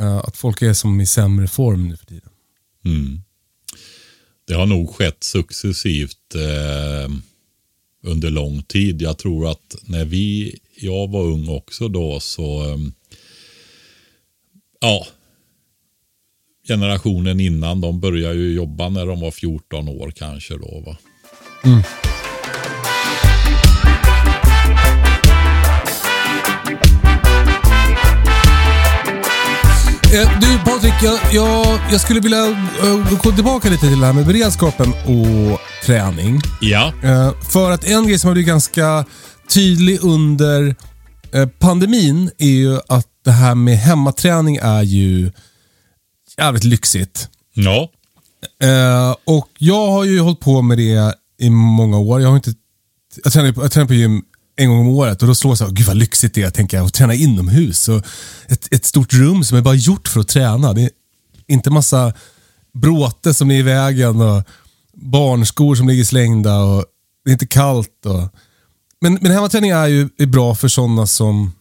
Uh, 0.00 0.16
att 0.16 0.36
folk 0.36 0.62
är 0.62 0.72
som 0.72 1.00
i 1.00 1.06
sämre 1.06 1.48
form 1.48 1.88
nu 1.88 1.96
för 1.96 2.06
tiden. 2.06 2.30
Mm. 2.84 3.22
Det 4.46 4.54
har 4.54 4.66
nog 4.66 4.94
skett 4.94 5.24
successivt 5.24 6.34
eh, 6.34 7.12
under 8.02 8.30
lång 8.30 8.62
tid. 8.62 9.02
Jag 9.02 9.18
tror 9.18 9.50
att 9.50 9.76
när 9.82 10.04
vi, 10.04 10.58
jag 10.80 11.10
var 11.10 11.22
ung 11.22 11.48
också 11.48 11.88
då 11.88 12.20
så, 12.20 12.70
eh, 12.70 12.78
ja, 14.80 15.06
generationen 16.68 17.40
innan 17.40 17.80
de 17.80 18.00
började 18.00 18.34
ju 18.34 18.54
jobba 18.54 18.88
när 18.88 19.06
de 19.06 19.20
var 19.20 19.30
14 19.30 19.88
år 19.88 20.10
kanske 20.10 20.54
då 20.54 20.82
va. 20.86 20.96
Eh, 30.14 30.40
Du 30.40 30.58
Patrik, 30.70 30.94
jag, 31.02 31.18
jag, 31.32 31.80
jag 31.90 32.00
skulle 32.00 32.20
vilja 32.20 32.44
uh, 32.84 33.22
gå 33.22 33.32
tillbaka 33.32 33.68
lite 33.68 33.86
till 33.88 34.00
det 34.00 34.06
här 34.06 34.12
med 34.12 34.26
beredskapen 34.26 34.88
och 34.88 35.60
träning. 35.86 36.40
Ja, 36.60 36.92
Eh, 37.02 37.32
för 37.52 37.70
att 37.70 37.84
en 37.84 38.06
grej 38.06 38.18
som 38.18 38.28
har 38.28 38.32
blivit 38.32 38.48
ganska 38.48 39.04
tydlig 39.54 39.98
under 40.02 40.76
eh, 41.34 41.46
pandemin 41.58 42.30
är 42.38 42.46
ju 42.46 42.76
att 42.88 43.06
det 43.28 43.32
här 43.32 43.54
med 43.54 43.78
hemmaträning 43.78 44.56
är 44.62 44.82
ju 44.82 45.32
jävligt 46.38 46.64
lyxigt. 46.64 47.28
ja, 47.54 47.90
Eh, 48.62 49.14
och 49.24 49.48
jag 49.58 49.90
har 49.90 50.04
ju 50.04 50.20
hållit 50.20 50.40
på 50.40 50.62
med 50.62 50.78
det 50.78 51.14
i 51.38 51.50
många 51.50 51.98
år. 51.98 52.20
Jag, 52.20 52.28
har 52.28 52.36
inte, 52.36 52.54
jag, 53.24 53.32
tränar, 53.32 53.52
på- 53.52 53.62
jag 53.62 53.72
tränar 53.72 53.86
på 53.86 53.94
gym 53.94 54.22
en 54.56 54.68
gång 54.68 54.78
om 54.80 54.88
året 54.88 55.22
och 55.22 55.28
då 55.28 55.34
slår 55.34 55.50
jag 55.50 55.58
så 55.58 55.64
här, 55.64 55.72
gud 55.72 55.86
vad 55.86 55.96
lyxigt 55.96 56.34
det 56.34 56.42
är 56.42 56.50
tänker 56.50 56.76
jag, 56.76 56.86
att 56.86 56.94
träna 56.94 57.14
inomhus. 57.14 57.88
Och 57.88 58.02
ett, 58.48 58.68
ett 58.70 58.84
stort 58.84 59.12
rum 59.14 59.44
som 59.44 59.58
är 59.58 59.62
bara 59.62 59.74
gjort 59.74 60.08
för 60.08 60.20
att 60.20 60.28
träna. 60.28 60.72
Det 60.72 60.82
är 60.82 60.90
inte 61.46 61.70
massa 61.70 62.12
bråte 62.74 63.34
som 63.34 63.50
är 63.50 63.54
i 63.58 63.62
vägen 63.62 64.20
och 64.20 64.42
barnskor 64.94 65.74
som 65.74 65.88
ligger 65.88 66.04
slängda 66.04 66.58
och 66.58 66.84
det 67.24 67.30
är 67.30 67.32
inte 67.32 67.46
kallt. 67.46 68.06
Och, 68.06 68.28
men, 69.00 69.18
men 69.20 69.32
hemmaträning 69.32 69.70
är 69.70 69.86
ju 69.86 70.08
är 70.18 70.26
bra 70.26 70.54
för 70.54 70.68
sådana 70.68 71.06
som, 71.06 71.52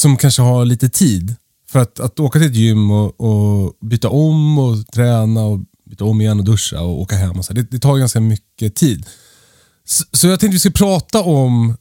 som 0.00 0.16
kanske 0.16 0.42
har 0.42 0.64
lite 0.64 0.88
tid. 0.88 1.34
För 1.68 1.78
att, 1.78 2.00
att 2.00 2.20
åka 2.20 2.38
till 2.38 2.48
ett 2.48 2.54
gym 2.56 2.90
och, 2.90 3.20
och 3.20 3.76
byta 3.80 4.08
om 4.08 4.58
och 4.58 4.86
träna 4.86 5.44
och 5.44 5.60
byta 5.84 6.04
om 6.04 6.20
igen 6.20 6.38
och 6.38 6.44
duscha 6.44 6.80
och 6.80 7.00
åka 7.00 7.16
hem. 7.16 7.38
Och 7.38 7.44
så, 7.44 7.52
det, 7.52 7.70
det 7.70 7.78
tar 7.78 7.96
ganska 7.98 8.20
mycket 8.20 8.74
tid. 8.74 9.06
Så, 9.84 10.04
så 10.12 10.26
jag 10.26 10.40
tänkte 10.40 10.54
vi 10.54 10.60
ska 10.60 10.70
prata 10.70 11.22
om 11.22 11.76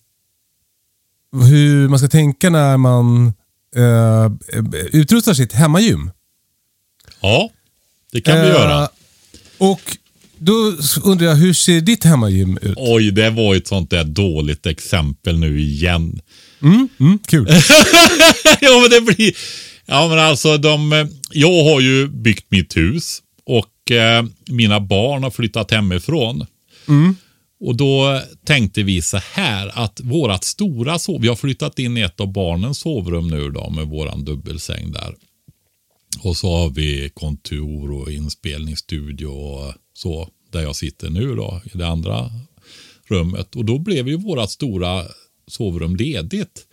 hur 1.43 1.87
man 1.87 1.99
ska 1.99 2.07
tänka 2.07 2.49
när 2.49 2.77
man 2.77 3.33
eh, 3.75 4.31
utrustar 4.93 5.33
sitt 5.33 5.53
hemmagym. 5.53 6.11
ja, 7.21 7.49
det 8.11 8.21
kan 8.21 8.41
vi 8.41 8.47
Eh, 8.47 8.53
göra. 8.53 8.89
Och 9.57 9.97
då 10.37 10.53
undrar 11.03 11.27
jag, 11.27 11.35
hur 11.35 11.53
ser 11.53 11.81
ditt 11.81 12.03
hemmagym 12.03 12.57
ut? 12.61 12.73
Oj, 12.77 13.11
det 13.11 13.29
var 13.29 13.55
ett 13.55 13.67
sånt 13.67 13.89
där 13.89 14.03
dåligt 14.03 14.65
exempel 14.65 15.39
nu 15.39 15.61
igen. 15.61 16.21
Mm, 16.65 17.19
kul. 17.27 17.47
ja, 18.61 18.79
men 18.81 18.89
det 18.89 19.01
blir... 19.01 19.33
Ja, 19.85 20.07
men 20.07 20.19
alltså 20.19 20.57
de, 20.57 21.07
jag 21.31 21.63
har 21.63 21.81
ju 21.81 22.07
byggt 22.07 22.45
mitt 22.51 22.77
hus 22.77 23.21
och 23.45 23.91
eh, 23.91 24.25
mina 24.49 24.79
barn 24.79 25.23
har 25.23 25.31
flyttat 25.31 25.71
hemifrån. 25.71 26.45
Och 27.59 27.75
då 27.75 28.21
tänkte 28.45 28.83
vi 28.83 29.01
så 29.01 29.17
här 29.17 29.71
att 29.73 29.99
vårat 30.03 30.43
stora 30.43 30.99
sov, 30.99 31.21
vi 31.21 31.27
har 31.27 31.35
flyttat 31.35 31.79
in 31.79 31.97
i 31.97 32.01
ett 32.01 32.19
av 32.19 32.33
barnens 32.33 32.79
sovrum 32.79 33.27
nu 33.27 33.49
då 33.49 33.69
med 33.69 33.87
våran 33.87 34.25
dubbelsäng 34.25 34.91
där. 34.91 35.15
Och 36.23 36.37
så 36.37 36.57
har 36.57 36.69
vi 36.69 37.11
kontor 37.13 37.91
och 37.91 38.11
inspelningsstudio 38.11 39.27
och 39.27 39.73
så 39.93 40.29
där 40.51 40.61
jag 40.61 40.75
sitter 40.75 41.09
nu 41.09 41.35
då 41.35 41.61
i 41.73 41.77
det 41.77 41.87
andra 41.87 42.31
rummet. 43.07 43.55
Och 43.55 43.65
då 43.65 43.79
blev 43.79 44.07
ju 44.07 44.17
vårat 44.17 44.51
stora 44.51 45.03
sovrum 45.47 45.95
ledigt. 45.95 46.67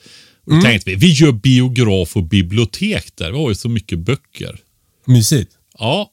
Och 0.44 0.54
då 0.54 0.60
tänkte 0.60 0.90
vi, 0.90 0.96
vi 0.96 1.12
gör 1.12 1.32
biograf 1.32 2.16
och 2.16 2.24
bibliotek 2.24 3.16
där. 3.16 3.30
Vi 3.32 3.38
har 3.38 3.48
ju 3.48 3.54
så 3.54 3.68
mycket 3.68 3.98
böcker. 3.98 4.60
Mysigt. 5.04 5.52
Ja. 5.78 6.10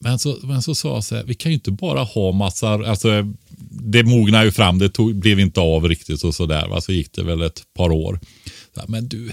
Men 0.00 0.18
så, 0.18 0.38
men 0.42 0.62
så 0.62 0.74
sa 0.74 0.94
jag 0.94 1.04
så 1.04 1.16
här, 1.16 1.24
vi 1.24 1.34
kan 1.34 1.52
ju 1.52 1.54
inte 1.54 1.70
bara 1.70 2.02
ha 2.02 2.32
massa, 2.32 2.68
alltså 2.68 3.34
det 3.70 4.04
mognade 4.04 4.44
ju 4.44 4.52
fram, 4.52 4.78
det 4.78 4.88
tog, 4.88 5.14
blev 5.14 5.40
inte 5.40 5.60
av 5.60 5.88
riktigt 5.88 6.24
och 6.24 6.34
sådär. 6.34 6.68
Va? 6.68 6.80
Så 6.80 6.92
gick 6.92 7.12
det 7.12 7.22
väl 7.22 7.42
ett 7.42 7.62
par 7.74 7.90
år. 7.90 8.20
Så 8.74 8.80
här, 8.80 8.88
men 8.88 9.08
du, 9.08 9.32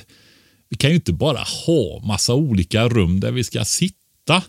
vi 0.69 0.77
kan 0.77 0.89
ju 0.89 0.95
inte 0.95 1.13
bara 1.13 1.43
ha 1.65 2.01
massa 2.07 2.33
olika 2.33 2.87
rum 2.87 3.19
där 3.19 3.31
vi 3.31 3.43
ska 3.43 3.65
sitta. 3.65 4.43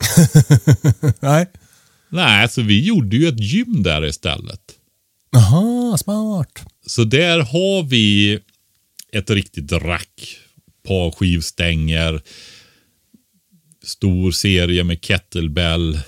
Nej. 1.20 1.46
Nej, 2.08 2.48
så 2.48 2.62
vi 2.62 2.86
gjorde 2.86 3.16
ju 3.16 3.28
ett 3.28 3.40
gym 3.40 3.82
där 3.82 4.06
istället. 4.06 4.60
Jaha, 5.30 5.98
smart. 5.98 6.64
Så 6.86 7.04
där 7.04 7.38
har 7.38 7.82
vi 7.82 8.38
ett 9.12 9.30
riktigt 9.30 9.72
rack. 9.72 10.36
Par 10.86 11.10
skivstänger. 11.10 12.20
Stor 13.84 14.32
serie 14.32 14.84
med 14.84 15.04
kettlebell. 15.04 15.98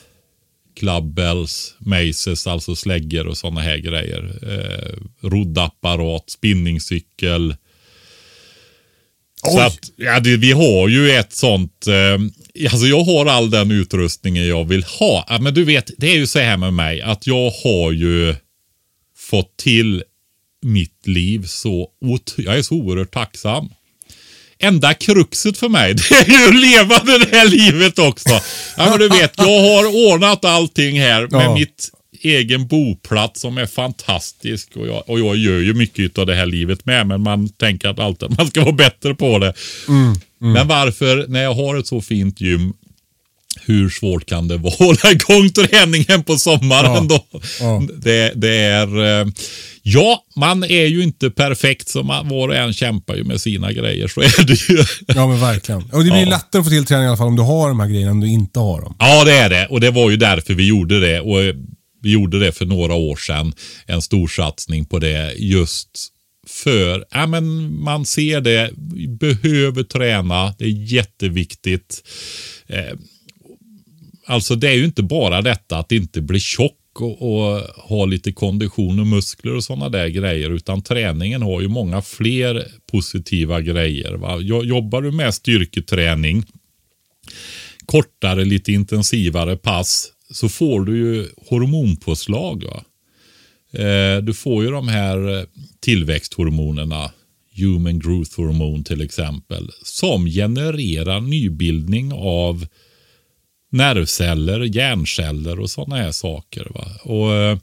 Clubbells, 0.77 1.75
maces, 1.79 2.47
alltså 2.47 2.77
släggor 2.77 3.27
och 3.27 3.39
sådana 3.39 3.61
här 3.61 3.79
grejer. 3.79 4.39
Eh, 4.43 5.29
roddapparat, 5.29 6.31
spinningcykel. 6.31 7.57
Så 9.43 9.59
Oj. 9.59 9.63
att, 9.63 9.79
ja, 9.97 10.21
det, 10.21 10.37
vi 10.37 10.53
har 10.53 10.89
ju 10.89 11.11
ett 11.11 11.33
sånt, 11.33 11.87
eh, 11.87 12.71
alltså 12.73 12.87
jag 12.87 13.05
har 13.05 13.27
all 13.27 13.51
den 13.51 13.71
utrustningen 13.71 14.47
jag 14.47 14.65
vill 14.65 14.85
ha. 14.85 15.27
Ja, 15.29 15.39
men 15.41 15.55
du 15.55 15.65
vet, 15.65 15.91
det 15.99 16.11
är 16.11 16.17
ju 16.17 16.27
så 16.27 16.39
här 16.39 16.57
med 16.57 16.75
mig 16.75 17.03
att 17.03 17.27
jag 17.27 17.51
har 17.51 17.93
ju 17.93 18.35
fått 19.31 19.57
till 19.57 20.03
mitt 20.63 21.07
liv 21.07 21.45
så, 21.47 21.89
ot- 22.01 22.35
jag 22.37 22.59
är 22.59 22.63
så 22.63 22.75
oerhört 22.75 23.11
tacksam. 23.15 23.69
Enda 24.63 24.95
kruxet 24.95 25.59
för 25.59 25.69
mig, 25.69 25.95
det 26.11 26.15
är 26.15 26.29
ju 26.31 26.49
att 26.49 26.55
leva 26.61 26.99
det 27.19 27.37
här 27.37 27.49
livet 27.49 27.99
också. 27.99 28.29
Ja, 28.77 28.91
men 28.91 28.99
du 28.99 29.09
vet, 29.09 29.33
jag 29.37 29.61
har 29.61 30.13
ordnat 30.13 30.45
allting 30.45 31.01
här 31.01 31.21
med 31.31 31.45
Ja. 31.45 31.55
mitt 31.55 31.91
egen 32.23 32.67
boplats 32.67 33.41
som 33.41 33.59
är 33.59 33.67
fantastisk. 33.67 34.77
Och 34.77 34.87
jag, 34.87 35.11
och 35.11 35.21
jag 35.21 35.37
gör 35.37 35.59
ju 35.59 35.75
mycket 35.75 36.19
av 36.19 36.27
det 36.27 36.35
här 36.35 36.47
livet 36.47 36.87
med, 36.87 37.07
men 37.07 37.21
man 37.21 37.49
tänker 37.49 37.89
att 37.89 37.99
alltid 37.99 38.31
man 38.39 38.47
ska 38.47 38.61
vara 38.61 38.73
bättre 38.73 39.15
på 39.15 39.39
det. 39.39 39.55
Men 40.39 40.69
varför, 40.69 41.27
när 41.29 41.43
jag 41.43 41.55
har 41.55 41.77
ett 41.79 41.87
så 41.87 42.01
fint 42.01 42.41
gym, 42.41 42.73
hur 43.67 43.91
svårt 43.91 44.27
kan 44.27 44.49
det 44.49 44.57
vara 44.57 44.73
att 44.73 44.79
hålla 44.79 45.13
igång 45.13 45.51
träningen 45.51 46.23
på 46.25 46.37
sommaren 46.39 47.09
då? 47.09 47.25
Ja. 47.61 47.83
Det, 48.03 48.33
det 48.37 48.57
är... 48.57 49.21
eh, 49.21 49.27
Ja, 49.83 50.25
man 50.37 50.65
är 50.65 50.87
ju 50.87 51.03
inte 51.03 51.31
perfekt 51.31 51.89
så 51.89 52.03
man, 52.03 52.29
var 52.29 52.49
och 52.49 52.57
en 52.57 52.73
kämpar 52.73 53.15
ju 53.17 53.25
med 53.25 53.41
sina 53.41 53.73
grejer. 53.73 54.09
Så 54.09 54.21
är 54.21 54.45
det 54.45 54.69
ju. 54.69 54.85
Ja, 55.07 55.27
men 55.29 55.41
verkligen. 55.41 55.83
Och 55.83 56.05
det 56.05 56.11
blir 56.11 56.21
Ja. 56.23 56.29
lättare 56.29 56.61
att 56.61 56.67
få 56.67 56.71
till 56.71 56.85
träning 56.87 57.05
i 57.05 57.09
alla 57.09 57.17
fall 57.17 57.27
om 57.27 57.37
du 57.37 57.43
har 57.43 57.69
de 57.69 57.81
här 57.81 57.89
grejerna, 57.89 58.11
om 58.11 58.21
du 58.21 58.29
inte 58.29 58.59
har 58.61 58.81
dem. 58.81 58.97
Ja, 58.99 59.25
det 59.25 59.33
är 59.33 59.51
det. 59.51 59.67
Och 59.67 59.81
det 59.81 59.91
var 59.91 60.11
ju 60.11 60.17
därför 60.17 60.55
vi 60.55 60.67
gjorde 60.69 61.01
det. 61.01 61.21
Och 61.21 61.43
eh, 61.43 61.55
vi 62.03 62.11
gjorde 62.13 62.39
det 62.39 62.53
för 62.53 62.67
några 62.67 62.95
år 62.95 63.17
sedan. 63.17 63.53
En 63.87 64.03
stor 64.03 64.29
satsning 64.29 64.85
på 64.85 64.99
det 64.99 65.35
just 65.39 65.89
för, 66.49 67.05
ja 67.11 67.27
men 67.27 67.75
man 67.83 68.07
ser 68.07 68.41
det, 68.41 68.71
vi 68.95 69.09
behöver 69.09 69.83
träna, 69.83 70.55
det 70.59 70.65
är 70.65 70.93
jätteviktigt. 70.93 72.03
Eh, 72.69 72.97
alltså 74.31 74.57
det 74.57 74.69
är 74.69 74.75
ju 74.75 74.85
inte 74.85 75.03
bara 75.03 75.43
detta 75.43 75.79
att 75.79 75.93
inte 75.93 76.21
bli 76.21 76.41
tjock 76.41 76.77
och, 77.01 77.23
och 77.23 77.61
ha 77.61 78.05
lite 78.05 78.33
kondition 78.33 79.01
och 79.01 79.07
muskler 79.07 79.55
och 79.55 79.65
sådana 79.65 79.89
där 79.89 80.09
grejer. 80.09 80.51
Utan 80.51 80.83
träningen 80.83 81.43
har 81.43 81.61
ju 81.61 81.69
många 81.69 82.03
fler 82.03 82.67
positiva 82.93 83.61
grejer. 83.61 84.13
Va? 84.13 84.39
Jobbar 84.65 85.03
du 85.03 85.11
med 85.11 85.35
styrketräning 85.35 86.45
kortare, 87.87 88.45
lite 88.45 88.73
intensivare 88.73 89.57
pass 89.57 90.13
så 90.31 90.49
får 90.49 90.85
du 90.85 90.97
ju 90.97 91.29
hormonpåslag. 91.49 92.65
Va? 92.65 92.85
Eh, 93.81 94.23
du 94.23 94.35
får 94.35 94.65
ju 94.65 94.71
de 94.71 94.89
här 94.89 95.47
tillväxthormonerna, 95.81 97.11
human 97.57 97.99
growth 97.99 98.37
hormone 98.37 98.85
till 98.85 99.01
exempel, 99.01 99.71
som 99.85 100.27
genererar 100.27 101.21
nybildning 101.21 102.13
av 102.13 102.67
nervceller, 103.71 104.61
hjärnceller 104.61 105.61
och 105.61 105.71
sådana 105.71 105.97
här 106.03 106.13
saker. 106.13 106.67
Va? 106.75 106.87
Och 107.03 107.35
eh, 107.35 107.59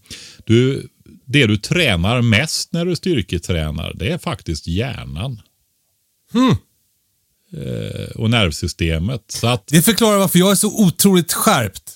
du, 0.45 0.87
Det 1.25 1.47
du 1.47 1.57
tränar 1.57 2.21
mest 2.21 2.73
när 2.73 2.85
du 2.85 2.95
styrketränar, 2.95 3.93
det 3.95 4.11
är 4.11 4.17
faktiskt 4.17 4.67
hjärnan. 4.67 5.41
Eh, 7.53 8.11
och 8.15 8.29
nervsystemet. 8.29 9.21
Så 9.27 9.47
att, 9.47 9.67
Det 9.67 9.81
förklarar 9.81 10.17
varför 10.17 10.39
jag 10.39 10.51
är 10.51 10.55
så 10.55 10.83
otroligt 10.85 11.33
skärpt. 11.33 11.91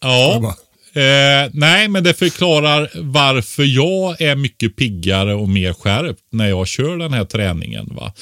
ja. 0.00 0.56
Eh, 0.94 1.50
nej, 1.52 1.88
men 1.88 2.04
det 2.04 2.14
förklarar 2.14 2.90
varför 2.94 3.62
jag 3.62 4.20
är 4.20 4.36
mycket 4.36 4.76
piggare 4.76 5.34
och 5.34 5.48
mer 5.48 5.72
skärpt 5.72 6.20
när 6.30 6.48
jag 6.48 6.68
kör 6.68 6.96
den 6.96 7.12
här 7.12 7.24
träningen. 7.24 7.88
Va? 7.94 8.12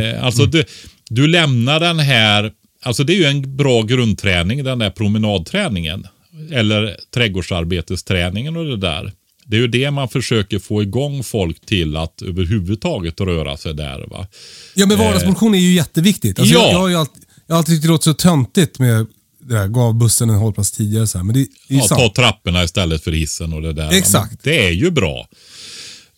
Eh, 0.00 0.24
alltså 0.24 0.46
du, 0.46 0.64
du 1.10 1.26
lämnar 1.26 1.80
den 1.80 1.98
här, 1.98 2.52
alltså 2.82 3.04
det 3.04 3.12
är 3.12 3.16
ju 3.16 3.24
en 3.24 3.56
bra 3.56 3.82
grundträning, 3.82 4.64
den 4.64 4.78
där 4.78 4.90
promenadträningen. 4.90 6.06
Eller 6.52 6.96
trädgårdsarbetesträningen 7.14 8.56
och 8.56 8.64
det 8.64 8.76
där. 8.76 9.12
Det 9.44 9.56
är 9.56 9.60
ju 9.60 9.68
det 9.68 9.90
man 9.90 10.08
försöker 10.08 10.58
få 10.58 10.82
igång 10.82 11.22
folk 11.24 11.66
till 11.66 11.96
att 11.96 12.22
överhuvudtaget 12.22 13.20
röra 13.20 13.56
sig 13.56 13.74
där. 13.74 14.06
va. 14.10 14.26
Ja, 14.74 14.86
men 14.86 14.98
vardagsmotion 14.98 15.54
är 15.54 15.58
ju 15.58 15.74
jätteviktigt. 15.74 16.38
Alltså, 16.38 16.54
Ja. 16.54 16.70
jag, 16.72 16.90
jag, 16.90 16.96
har 16.96 17.00
alltid, 17.00 17.22
jag 17.46 17.54
har 17.54 17.58
alltid 17.58 17.74
tyckt 17.74 17.82
det 17.82 17.88
låter 17.88 18.04
så 18.04 18.14
töntigt 18.14 18.78
med 18.78 19.06
det 19.42 19.54
där, 19.54 19.68
gav 19.68 19.94
bussen 19.94 20.30
en 20.30 20.36
hållplats 20.36 20.72
tidigare. 20.72 21.06
Så 21.06 21.18
här. 21.18 21.24
Men 21.24 21.34
det, 21.34 21.46
det 21.68 21.74
är 21.74 21.78
Ja, 21.78 21.86
ta 21.88 22.12
trapporna 22.16 22.64
istället 22.64 23.04
för 23.04 23.12
hissen 23.12 23.52
och 23.52 23.62
det 23.62 23.72
där. 23.72 23.92
Exakt. 23.92 24.30
Men 24.30 24.38
Det 24.42 24.66
är 24.66 24.70
ju 24.70 24.90
bra. 24.90 25.28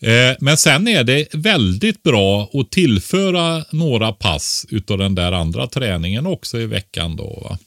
Eh, 0.03 0.37
Men 0.41 0.57
sen 0.57 0.89
är 0.89 1.05
det 1.05 1.35
väldigt 1.35 2.03
bra 2.03 2.51
att 2.53 2.71
tillföra 2.71 3.65
några 3.73 4.13
pass 4.13 4.67
utav 4.71 4.99
den 4.99 5.15
där 5.15 5.33
andra 5.33 5.67
träningen 5.67 6.27
också 6.27 6.61
i 6.61 6.67
veckan. 6.67 7.17
Då, 7.17 7.43
va? 7.49 7.59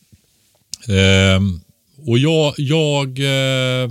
Ehm, 0.96 1.60
Och 2.08 2.20
jag, 2.20 2.54
jag, 2.58 3.20
eh, 3.20 3.90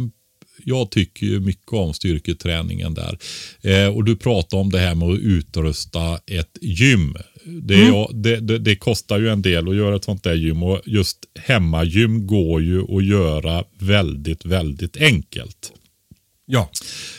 jag 0.64 0.90
tycker 0.90 1.26
ju 1.26 1.40
mycket 1.40 1.72
om 1.72 1.94
styrketräningen 1.94 2.94
där. 2.94 3.18
Eh, 3.62 3.86
Och 3.86 4.04
du 4.04 4.16
pratar 4.16 4.58
om 4.58 4.70
det 4.70 4.78
här 4.78 4.94
med 4.94 5.08
att 5.08 5.18
utrusta 5.18 6.18
ett 6.26 6.58
gym. 6.60 7.16
Det, 7.44 7.74
är, 7.74 7.88
ja, 7.88 8.10
det, 8.12 8.40
det, 8.40 8.58
det 8.58 8.76
kostar 8.76 9.18
ju 9.18 9.28
en 9.28 9.42
del 9.42 9.68
att 9.68 9.76
göra 9.76 9.96
ett 9.96 10.04
sånt 10.04 10.22
där 10.24 10.34
gym 10.34 10.62
och 10.62 10.80
just 10.86 11.18
hemmagym 11.38 12.26
går 12.26 12.62
ju 12.62 12.96
att 12.96 13.04
göra 13.04 13.64
väldigt, 13.78 14.44
väldigt 14.44 14.96
enkelt. 14.96 15.72
Ja. 16.46 16.70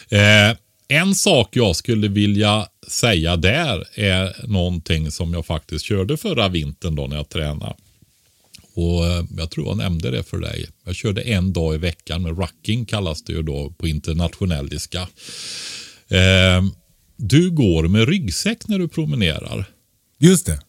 Eh, 0.09 0.57
en 0.87 1.15
sak 1.15 1.55
jag 1.55 1.75
skulle 1.75 2.07
vilja 2.07 2.67
säga 2.87 3.35
där 3.37 3.99
är 3.99 4.47
någonting 4.47 5.11
som 5.11 5.33
jag 5.33 5.45
faktiskt 5.45 5.85
körde 5.85 6.17
förra 6.17 6.47
vintern 6.49 6.95
då 6.95 7.07
när 7.07 7.15
jag 7.15 7.29
tränade. 7.29 7.75
Och 8.73 9.05
eh, 9.05 9.25
Jag 9.37 9.51
tror 9.51 9.67
jag 9.67 9.77
nämnde 9.77 10.11
det 10.11 10.23
för 10.23 10.37
dig. 10.37 10.69
Jag 10.85 10.95
körde 10.95 11.21
en 11.21 11.53
dag 11.53 11.75
i 11.75 11.77
veckan 11.77 12.21
med 12.21 12.37
rucking 12.37 12.85
kallas 12.85 13.23
det 13.23 13.33
ju 13.33 13.41
då 13.41 13.69
på 13.77 13.87
internationelliska. 13.87 15.01
Eh, 16.07 16.63
du 17.17 17.51
går 17.51 17.87
med 17.87 18.07
ryggsäck 18.07 18.67
när 18.67 18.79
du 18.79 18.87
promenerar. 18.87 19.65
Just 20.19 20.45
det. 20.45 20.59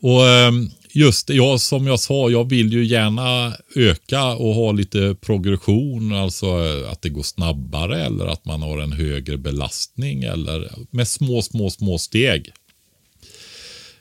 Och 0.00 0.28
ehm, 0.28 0.70
just 0.92 1.26
det, 1.26 1.34
ja, 1.34 1.58
som 1.58 1.86
jag 1.86 2.00
sa, 2.00 2.30
jag 2.30 2.50
vill 2.50 2.72
ju 2.72 2.84
gärna 2.84 3.56
öka 3.76 4.24
och 4.24 4.54
ha 4.54 4.72
lite 4.72 5.16
progression, 5.20 6.12
alltså 6.12 6.46
eh, 6.46 6.92
att 6.92 7.02
det 7.02 7.08
går 7.08 7.22
snabbare 7.22 8.04
eller 8.04 8.26
att 8.26 8.44
man 8.44 8.62
har 8.62 8.78
en 8.78 8.92
högre 8.92 9.36
belastning 9.36 10.22
eller 10.22 10.70
med 10.90 11.08
små, 11.08 11.42
små, 11.42 11.70
små 11.70 11.98
steg. 11.98 12.52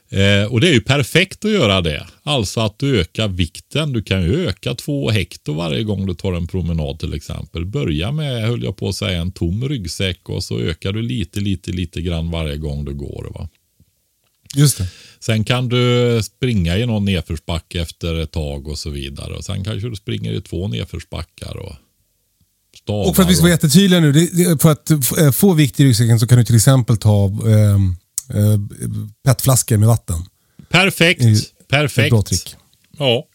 Eh, 0.10 0.52
och 0.52 0.62
det 0.62 0.70
är 0.70 0.74
ju 0.74 0.82
perfekt 0.82 1.46
att 1.46 1.52
göra 1.52 1.82
det. 1.82 2.08
Alltså 2.24 2.60
att 2.60 2.80
du 2.80 3.00
ökar 3.00 3.28
vikten. 3.28 3.94
Du 3.94 4.02
kan 4.02 4.24
ju 4.24 4.48
öka 4.48 4.76
två 4.76 5.10
hekto 5.10 5.54
varje 5.54 5.84
gång 5.84 6.06
du 6.06 6.14
tar 6.14 6.34
en 6.34 6.48
promenad 6.48 7.00
till 7.00 7.14
exempel. 7.14 7.66
Börja 7.66 8.12
med, 8.12 8.48
höll 8.48 8.64
jag 8.64 8.78
på 8.78 8.90
att 8.90 8.96
säga, 8.96 9.22
en 9.22 9.32
tom 9.32 9.70
ryggsäck 9.70 10.30
och 10.30 10.44
så 10.44 10.60
ökar 10.60 10.94
du 10.94 11.02
lite, 11.02 11.40
lite, 11.40 11.72
lite 11.72 12.02
grann 12.02 12.32
varje 12.32 12.58
gång 12.58 12.86
du 12.86 12.94
går. 12.94 13.32
Va? 13.34 13.50
Just 14.56 14.78
det. 14.78 14.88
Sen 15.20 15.43
kan 15.43 15.70
du 15.70 16.20
springa 16.24 16.78
i 16.78 16.86
någon 16.86 17.06
nedförsbacke 17.06 17.82
efter 17.82 18.16
ett 18.16 18.32
tag 18.32 18.68
och 18.68 18.80
så 18.80 18.89
vidare. 18.89 19.34
Och 19.34 19.45
sen 19.45 19.64
kanske 19.64 19.89
du 19.89 19.95
springer 19.95 20.32
i 20.32 20.41
två 20.41 20.68
nedförsbackar 20.68 21.58
och. 21.58 21.76
Och 22.89 23.16
för 23.16 23.24
att 23.24 23.30
vi 23.30 23.34
ska 23.36 23.41
vara 23.41 23.52
jättetydliga 23.52 24.00
nu, 24.00 24.12
det, 24.12 24.62
för 24.62 24.72
att 24.72 24.89
eh, 24.89 25.32
få 25.32 25.54
vikt 25.54 25.80
i 25.80 25.86
ryggsäcken 25.86 26.20
så 26.20 26.28
kan 26.28 26.38
du 26.38 26.45
till 26.45 26.56
exempel 26.56 26.98
ta 26.98 27.26
eh, 27.26 27.76
eh, 28.39 28.60
petflaskor 29.26 29.78
med 29.78 29.88
vatten. 29.88 30.16
Perfekt. 30.70 31.22
Är 31.22 31.32
Ett 31.32 31.68
Perfekt. 31.70 32.10
bra 32.10 32.22
trick. 32.22 32.56
Ja. 32.98 33.28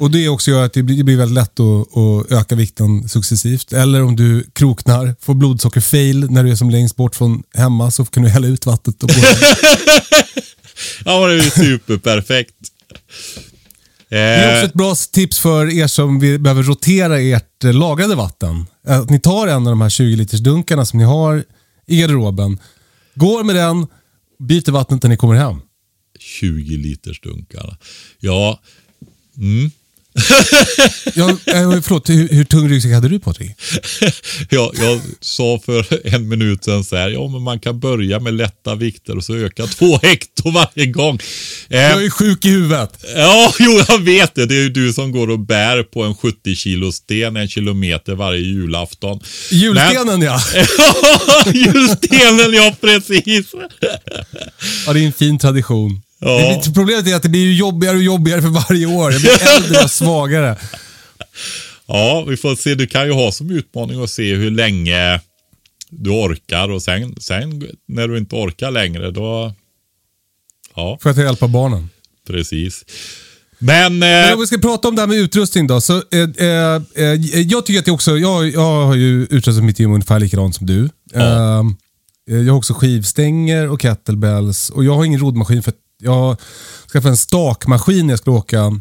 Och 0.00 0.10
det 0.10 0.28
också 0.28 0.50
gör 0.50 0.64
att 0.64 0.72
det 0.72 0.82
blir, 0.82 1.16
väldigt 1.16 1.34
lätt 1.34 1.60
att, 1.60 1.96
att 1.96 2.32
öka 2.32 2.54
vikten 2.54 3.08
successivt. 3.08 3.72
Eller 3.72 4.02
om 4.02 4.16
du 4.16 4.44
kroknar, 4.52 5.14
får 5.20 5.34
blodsockerfail 5.34 6.30
när 6.30 6.44
du 6.44 6.50
är 6.50 6.56
som 6.56 6.70
längst 6.70 6.96
bort 6.96 7.16
från 7.16 7.42
hemma 7.54 7.90
så 7.90 8.04
kan 8.04 8.22
du 8.22 8.28
hälla 8.28 8.46
ut 8.46 8.66
vattnet 8.66 9.02
och 9.02 9.10
ja, 11.04 11.26
det 11.26 11.32
är 11.32 11.44
ju 11.44 11.50
superperfekt. 11.50 12.54
Det 14.08 14.18
är 14.18 14.54
också 14.54 14.66
ett 14.66 14.74
bra 14.74 14.94
tips 15.12 15.38
för 15.38 15.78
er 15.78 15.86
som 15.86 16.18
behöver 16.18 16.62
rotera 16.62 17.20
ert 17.20 17.64
eh, 17.64 17.72
lagrade 17.72 18.14
vatten. 18.14 18.66
Att 18.86 19.10
ni 19.10 19.20
tar 19.20 19.46
en 19.46 19.66
av 19.66 19.70
de 19.70 19.80
här 19.80 19.88
20 19.88 20.16
liters 20.16 20.40
dunkarna 20.40 20.84
som 20.84 20.98
ni 20.98 21.04
har 21.04 21.44
i 21.86 22.00
garderoben, 22.00 22.58
går 23.14 23.44
med 23.44 23.56
den, 23.56 23.86
byter 24.38 24.70
vattnet 24.70 25.02
när 25.02 25.10
ni 25.10 25.16
kommer 25.16 25.34
hem. 25.34 25.60
20 26.18 26.76
liters 26.76 27.20
dunkarna. 27.20 27.76
Ja, 28.20 28.60
mm. 29.36 29.70
Ja, 31.14 31.30
eh, 31.30 31.80
förlåt, 31.82 32.08
hur, 32.10 32.28
hur 32.28 32.44
tung 32.44 32.68
ryggsäck 32.68 32.92
hade 32.92 33.08
du 33.08 33.18
Patrik? 33.20 33.50
jag, 34.50 34.70
jag 34.80 35.00
sa 35.20 35.60
för 35.64 36.06
en 36.14 36.28
minut 36.28 36.64
sedan 36.64 36.84
så 36.84 36.96
här, 36.96 37.10
ja 37.10 37.28
men 37.28 37.42
man 37.42 37.60
kan 37.60 37.80
börja 37.80 38.20
med 38.20 38.34
lätta 38.34 38.74
vikter 38.74 39.16
och 39.16 39.24
så 39.24 39.36
öka 39.36 39.66
två 39.66 39.98
hekto 40.02 40.50
varje 40.50 40.86
gång. 40.86 41.18
Eh, 41.68 41.80
Jag 41.80 42.04
är 42.04 42.10
sjuk 42.10 42.44
i 42.44 42.48
huvudet. 42.50 43.04
Ja, 43.16 43.54
jo 43.58 43.80
jag 43.88 43.98
vet 43.98 44.34
det. 44.34 44.46
Det 44.46 44.54
är 44.54 44.62
ju 44.62 44.68
du 44.70 44.92
som 44.92 45.12
går 45.12 45.30
och 45.30 45.38
bär 45.38 45.82
på 45.82 46.02
en 46.02 46.14
70 46.14 46.54
kilo 46.54 46.92
sten 46.92 47.36
en 47.36 47.48
kilometer 47.48 48.14
varje 48.14 48.40
julafton. 48.40 49.20
Julstenen 49.50 50.22
ja. 50.22 50.40
Men, 51.46 51.54
julstenen, 51.54 52.52
ja 52.54 52.76
precis. 52.80 53.46
Ja, 54.86 54.92
det 54.92 55.00
är 55.00 55.06
en 55.06 55.12
fin 55.12 55.38
tradition. 55.38 56.02
Ja. 56.20 56.62
Det 56.64 56.74
problemet 56.74 57.06
är 57.06 57.14
att 57.16 57.22
det 57.22 57.28
blir 57.28 57.52
jobbigare 57.52 57.96
och 57.96 58.02
jobbigare 58.02 58.42
för 58.42 58.48
varje 58.48 58.86
år. 58.86 59.12
Jag 59.12 59.20
blir 59.20 59.48
äldre 59.56 59.84
och 59.84 59.90
svagare. 59.90 60.56
Ja, 61.86 62.24
vi 62.28 62.36
får 62.36 62.56
se. 62.56 62.74
Du 62.74 62.86
kan 62.86 63.06
ju 63.06 63.12
ha 63.12 63.32
som 63.32 63.50
utmaning 63.50 64.02
att 64.02 64.10
se 64.10 64.34
hur 64.34 64.50
länge 64.50 65.20
du 65.90 66.10
orkar 66.10 66.68
och 66.68 66.82
sen, 66.82 67.14
sen 67.20 67.68
när 67.88 68.08
du 68.08 68.18
inte 68.18 68.36
orkar 68.36 68.70
längre 68.70 69.10
då... 69.10 69.54
Ja, 70.76 70.98
För 71.02 71.10
att 71.10 71.16
hjälpa 71.16 71.48
barnen. 71.48 71.88
precis. 72.26 72.84
Men... 73.58 73.98
Men 73.98 74.28
Eh, 74.28 74.34
om 74.34 74.40
vi 74.40 74.46
ska 74.46 74.58
prata 74.58 74.88
om 74.88 74.94
det 74.96 75.02
här 75.02 75.06
med 75.06 75.16
utrustning 75.16 75.66
då. 75.66 75.80
Så, 75.80 75.96
eh, 75.96 76.46
eh, 76.46 76.82
eh, 76.94 77.40
jag 77.40 77.66
tycker 77.66 77.78
att 77.78 77.84
det 77.84 77.90
också, 77.90 78.18
jag, 78.18 78.48
jag 78.48 78.86
har 78.86 78.94
ju 78.94 79.22
utrustat 79.30 79.64
mitt 79.64 79.78
gym 79.78 79.92
ungefär 79.92 80.20
likadant 80.20 80.54
som 80.54 80.66
du. 80.66 80.88
Ja. 81.12 81.20
Eh, 81.60 81.64
jag 82.36 82.52
har 82.52 82.58
också 82.58 82.74
skivstänger 82.74 83.68
och 83.68 83.82
kettlebells 83.82 84.70
och 84.70 84.84
jag 84.84 84.94
har 84.96 85.04
ingen 85.04 85.20
roddmaskin 85.20 85.62
för 85.62 85.72
jag 86.00 86.36
skaffade 86.92 87.12
en 87.12 87.16
stakmaskin 87.16 88.06
när 88.06 88.12
jag 88.12 88.18
skulle 88.18 88.36
åka 88.36 88.80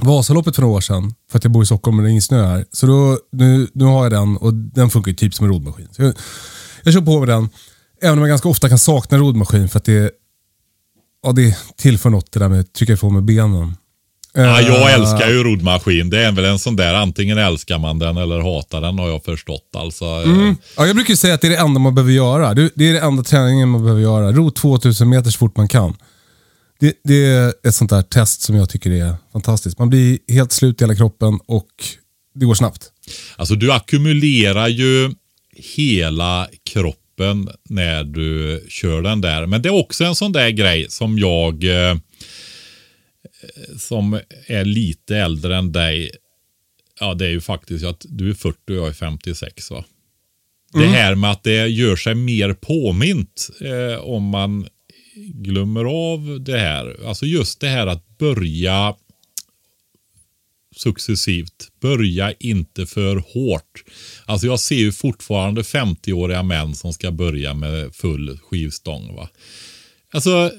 Vasaloppet 0.00 0.54
för 0.54 0.62
några 0.62 0.76
år 0.76 0.80
sedan. 0.80 1.14
För 1.30 1.38
att 1.38 1.44
jag 1.44 1.52
bor 1.52 1.62
i 1.62 1.66
Stockholm 1.66 1.98
och 1.98 2.02
det 2.02 2.08
är 2.08 2.10
ingen 2.10 2.22
snö 2.22 2.46
här. 2.46 2.64
Så 2.72 2.86
då, 2.86 3.18
nu, 3.32 3.68
nu 3.72 3.84
har 3.84 4.02
jag 4.02 4.12
den 4.12 4.36
och 4.36 4.54
den 4.54 4.90
funkar 4.90 5.10
ju 5.10 5.14
typ 5.16 5.34
som 5.34 5.46
en 5.46 5.52
roddmaskin. 5.52 5.88
Så 5.92 6.02
jag, 6.02 6.14
jag 6.82 6.94
kör 6.94 7.00
på 7.00 7.18
med 7.18 7.28
den. 7.28 7.48
Även 8.02 8.18
om 8.18 8.22
jag 8.22 8.28
ganska 8.28 8.48
ofta 8.48 8.68
kan 8.68 8.78
sakna 8.78 9.18
roddmaskin 9.18 9.68
för 9.68 9.78
att 9.78 9.84
det, 9.84 10.10
ja, 11.22 11.32
det 11.32 11.56
tillför 11.76 12.10
något 12.10 12.32
det 12.32 12.38
där 12.40 12.48
med 12.48 12.60
att 12.60 12.72
trycka 12.72 12.92
ifrån 12.92 13.14
med 13.14 13.22
benen. 13.24 13.76
ja, 14.34 14.60
jag 14.60 14.90
Eh, 14.90 14.94
älskar 14.94 15.28
ju 15.28 15.42
roddmaskin. 15.44 16.10
Det 16.10 16.24
är 16.24 16.32
väl 16.32 16.44
en 16.44 16.58
sån 16.58 16.76
där, 16.76 16.94
antingen 16.94 17.38
älskar 17.38 17.78
man 17.78 17.98
den 17.98 18.16
eller 18.16 18.40
hatar 18.40 18.80
den 18.80 18.98
har 18.98 19.08
jag 19.08 19.24
förstått. 19.24 19.70
Alltså, 19.76 20.04
eh, 20.04 20.52
Ja, 20.76 20.86
jag 20.86 20.96
brukar 20.96 21.10
ju 21.12 21.16
säga 21.16 21.34
att 21.34 21.40
det 21.40 21.46
är 21.46 21.50
det 21.50 21.56
enda 21.56 21.80
man 21.80 21.94
behöver 21.94 22.12
göra. 22.12 22.54
Det 22.54 22.70
det 22.74 22.88
är 22.88 22.92
det 22.92 23.00
enda 23.00 23.22
träningen 23.22 23.68
man 23.68 23.82
behöver 23.82 24.02
göra. 24.02 24.32
Ro 24.32 24.50
2000 24.50 25.08
meter 25.08 25.30
så 25.30 25.38
fort 25.38 25.56
man 25.56 25.68
kan. 25.68 25.96
Det, 26.78 26.94
det 27.04 27.26
är 27.26 27.54
ett 27.68 27.74
sånt 27.74 27.90
där 27.90 28.02
test 28.02 28.42
som 28.42 28.56
jag 28.56 28.68
tycker 28.68 28.90
är 28.90 29.16
fantastiskt. 29.32 29.78
Man 29.78 29.90
blir 29.90 30.18
helt 30.28 30.52
slut 30.52 30.80
i 30.80 30.84
hela 30.84 30.94
kroppen 30.94 31.40
och 31.46 31.70
det 32.34 32.46
går 32.46 32.54
snabbt. 32.54 32.92
Alltså 33.36 33.54
du 33.54 33.72
ackumulerar 33.72 34.68
ju 34.68 35.10
hela 35.56 36.48
kroppen 36.70 37.48
när 37.68 38.04
du 38.04 38.64
kör 38.68 39.02
den 39.02 39.20
där. 39.20 39.46
Men 39.46 39.62
det 39.62 39.68
är 39.68 39.74
också 39.74 40.04
en 40.04 40.14
sån 40.14 40.32
där 40.32 40.50
grej 40.50 40.86
som 40.88 41.18
jag 41.18 41.64
eh, 41.64 41.96
som 43.78 44.20
är 44.46 44.64
lite 44.64 45.16
äldre 45.16 45.56
än 45.56 45.72
dig. 45.72 46.10
Ja, 47.00 47.14
det 47.14 47.26
är 47.26 47.30
ju 47.30 47.40
faktiskt 47.40 47.84
att 47.84 48.06
du 48.08 48.30
är 48.30 48.34
40 48.34 48.58
och 48.68 48.76
jag 48.76 48.88
är 48.88 48.92
56 48.92 49.70
va. 49.70 49.84
Det 50.72 50.86
här 50.86 51.14
med 51.14 51.30
att 51.30 51.42
det 51.42 51.66
gör 51.66 51.96
sig 51.96 52.14
mer 52.14 52.52
påmint 52.52 53.48
eh, 53.60 54.00
om 54.00 54.22
man 54.22 54.66
glömmer 55.16 55.84
av 55.84 56.40
det 56.40 56.58
här. 56.58 57.06
Alltså 57.06 57.26
just 57.26 57.60
det 57.60 57.68
här 57.68 57.86
att 57.86 58.18
börja 58.18 58.94
successivt. 60.76 61.68
Börja 61.80 62.32
inte 62.32 62.86
för 62.86 63.16
hårt. 63.16 63.84
Alltså 64.24 64.46
jag 64.46 64.60
ser 64.60 64.76
ju 64.76 64.92
fortfarande 64.92 65.62
50-åriga 65.62 66.42
män 66.42 66.74
som 66.74 66.92
ska 66.92 67.10
börja 67.10 67.54
med 67.54 67.94
full 67.94 68.38
skivstång. 68.38 69.14
Va? 69.16 69.28
Alltså 70.12 70.52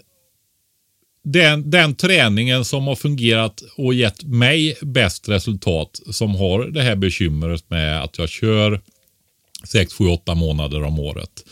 den, 1.24 1.70
den 1.70 1.96
träningen 1.96 2.66
som 2.66 2.88
har 2.88 2.96
fungerat 2.96 3.64
och 3.78 3.94
gett 3.94 4.24
mig 4.24 4.78
bäst 4.82 5.30
resultat 5.30 6.00
som 6.12 6.36
har 6.36 6.66
det 6.66 6.82
här 6.82 6.96
bekymret 6.96 7.70
med 7.70 8.04
att 8.04 8.18
jag 8.18 8.30
kör 8.30 8.82
6, 9.64 9.94
7, 9.94 10.08
8 10.08 10.36
månader 10.36 10.84
om 10.84 11.00
året. 11.00 11.46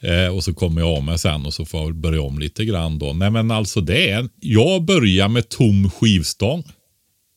Eh, 0.00 0.36
och 0.36 0.44
så 0.44 0.54
kommer 0.54 0.80
jag 0.80 0.90
av 0.90 1.04
mig 1.04 1.18
sen 1.18 1.46
och 1.46 1.54
så 1.54 1.64
får 1.64 1.80
jag 1.80 1.94
börja 1.94 2.22
om 2.22 2.38
lite 2.38 2.64
grann 2.64 2.98
då. 2.98 3.12
Nej 3.12 3.30
men 3.30 3.50
alltså 3.50 3.80
det 3.80 4.10
är, 4.10 4.28
jag 4.40 4.82
börjar 4.82 5.28
med 5.28 5.48
tom 5.48 5.90
skivstång 5.90 6.64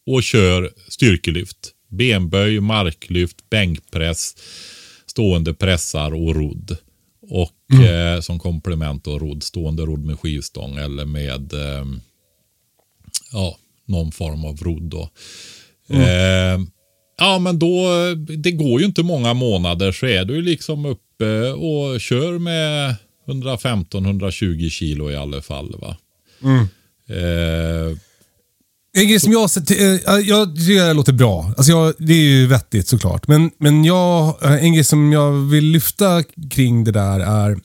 och 0.06 0.24
kör 0.24 0.72
styrkelyft. 0.88 1.72
Benböj, 1.90 2.60
marklyft, 2.60 3.50
bänkpress, 3.50 4.36
stående 5.06 5.54
pressar 5.54 6.14
och 6.14 6.36
rodd. 6.36 6.78
Och 7.30 7.86
eh, 7.86 8.20
som 8.22 8.40
komplement 8.40 9.04
då 9.04 9.20
rodd, 9.20 9.44
stående 9.44 9.84
rodd 9.84 10.06
med 10.06 10.20
skivstång 10.20 10.78
eller 10.78 11.06
med 11.06 11.54
eh, 11.54 11.86
ja, 13.32 13.58
någon 13.86 14.12
form 14.12 14.46
av 14.46 14.58
rodd 14.58 14.84
då. 14.84 15.10
Eh, 15.90 16.60
ja 17.18 17.40
men 17.40 17.60
då, 17.60 17.88
det 18.38 18.52
går 18.52 18.80
ju 18.80 18.86
inte 18.86 19.04
många 19.04 19.34
månader 19.34 19.92
så 19.92 20.06
är 20.06 20.26
du 20.26 20.42
liksom 20.42 20.86
uppe 21.22 21.52
och 21.52 22.02
kör 22.02 22.40
med 22.40 22.96
115-120 23.28 24.70
kilo 24.70 25.12
i 25.12 25.16
alla 25.16 25.42
fall. 25.42 25.76
va. 25.82 25.98
Eh, 27.10 27.98
En 28.94 29.08
grej 29.08 29.20
som 29.20 29.32
jag 29.32 29.50
eh, 29.72 30.20
jag 30.20 30.56
tycker 30.56 30.88
det 30.88 30.94
låter 30.94 31.14
bra. 31.14 31.54
Alltså 31.58 31.72
jag, 31.72 31.94
det 31.98 32.14
är 32.14 32.18
ju 32.40 32.48
vettigt 32.48 32.88
såklart. 32.88 33.28
Men, 33.28 33.52
men 33.58 33.86
jag, 33.86 34.44
eh, 34.46 34.64
en 34.64 34.74
grej 34.74 34.84
som 34.84 35.12
jag 35.12 35.32
vill 35.32 35.66
lyfta 35.66 36.24
kring 36.52 36.84
det 36.84 36.92
där 36.92 37.20
är 37.20 37.58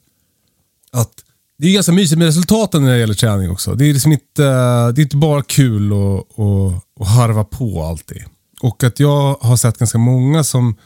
att 0.93 1.13
det 1.59 1.69
är 1.69 1.73
ganska 1.73 1.93
mysigt 1.93 2.19
med 2.19 2.27
resultaten 2.27 2.83
när 2.85 2.93
det 2.93 2.99
gäller 2.99 3.15
träning 3.15 3.51
också. 3.51 3.75
Det 3.75 3.85
är 3.85 3.93
liksom 3.93 4.13
inte, 4.13 4.45
eh, 4.45 4.89
det 4.89 5.01
är 5.01 5.03
inte 5.03 5.17
bara 5.17 5.43
kul 5.43 5.93
att, 5.93 6.39
att, 6.41 6.85
att 7.01 7.09
harva 7.09 7.45
på 7.45 7.83
alltid. 7.85 8.25
Och 8.61 8.85
att 8.85 9.01
jag 9.01 9.35
har 9.35 9.57
sett 9.57 9.79
ganska 9.79 9.99
många 9.99 10.45
som, 10.45 10.77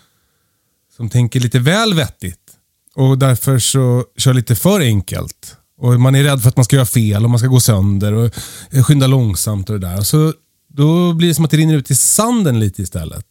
som 0.97 1.09
tänker 1.11 1.41
lite 1.41 1.59
väl 1.59 1.95
vettigt. 1.95 2.40
Och 3.01 3.19
därför 3.19 3.59
så 3.59 4.05
kör 4.17 4.35
lite 4.35 4.55
för 4.57 4.81
enkelt. 4.81 5.57
Och 5.79 6.01
man 6.01 6.15
är 6.15 6.23
rädd 6.23 6.43
för 6.43 6.49
att 6.49 6.57
man 6.57 6.65
ska 6.65 6.77
göra 6.77 6.87
fel 6.87 7.25
och 7.25 7.31
man 7.31 7.39
ska 7.39 7.49
gå 7.49 7.61
sönder 7.61 8.13
och 8.13 8.35
skynda 8.87 9.07
långsamt 9.07 9.71
och 9.71 9.81
det 9.81 9.89
där. 9.89 9.99
Och 9.99 10.07
så, 10.07 10.33
då 10.69 11.13
blir 11.13 11.29
det 11.29 11.35
som 11.35 11.45
att 11.45 11.51
det 11.51 11.57
rinner 11.57 11.77
ut 11.77 11.91
i 11.91 11.95
sanden 11.95 12.61
lite 12.61 12.83
istället. 12.83 13.27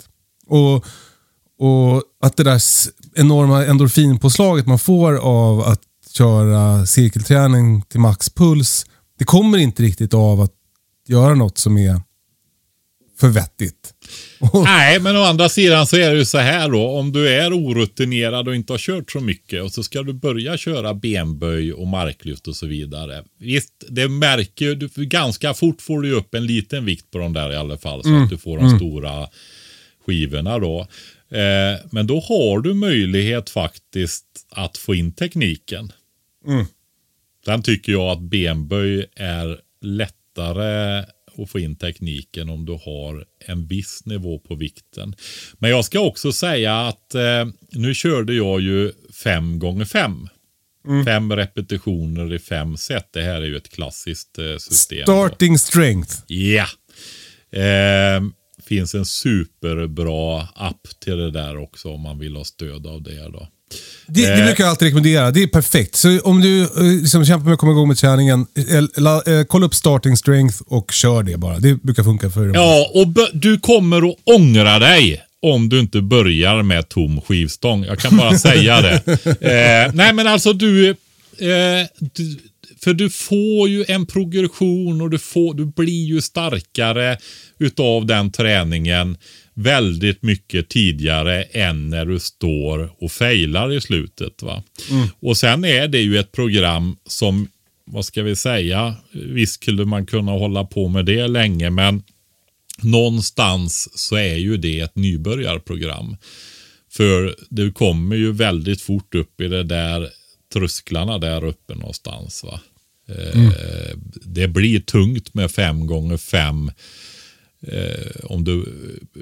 Och, 0.47 0.75
och 1.59 2.03
att 2.21 2.37
det 2.37 2.43
där 2.43 2.61
enorma 3.15 3.65
endorfinpåslaget 3.65 4.67
man 4.67 4.79
får 4.79 5.15
av 5.15 5.61
att 5.61 5.81
köra 6.11 6.85
cirkelträning 6.85 7.81
till 7.81 7.99
maxpuls, 7.99 8.85
det 9.19 9.25
kommer 9.25 9.57
inte 9.57 9.83
riktigt 9.83 10.13
av 10.13 10.41
att 10.41 10.53
göra 11.07 11.35
något 11.35 11.57
som 11.57 11.77
är 11.77 12.01
för 13.19 13.27
vettigt. 13.27 13.93
Nej, 14.63 14.99
men 14.99 15.17
å 15.17 15.23
andra 15.23 15.49
sidan 15.49 15.87
så 15.87 15.97
är 15.97 16.11
det 16.11 16.17
ju 16.17 16.25
så 16.25 16.37
här 16.37 16.69
då. 16.69 16.87
Om 16.87 17.11
du 17.11 17.29
är 17.29 17.53
orutinerad 17.53 18.47
och 18.47 18.55
inte 18.55 18.73
har 18.73 18.77
kört 18.77 19.11
så 19.11 19.19
mycket 19.19 19.63
och 19.63 19.71
så 19.71 19.83
ska 19.83 20.03
du 20.03 20.13
börja 20.13 20.57
köra 20.57 20.93
benböj 20.93 21.73
och 21.73 21.87
marklyft 21.87 22.47
och 22.47 22.55
så 22.55 22.65
vidare. 22.65 23.23
Visst, 23.39 23.73
det 23.89 24.07
märker 24.07 24.75
du, 24.75 24.89
ganska 25.05 25.53
fort 25.53 25.81
får 25.81 26.01
du 26.01 26.11
upp 26.11 26.35
en 26.35 26.45
liten 26.45 26.85
vikt 26.85 27.11
på 27.11 27.17
de 27.17 27.33
där 27.33 27.51
i 27.51 27.55
alla 27.55 27.77
fall. 27.77 28.03
Så 28.03 28.15
att 28.23 28.29
du 28.29 28.37
får 28.37 28.57
de 28.57 28.77
stora 28.77 29.27
skivorna 30.05 30.59
då. 30.59 30.87
Eh, 31.31 31.79
men 31.91 32.07
då 32.07 32.19
har 32.19 32.59
du 32.59 32.73
möjlighet 32.73 33.49
faktiskt 33.49 34.25
att 34.51 34.77
få 34.77 34.95
in 34.95 35.11
tekniken. 35.11 35.91
Sen 37.45 37.61
tycker 37.63 37.91
jag 37.91 38.09
att 38.09 38.21
benböj 38.21 39.05
är 39.15 39.59
lättare 39.81 41.05
att 41.43 41.49
få 41.49 41.59
in 41.59 41.75
tekniken 41.75 42.49
om 42.49 42.65
du 42.65 42.71
har 42.71 43.25
en 43.45 43.67
viss 43.67 44.05
nivå 44.05 44.39
på 44.39 44.55
vikten. 44.55 45.15
Men 45.53 45.69
jag 45.69 45.85
ska 45.85 45.99
också 45.99 46.31
säga 46.31 46.79
att 46.79 47.15
eh, 47.15 47.47
nu 47.71 47.93
körde 47.93 48.33
jag 48.33 48.61
ju 48.61 48.91
fem 49.23 49.59
gånger 49.59 49.85
fem. 49.85 50.29
Fem 51.05 51.33
repetitioner 51.35 52.33
i 52.33 52.39
fem 52.39 52.77
set. 52.77 53.13
Det 53.13 53.21
här 53.21 53.41
är 53.41 53.45
ju 53.45 53.57
ett 53.57 53.69
klassiskt 53.69 54.37
eh, 54.37 54.57
system. 54.57 55.03
Starting 55.03 55.57
strength. 55.57 56.15
Ja. 56.27 56.67
Eh, 57.59 58.21
finns 58.65 58.95
en 58.95 59.05
superbra 59.05 60.47
app 60.55 60.87
till 60.99 61.17
det 61.17 61.31
där 61.31 61.57
också 61.57 61.89
om 61.89 62.01
man 62.01 62.19
vill 62.19 62.35
ha 62.35 62.43
stöd 62.43 62.87
av 62.87 63.03
det. 63.03 63.29
då. 63.29 63.47
Det, 64.07 64.21
det 64.25 64.39
Eh. 64.39 64.45
brukar 64.45 64.63
jag 64.63 64.69
alltid 64.71 64.85
rekommendera. 64.85 65.31
Det 65.31 65.43
är 65.43 65.47
perfekt. 65.47 65.95
Så 65.95 66.19
om 66.19 66.41
du 66.41 66.61
eh, 66.61 66.67
liksom 67.01 67.25
kämpar 67.25 67.45
med 67.45 67.53
att 67.53 67.59
komma 67.59 67.71
igång 67.71 67.87
med 67.87 67.97
träningen, 67.97 68.45
eh, 68.69 68.83
la- 69.01 69.43
kolla 69.47 69.65
upp 69.65 69.75
starting 69.75 70.17
strength 70.17 70.57
och 70.67 70.91
kör 70.91 71.23
det 71.23 71.37
bara. 71.37 71.59
Det 71.59 71.75
brukar 71.75 72.03
funka 72.03 72.29
för 72.29 72.51
Ja, 72.53 72.91
och 72.93 73.07
du 73.33 73.59
kommer 73.59 74.09
att 74.09 74.15
ångra 74.23 74.79
dig 74.79 75.21
om 75.41 75.69
du 75.69 75.79
inte 75.79 76.01
börjar 76.01 76.63
med 76.63 76.89
tom 76.89 77.21
skivstång. 77.21 77.83
Jag 77.85 77.99
kan 77.99 78.17
bara 78.17 78.37
säga 78.37 78.81
det. 78.81 79.01
Eh, 79.25 79.93
nej, 79.93 80.13
men 80.13 80.27
alltså 80.27 80.53
du, 80.53 80.89
eh, 80.89 80.95
du... 81.99 82.37
För 82.83 82.93
du 82.93 83.09
får 83.09 83.69
ju 83.69 83.85
en 83.87 84.05
progression 84.05 85.01
och 85.01 85.09
du, 85.09 85.19
får, 85.19 85.53
du 85.53 85.65
blir 85.65 86.05
ju 86.05 86.21
starkare 86.21 87.17
utav 87.59 88.05
den 88.05 88.31
träningen 88.31 89.17
väldigt 89.63 90.23
mycket 90.23 90.69
tidigare 90.69 91.43
än 91.43 91.89
när 91.89 92.05
du 92.05 92.19
står 92.19 92.91
och 93.03 93.11
failar 93.11 93.71
i 93.73 93.81
slutet. 93.81 94.41
Va? 94.41 94.63
Och 95.19 95.37
sen 95.37 95.65
är 95.65 95.87
det 95.87 95.99
ju 95.99 96.17
ett 96.17 96.31
program 96.31 96.97
som, 97.05 97.47
vad 97.85 98.05
ska 98.05 98.23
vi 98.23 98.35
säga, 98.35 98.95
visst 99.11 99.53
skulle 99.53 99.85
man 99.85 100.05
kunna 100.05 100.31
hålla 100.31 100.63
på 100.63 100.87
med 100.87 101.05
det 101.05 101.27
länge, 101.27 101.69
men 101.69 102.03
någonstans 102.81 103.89
så 103.99 104.15
är 104.15 104.35
ju 104.35 104.57
det 104.57 104.79
ett 104.79 104.95
nybörjarprogram. 104.95 106.17
För 106.91 107.35
du 107.49 107.71
kommer 107.71 108.15
ju 108.15 108.31
väldigt 108.31 108.81
fort 108.81 109.15
upp 109.15 109.41
i 109.41 109.47
det 109.47 109.63
där 109.63 110.09
trösklarna 110.53 111.17
där 111.17 111.43
uppe 111.45 111.75
någonstans. 111.75 112.43
Va? 112.43 112.61
Eh, 113.09 113.49
Det 114.23 114.47
blir 114.47 114.79
tungt 114.79 115.33
med 115.33 115.51
fem 115.51 115.87
gånger 115.87 116.17
fem 116.17 116.71
eh, 117.67 118.11
om 118.23 118.43
du 118.43 118.65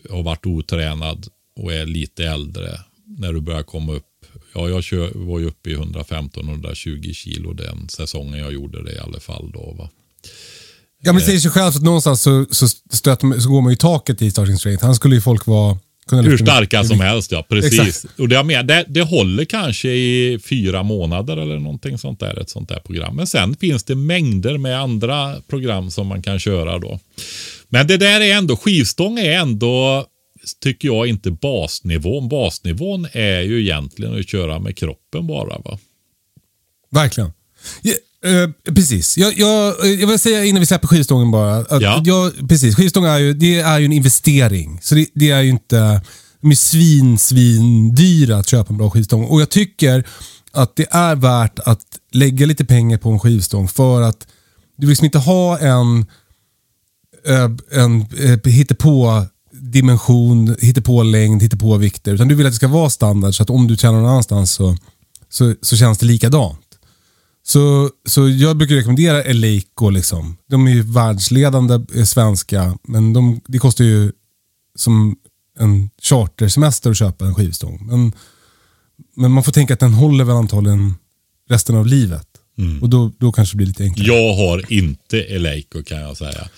har 0.10 0.24
varit 0.24 0.46
otränad 0.46 1.28
och 1.56 1.74
är 1.74 1.86
lite 1.86 2.26
äldre 2.26 2.80
när 3.20 3.34
du 3.34 3.42
börjar 3.42 3.64
komma 3.64 3.94
upp. 3.94 4.04
Ja, 4.54 4.70
jag 4.70 4.84
kör, 4.84 5.12
var 5.14 5.40
ju 5.40 5.46
uppe 5.46 5.70
i 5.70 5.76
115-120 5.76 7.14
kilo 7.14 7.54
den 7.54 7.90
säsongen 7.90 8.40
jag 8.40 8.54
gjorde 8.54 8.84
det 8.84 8.92
i 8.92 9.00
alla 9.00 9.20
fall. 9.20 9.52
Då, 9.54 9.76
va? 9.78 9.90
Ja, 11.02 11.14
men 11.14 11.16
det 11.20 11.26
säger 11.26 11.40
sig 11.40 11.52
själv 11.52 11.68
att 11.68 11.84
någonstans 11.84 12.22
så, 12.22 12.46
så, 12.52 12.68
stöter, 12.92 13.40
så 13.40 13.50
går 13.50 13.62
man 13.62 13.72
ju 13.72 13.74
i 13.74 13.78
taket 13.78 14.22
i 14.22 14.32
starting 14.32 14.58
strength. 14.58 14.86
Han 14.86 14.96
skulle 14.96 15.16
ju 15.16 15.22
folk 15.22 15.46
vara... 15.48 15.78
Hur 16.12 16.24
lyfta 16.24 16.30
med- 16.30 16.40
starka 16.40 16.84
som 16.84 17.00
helst, 17.00 17.32
ja. 17.32 17.46
Precis. 17.50 17.80
Exakt. 17.80 18.20
Och 18.20 18.30
det, 18.30 18.36
jag 18.36 18.46
menar, 18.46 18.64
det, 18.64 18.86
det 18.88 19.02
håller 19.02 19.46
kanske 19.46 19.90
i 19.90 20.40
fyra 20.40 20.84
månader 20.84 21.38
eller 21.38 21.60
någonting 21.60 21.98
sånt 21.98 22.20
där, 22.20 22.40
ett 22.40 22.50
sånt 22.50 22.70
där 22.70 22.80
program. 22.80 23.16
Men 23.16 23.28
sen 23.28 23.56
finns 23.56 23.84
det 23.84 23.96
mängder 23.96 24.58
med 24.58 24.80
andra 24.80 25.42
program 25.48 25.92
som 25.92 26.08
man 26.08 26.22
kan 26.22 26.40
köra 26.40 26.80
då. 26.80 27.00
Men 27.70 27.88
det 27.88 27.98
där 27.98 28.22
är 28.22 28.36
ändå, 28.38 28.58
skivstång 28.58 29.20
är 29.20 29.32
ändå, 29.40 30.06
tycker 30.64 30.88
jag, 30.88 31.08
inte 31.08 31.32
basnivån. 31.32 32.30
Basnivån 32.30 33.08
är 33.12 33.42
ju 33.42 33.62
egentligen 33.62 34.20
att 34.20 34.30
köra 34.30 34.60
med 34.60 34.78
kroppen 34.78 35.28
bara. 35.28 35.58
va. 35.60 35.80
Verkligen. 36.92 37.32
Ja, 37.82 37.94
eh, 38.30 38.74
precis. 38.74 39.18
Jag, 39.18 39.38
jag, 39.38 39.76
jag 40.00 40.08
vill 40.08 40.20
säga 40.20 40.46
innan 40.46 40.60
vi 40.60 40.66
släpper 40.66 40.88
skivstången 40.88 41.32
bara. 41.32 41.56
Att 41.58 41.82
Ja. 41.82 42.02
jag, 42.06 42.50
precis, 42.50 42.76
skivstång 42.76 43.06
är 43.06 43.18
ju, 43.18 43.34
det 43.34 43.60
är 43.60 43.80
ju 43.80 43.86
en 43.86 43.94
investering. 43.94 44.80
Så 44.82 44.96
det, 44.96 45.06
det 45.14 45.30
är 45.30 45.42
ju 45.42 45.50
inte... 45.50 46.02
De 46.42 46.52
är 46.52 46.56
svin, 46.56 47.18
svin 47.18 47.96
dyra 47.96 48.38
att 48.38 48.50
köpa 48.50 48.74
en 48.74 48.78
bra 48.78 48.90
skivstång. 48.90 49.26
Och 49.26 49.42
jag 49.42 49.50
tycker 49.50 50.04
att 50.52 50.76
det 50.76 50.86
är 50.92 51.16
värt 51.16 51.60
att 51.60 51.82
lägga 52.12 52.46
lite 52.46 52.66
pengar 52.66 52.98
på 52.98 53.10
en 53.10 53.20
skivstång 53.20 53.68
för 53.68 54.02
att 54.02 54.28
du 54.78 54.82
vill 54.82 54.90
liksom 54.90 55.06
inte 55.06 55.18
ha 55.18 55.58
en 55.60 56.06
en 57.72 58.02
eh, 58.02 58.52
hittepå 58.52 59.26
dimension, 59.52 60.56
hittepå 60.60 61.04
längd, 61.04 61.44
hittepå 61.44 61.78
vikter. 61.78 62.14
Utan 62.14 62.28
du 62.28 62.36
vill 62.36 62.46
att 62.46 62.52
det 62.52 62.56
ska 62.56 62.68
vara 62.68 62.90
standard 62.90 63.36
så 63.36 63.44
att 63.44 63.50
om 63.50 63.68
du 63.68 63.76
tränar 63.76 64.00
någon 64.00 64.10
annanstans 64.10 64.52
så, 64.52 64.78
så, 65.30 65.56
så 65.62 65.78
känns 65.78 65.98
det 65.98 66.06
likadant. 66.06 66.60
Så, 67.44 67.90
så 68.06 68.30
jag 68.30 68.58
brukar 68.58 68.76
rekommendera 68.76 69.24
Eleiko. 69.24 69.90
Liksom. 69.90 70.38
De 70.50 70.68
är 70.68 70.72
ju 70.72 70.82
världsledande 70.82 71.80
eh, 71.96 72.04
svenska, 72.04 72.78
men 72.84 73.14
de, 73.14 73.42
det 73.48 73.60
kostar 73.60 73.86
ju 73.86 74.12
som 74.76 75.16
en 75.60 75.90
chartersemester 76.02 76.90
att 76.92 76.98
köpa 76.98 77.26
en 77.26 77.36
skivstång. 77.36 77.88
Men, 77.90 78.14
men 79.16 79.32
man 79.32 79.44
får 79.44 79.52
tänka 79.52 79.74
att 79.74 79.80
den 79.80 79.94
håller 79.94 80.24
väl 80.24 80.36
antagligen 80.36 80.96
resten 81.50 81.76
av 81.76 81.88
livet. 81.88 82.28
Och 82.82 82.90
då, 82.90 83.12
då 83.18 83.32
kanske 83.32 83.54
det 83.54 83.58
blir 83.58 83.68
lite 83.68 83.84
enklare. 83.84 84.08
Jag 84.08 84.36
har 84.36 84.74
inte 84.74 85.22
Eleiko 85.22 85.84
kan 85.84 85.98
jag 85.98 86.18
säga. 86.18 86.50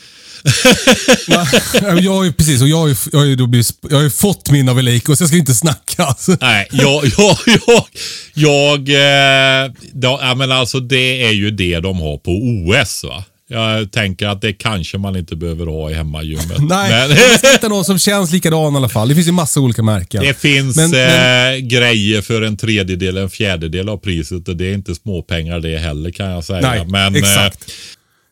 Ja, 1.27 1.47
jag 2.01 2.13
har 2.13 2.23
ju, 2.23 2.33
precis, 2.33 2.61
och 2.61 2.67
jag 2.67 2.77
har 2.77 2.87
ju, 2.87 2.95
jag 3.11 3.19
har 3.19 3.25
ju, 3.25 3.35
då 3.35 3.47
blivit, 3.47 3.71
jag 3.89 3.97
har 4.01 4.09
fått 4.09 4.49
min 4.51 4.69
av 4.69 4.79
Eleiko, 4.79 5.15
så 5.15 5.23
jag 5.23 5.27
ska 5.29 5.37
inte 5.37 5.53
snacka. 5.53 6.03
Alltså. 6.03 6.37
Nej, 6.41 6.67
jag, 6.71 7.05
jag, 7.17 7.37
jag, 7.45 7.85
jag 8.33 8.89
eh, 8.89 9.71
ja, 10.01 10.19
ja, 10.21 10.35
men 10.35 10.51
alltså 10.51 10.79
det 10.79 11.23
är 11.23 11.31
ju 11.31 11.51
det 11.51 11.79
de 11.79 11.99
har 11.99 12.17
på 12.17 12.31
OS 12.31 13.03
va. 13.03 13.23
Jag 13.51 13.91
tänker 13.91 14.27
att 14.27 14.41
det 14.41 14.53
kanske 14.53 14.97
man 14.97 15.15
inte 15.15 15.35
behöver 15.35 15.65
ha 15.65 15.91
i 15.91 15.93
hemmagymmet. 15.93 16.57
Nej, 16.59 17.07
Men, 17.07 17.17
jag 17.17 17.39
ska 17.39 17.47
hitta 17.51 17.67
någon 17.67 17.85
som 17.85 17.99
känns 17.99 18.31
likadan 18.31 18.73
i 18.73 18.77
alla 18.77 18.89
fall. 18.89 19.09
Det 19.09 19.15
finns 19.15 19.27
ju 19.27 19.31
massa 19.31 19.59
olika 19.59 19.83
märken. 19.83 20.23
det 20.23 20.39
finns 20.39 20.75
Men- 20.77 20.91
men- 20.91 21.53
eh, 21.53 21.57
grejer 21.59 22.21
för 22.21 22.41
en 22.41 22.57
tredjedel, 22.57 23.17
en 23.17 23.29
fjärdedel 23.29 23.89
av 23.89 23.97
priset 23.97 24.47
och 24.47 24.55
det 24.55 24.65
är 24.69 24.73
inte 24.73 24.95
småpengar 24.95 25.59
det 25.59 25.77
heller 25.77 26.11
kan 26.11 26.25
jag 26.29 26.43
säga. 26.43 26.61
Nej, 26.61 26.85
men, 26.87 27.15
eh, 27.15 27.19
exakt. 27.21 27.71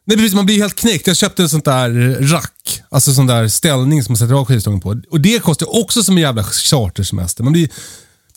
Nej, 0.07 0.17
precis, 0.17 0.33
man 0.33 0.45
blir 0.45 0.57
helt 0.57 0.75
knäckt. 0.75 1.07
Jag 1.07 1.17
köpte 1.17 1.43
ett 1.43 1.51
sånt 1.51 1.65
där 1.65 2.17
rack. 2.21 2.81
Alltså 2.89 3.13
sån 3.13 3.27
där 3.27 3.47
ställning 3.47 4.03
som 4.03 4.11
man 4.11 4.17
sätter 4.17 4.33
av 4.33 4.45
skivstången 4.45 4.79
på. 4.79 5.01
Och 5.09 5.21
det 5.21 5.39
kostar 5.43 5.79
också 5.81 6.03
som 6.03 6.17
en 6.17 6.21
jävla 6.23 6.43
chartersemester. 6.43 7.43
Man 7.43 7.53
blir, 7.53 7.69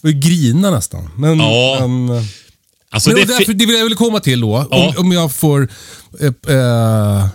börjar 0.02 0.16
grina 0.18 0.70
nästan. 0.70 1.10
Men, 1.16 1.38
Ja. 1.38 1.76
men, 1.80 2.24
alltså 2.90 3.10
men 3.10 3.18
det 3.18 3.24
därför, 3.24 3.52
det 3.52 3.66
vill 3.66 3.76
jag 3.76 3.84
väl 3.84 3.94
komma 3.94 4.20
till 4.20 4.40
då. 4.40 4.66
Ja. 4.70 4.88
Om, 4.88 5.06
om 5.06 5.12
jag 5.12 5.32
får... 5.32 5.68
Eh, 6.20 6.54
eh, 6.56 7.26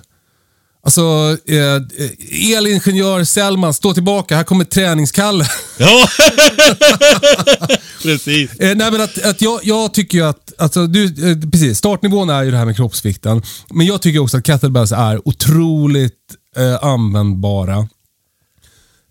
alltså, 0.85 1.37
eh, 1.47 2.57
elingenjör 2.57 3.23
Sellman, 3.23 3.73
stå 3.73 3.93
tillbaka. 3.93 4.35
Här 4.35 4.43
kommer 4.43 4.65
träningskalle. 4.65 5.45
Ja, 5.77 6.07
precis. 8.03 8.59
Eh, 8.59 8.75
nej, 8.75 8.91
men 8.91 9.01
att, 9.01 9.25
att 9.25 9.41
jag, 9.41 9.59
jag 9.63 9.93
tycker 9.93 10.17
ju 10.17 10.25
att, 10.25 10.53
alltså, 10.57 10.87
du, 10.87 11.31
eh, 11.31 11.49
precis, 11.51 11.77
startnivån 11.77 12.29
är 12.29 12.43
ju 12.43 12.51
det 12.51 12.57
här 12.57 12.65
med 12.65 12.75
kroppsvikten. 12.75 13.41
Men 13.69 13.85
jag 13.85 14.01
tycker 14.01 14.19
också 14.19 14.37
att 14.37 14.47
kettlebells 14.47 14.91
är 14.91 15.27
otroligt 15.27 16.35
eh, 16.57 16.83
användbara. 16.83 17.87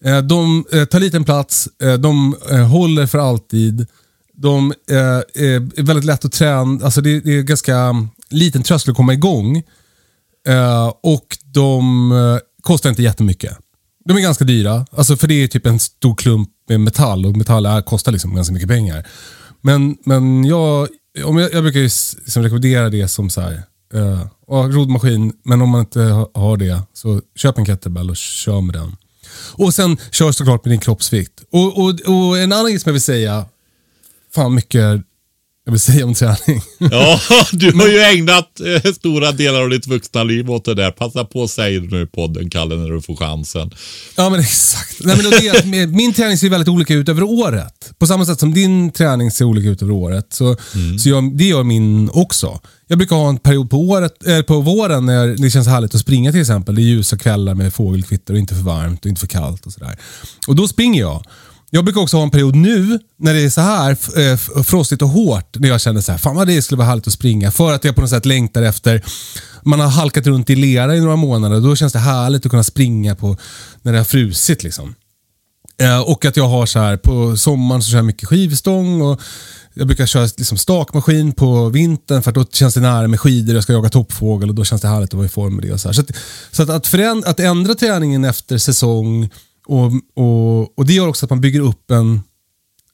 Eh, 0.05 0.19
de 0.19 0.65
eh, 0.73 0.85
tar 0.85 1.01
liten 1.01 1.25
plats, 1.25 1.69
eh, 1.83 1.95
de 1.95 2.37
eh, 2.51 2.67
håller 2.69 3.07
för 3.07 3.19
alltid. 3.19 3.87
De 4.37 4.73
eh, 4.91 5.43
är 5.45 5.83
väldigt 5.83 6.05
lätt 6.05 6.25
att 6.25 6.33
träna, 6.33 6.85
alltså 6.85 7.01
det, 7.01 7.21
det 7.21 7.39
är 7.39 7.43
ganska 7.43 8.09
liten 8.31 8.63
tröskel 8.63 8.91
att 8.91 8.97
komma 8.97 9.13
igång. 9.13 9.57
Eh, 9.57 9.63
Eh, 10.49 10.93
och 11.03 11.39
de 11.45 12.13
eh, 12.13 12.39
kostar 12.63 12.91
inte 12.91 13.03
jättemycket. 13.03 13.59
De 14.05 14.17
är 14.17 14.21
ganska 14.21 14.45
dyra, 14.45 14.87
alltså 14.91 15.17
för 15.17 15.29
det 15.29 15.35
är 15.35 15.49
typ 15.49 15.67
en 15.67 15.79
stor 15.79 16.15
klump 16.15 16.49
med 16.69 16.81
metall 16.81 17.27
och 17.27 17.37
metall 17.37 17.67
är, 17.67 17.83
kostar 17.83 18.13
liksom 18.13 18.35
ganska 18.35 18.55
mycket 18.55 18.69
pengar. 18.69 19.07
Men, 19.61 19.97
men 20.05 20.45
jag, 20.45 20.89
om 21.25 21.39
jag, 21.39 21.53
jag 21.53 21.63
brukar 21.63 21.81
ju 21.81 21.85
liksom 21.85 22.43
rekommendera 22.43 22.91
det 22.91 23.09
som 23.09 23.31
så 23.31 23.41
här, 23.41 23.63
eh, 23.95 24.27
ja, 24.47 24.69
roddmaskin, 24.71 25.33
men 25.45 25.63
om 25.63 25.69
man 25.69 25.81
inte 25.81 26.01
har 26.35 26.57
det 26.57 26.83
så 26.93 27.21
köp 27.35 27.59
en 27.59 27.67
kettlebell 27.67 28.11
och 28.11 28.17
kör 28.17 28.61
med 28.61 28.75
den. 28.75 28.97
Och 29.53 29.75
sen 29.75 29.97
kör 30.11 30.33
såklart 30.33 30.65
med 30.65 30.73
din 30.73 30.81
kroppsvikt. 30.81 31.45
Och, 31.51 31.79
och, 31.79 31.89
och 31.89 32.39
en 32.39 32.53
annan 32.53 32.67
grej 32.67 32.79
som 32.81 32.91
jag 32.91 32.93
vill 32.93 33.03
säga, 33.03 33.47
fan 34.35 34.55
mycket 34.55 35.01
jag 35.65 35.73
vill 35.73 35.81
säga 35.81 36.05
om 36.07 36.15
träning. 36.15 36.63
Ja, 36.79 37.21
du 37.53 37.73
har 37.73 37.89
ju 37.89 37.99
ägnat 38.01 38.61
eh, 38.85 38.93
stora 38.93 39.33
delar 39.33 39.63
av 39.63 39.71
ditt 39.71 39.87
vuxna 39.87 40.23
liv 40.25 40.51
åt 40.51 40.65
det 40.65 40.75
där. 40.75 40.91
Passa 40.91 41.25
på 41.25 41.43
att 41.43 41.51
säga 41.51 41.81
det 41.81 41.87
nu 41.97 42.03
i 42.03 42.07
podden, 42.07 42.51
Kalle, 42.51 42.75
när 42.77 42.89
du 42.91 43.03
får 43.03 43.17
chansen. 43.17 43.71
Ja, 44.17 44.31
men 44.31 44.41
exakt. 44.41 44.97
Nej, 45.05 45.17
men 45.23 45.31
det, 45.31 45.67
med- 45.67 45.93
min 45.93 46.13
träning 46.13 46.39
ser 46.39 46.49
väldigt 46.51 46.69
olika 46.69 46.95
ut 46.95 47.09
över 47.09 47.23
året. 47.23 47.93
På 47.99 48.07
samma 48.07 48.27
sätt 48.27 48.41
som 48.41 48.55
din 48.55 48.91
träning 48.93 49.31
ser 49.31 49.45
olika 49.45 49.69
ut 49.69 49.83
över 49.83 49.93
året. 49.93 50.27
Så, 50.33 50.57
så 50.99 51.09
jag, 51.09 51.37
det 51.37 51.45
gör 51.45 51.63
min 51.63 52.11
också. 52.13 52.61
Jag 52.87 52.99
brukar 52.99 53.17
ha 53.17 53.29
en 53.29 53.39
period 53.39 53.71
på, 53.71 53.77
året, 53.77 54.27
eh, 54.27 54.43
på 54.43 54.61
våren 54.61 55.07
när 55.07 55.27
det 55.43 55.51
känns 55.51 55.67
härligt 55.69 55.95
att 55.95 56.01
springa 56.01 56.33
till 56.33 56.41
exempel. 56.41 56.75
Det 56.75 56.81
är 56.81 56.85
ljusa 56.85 57.17
kvällar 57.19 57.55
med 57.55 57.75
fågelkvitter 57.75 58.33
och 58.35 58.39
inte 58.41 58.55
för 58.55 58.63
varmt 58.63 59.01
och 59.05 59.09
inte 59.09 59.21
för 59.21 59.27
kallt. 59.27 59.67
och 59.67 59.73
sådär. 59.73 59.99
Och 60.47 60.57
då 60.57 60.69
springer 60.69 61.01
jag. 61.01 61.25
Jag 61.75 61.85
brukar 61.85 62.01
också 62.01 62.17
ha 62.17 62.25
en 62.25 62.31
period 62.31 62.55
nu 62.55 62.99
när 63.17 63.35
det 63.35 63.41
är 63.41 63.51
så 63.51 63.61
här 63.61 63.91
eh, 64.19 64.63
frostigt 64.63 65.03
och 65.03 65.09
hårt. 65.09 65.59
När 65.59 65.69
jag 65.69 65.81
känner 65.81 66.01
så 66.01 66.13
här, 66.13 66.19
fan 66.19 66.37
vad 66.37 66.47
det 66.47 66.63
skulle 66.63 66.79
vara 66.79 66.89
härligt 66.89 67.07
att 67.07 67.13
springa. 67.13 67.51
För 67.51 67.73
att 67.73 67.85
jag 67.85 67.95
på 67.95 68.01
något 68.01 68.11
sätt 68.11 68.27
längtar 68.27 68.63
efter, 68.63 69.05
man 69.63 69.81
har 69.81 69.89
halkat 69.89 70.27
runt 70.27 70.51
i 70.51 70.57
lera 70.57 70.97
i 70.97 71.01
några 71.01 71.17
månader. 71.17 71.61
Då 71.61 71.77
känns 71.77 71.93
det 71.93 71.99
härligt 71.99 72.47
att 72.47 72.51
kunna 72.51 72.65
springa 72.65 73.15
på 73.15 73.37
när 73.83 73.93
det 73.93 73.99
har 73.99 74.05
frusit. 74.05 74.63
Liksom. 74.63 74.95
Eh, 75.81 76.01
och 76.01 76.25
att 76.25 76.37
jag 76.37 76.49
har 76.49 76.67
så 76.67 76.79
här, 76.79 76.97
på 76.97 77.37
sommaren 77.37 77.83
så 77.83 77.91
kör 77.91 77.99
jag 77.99 78.05
mycket 78.05 78.29
skivstång. 78.29 79.03
Och 79.03 79.21
jag 79.75 79.87
brukar 79.87 80.07
köra 80.07 80.29
liksom 80.37 80.59
stakmaskin 80.59 81.33
på 81.33 81.69
vintern 81.69 82.23
för 82.23 82.31
att 82.31 82.35
då 82.35 82.45
känns 82.53 82.75
det 82.75 82.81
nära 82.81 83.09
med 83.09 83.21
skidor. 83.21 83.55
Jag 83.55 83.63
ska 83.63 83.73
jaga 83.73 83.89
toppfågel 83.89 84.49
och 84.49 84.55
då 84.55 84.65
känns 84.65 84.83
det 84.83 84.89
härligt 84.89 85.11
att 85.11 85.15
vara 85.15 85.27
i 85.27 85.29
form 85.29 85.55
med 85.57 85.65
det. 85.65 85.73
Och 85.73 85.81
så 85.81 85.89
här. 85.89 85.93
så 85.93 86.01
att, 86.01 86.11
så 86.51 86.63
att, 86.63 86.71
att, 86.71 86.87
föränd- 86.87 87.25
att 87.27 87.41
ändra 87.41 87.75
träningen 87.75 88.25
efter 88.25 88.59
säsong 88.59 89.31
och, 89.67 89.93
och, 90.15 90.79
och 90.79 90.87
det 90.87 90.93
gör 90.93 91.09
också 91.09 91.27
att 91.27 91.31
man 91.31 91.41
bygger 91.41 91.61
upp 91.61 91.91
en, 91.91 92.21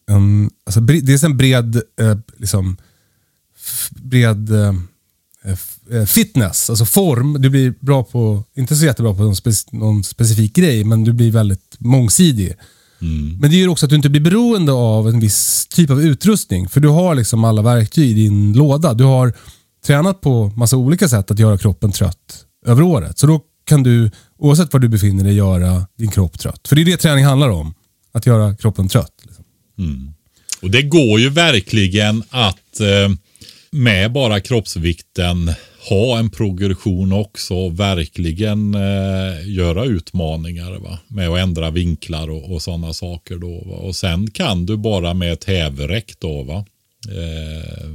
en 0.08 0.50
alltså, 0.66 0.80
dels 0.80 1.24
en 1.24 1.36
bred, 1.36 1.76
eh, 2.00 2.18
liksom, 2.36 2.76
bred 3.90 4.50
eh, 4.52 4.74
f- 5.44 5.78
eh, 5.90 6.04
fitness, 6.04 6.70
alltså 6.70 6.84
form. 6.84 7.36
Du 7.42 7.50
blir 7.50 7.74
bra 7.80 8.04
på, 8.04 8.44
inte 8.54 8.76
så 8.76 8.84
jättebra 8.84 9.14
på 9.14 9.22
någon, 9.22 9.34
spec- 9.34 9.68
någon 9.70 10.04
specifik 10.04 10.54
grej, 10.56 10.84
men 10.84 11.04
du 11.04 11.12
blir 11.12 11.30
väldigt 11.32 11.76
mångsidig. 11.78 12.54
Men 13.40 13.50
det 13.50 13.56
gör 13.56 13.68
också 13.68 13.86
att 13.86 13.90
du 13.90 13.96
inte 13.96 14.08
blir 14.08 14.20
beroende 14.20 14.72
av 14.72 15.08
en 15.08 15.20
viss 15.20 15.66
typ 15.70 15.90
av 15.90 16.02
utrustning. 16.02 16.68
För 16.68 16.80
du 16.80 16.88
har 16.88 17.14
liksom 17.14 17.44
alla 17.44 17.62
verktyg 17.62 18.10
i 18.10 18.14
din 18.14 18.52
låda. 18.52 18.94
Du 18.94 19.04
har 19.04 19.32
tränat 19.86 20.20
på 20.20 20.46
massa 20.56 20.76
olika 20.76 21.08
sätt 21.08 21.30
att 21.30 21.38
göra 21.38 21.58
kroppen 21.58 21.92
trött 21.92 22.44
över 22.66 22.82
året. 22.82 23.18
Så 23.18 23.26
då 23.26 23.40
kan 23.70 23.82
du, 23.82 24.10
oavsett 24.38 24.72
var 24.72 24.80
du 24.80 24.88
befinner 24.88 25.24
dig, 25.24 25.34
göra 25.34 25.86
din 25.98 26.10
kropp 26.10 26.38
trött. 26.38 26.68
För 26.68 26.76
det 26.76 26.82
är 26.82 26.84
det 26.84 26.96
träning 26.96 27.24
handlar 27.24 27.48
om. 27.48 27.74
Att 28.12 28.26
göra 28.26 28.56
kroppen 28.56 28.88
trött. 28.88 29.14
Liksom. 29.22 29.44
Mm. 29.78 30.12
Och 30.62 30.70
det 30.70 30.82
går 30.82 31.20
ju 31.20 31.28
verkligen 31.28 32.22
att 32.30 32.80
eh, 32.80 33.08
med 33.70 34.12
bara 34.12 34.40
kroppsvikten 34.40 35.52
ha 35.88 36.18
en 36.18 36.30
progression 36.30 37.12
också 37.12 37.54
och 37.54 37.80
verkligen 37.80 38.74
eh, 38.74 39.48
göra 39.48 39.84
utmaningar 39.84 40.78
va? 40.78 40.98
med 41.08 41.28
att 41.28 41.38
ändra 41.38 41.70
vinklar 41.70 42.30
och, 42.30 42.52
och 42.52 42.62
sådana 42.62 42.92
saker. 42.92 43.36
Då, 43.36 43.64
va? 43.66 43.76
Och 43.76 43.96
sen 43.96 44.30
kan 44.30 44.66
du 44.66 44.76
bara 44.76 45.14
med 45.14 45.32
ett 45.32 45.44
hävräck 45.44 46.14
då 46.18 46.42
va? 46.42 46.64
Eh, 47.08 47.90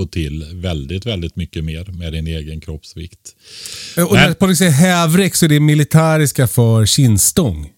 få 0.00 0.06
till 0.06 0.46
väldigt, 0.52 1.06
väldigt 1.06 1.36
mycket 1.36 1.64
mer 1.64 1.84
med 1.84 2.12
din 2.12 2.26
egen 2.26 2.60
kroppsvikt. 2.60 3.18
Eh, 3.96 4.04
Och 4.04 4.12
Men- 4.14 4.34
på 4.34 4.46
det 4.46 4.56
säger 4.56 4.70
hävräck 4.70 5.34
så 5.34 5.44
är 5.44 5.48
det 5.48 5.60
militäriska 5.60 6.46
för 6.48 6.86
kinstång. 6.86 7.68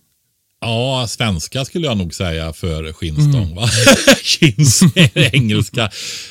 Ja, 0.61 1.07
svenska 1.09 1.65
skulle 1.65 1.87
jag 1.87 1.97
nog 1.99 2.15
säga 2.15 2.53
för 2.53 2.93
skinnstång. 2.93 3.55
Va? 3.55 3.69
Kins 4.23 4.83
är 4.95 5.35
engelska. 5.35 5.85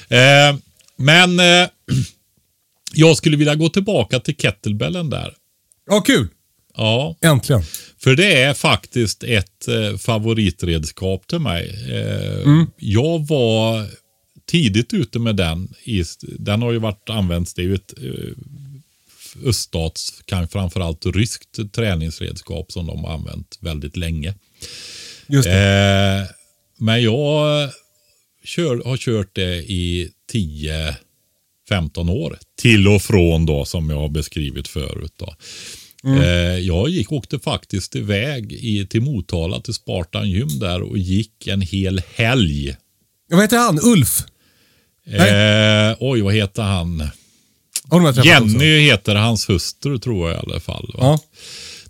Eh, 0.09 0.55
men 0.97 1.39
eh, 1.39 1.67
jag 2.93 3.17
skulle 3.17 3.37
vilja 3.37 3.55
gå 3.55 3.69
tillbaka 3.69 4.19
till 4.19 4.35
kettlebellen 4.35 5.09
där. 5.09 5.33
Ja, 5.89 6.01
kul! 6.01 6.27
Ja, 6.77 7.15
Äntligen. 7.21 7.63
för 8.03 8.15
det 8.15 8.41
är 8.41 8.53
faktiskt 8.53 9.23
ett 9.23 9.67
eh, 9.67 9.97
favoritredskap 9.97 11.27
till 11.27 11.39
mig. 11.39 11.69
Eh, 11.91 12.63
Jag 12.77 13.27
var 13.27 13.87
tidigt 14.51 14.93
ute 14.93 15.19
med 15.19 15.35
den. 15.35 15.73
I, 15.83 16.03
den 16.21 16.61
har 16.61 16.71
ju 16.71 16.79
varit 16.79 17.09
använts, 17.09 17.53
det 17.53 17.61
är 17.61 17.65
ju 17.65 17.75
ett 17.75 17.93
eh, 18.03 19.47
öststats, 19.49 20.21
kanske 20.25 20.51
framförallt 20.51 21.05
ryskt 21.05 21.73
träningsredskap 21.73 22.71
som 22.71 22.87
de 22.87 23.03
har 23.03 23.13
använt 23.13 23.57
väldigt 23.61 23.97
länge. 23.97 24.33
Just 25.27 25.49
det. 25.49 26.21
Eh, 26.21 26.35
men 26.77 27.03
jag 27.03 27.69
kör, 28.43 28.81
har 28.85 28.97
kört 28.97 29.35
det 29.35 29.55
i 29.55 30.11
10-15 30.33 32.11
år. 32.11 32.39
Till 32.57 32.87
och 32.87 33.01
från 33.01 33.45
då 33.45 33.65
som 33.65 33.89
jag 33.89 33.97
har 33.97 34.09
beskrivit 34.09 34.67
förut. 34.67 35.13
Då. 35.17 35.35
Eh, 36.03 36.59
jag 36.59 36.89
gick, 36.89 37.11
åkte 37.11 37.39
faktiskt 37.39 37.95
iväg 37.95 38.53
i, 38.53 38.87
till 38.87 39.01
Motala 39.01 39.61
till 39.61 39.73
Spartan 39.73 40.29
gym 40.29 40.59
där 40.59 40.81
och 40.81 40.97
gick 40.97 41.47
en 41.47 41.61
hel 41.61 42.01
helg. 42.15 42.75
Vad 43.29 43.41
heter 43.41 43.57
han? 43.57 43.79
Ulf? 43.83 44.23
Eh, 45.07 45.95
oj, 45.99 46.21
vad 46.21 46.33
heter 46.33 46.63
han? 46.63 47.09
Jenny 48.23 48.53
också? 48.53 48.59
heter 48.65 49.15
hans 49.15 49.49
hustru 49.49 49.99
tror 49.99 50.29
jag 50.29 50.37
i 50.37 50.41
alla 50.49 50.59
fall. 50.59 50.95
Ja. 50.97 51.19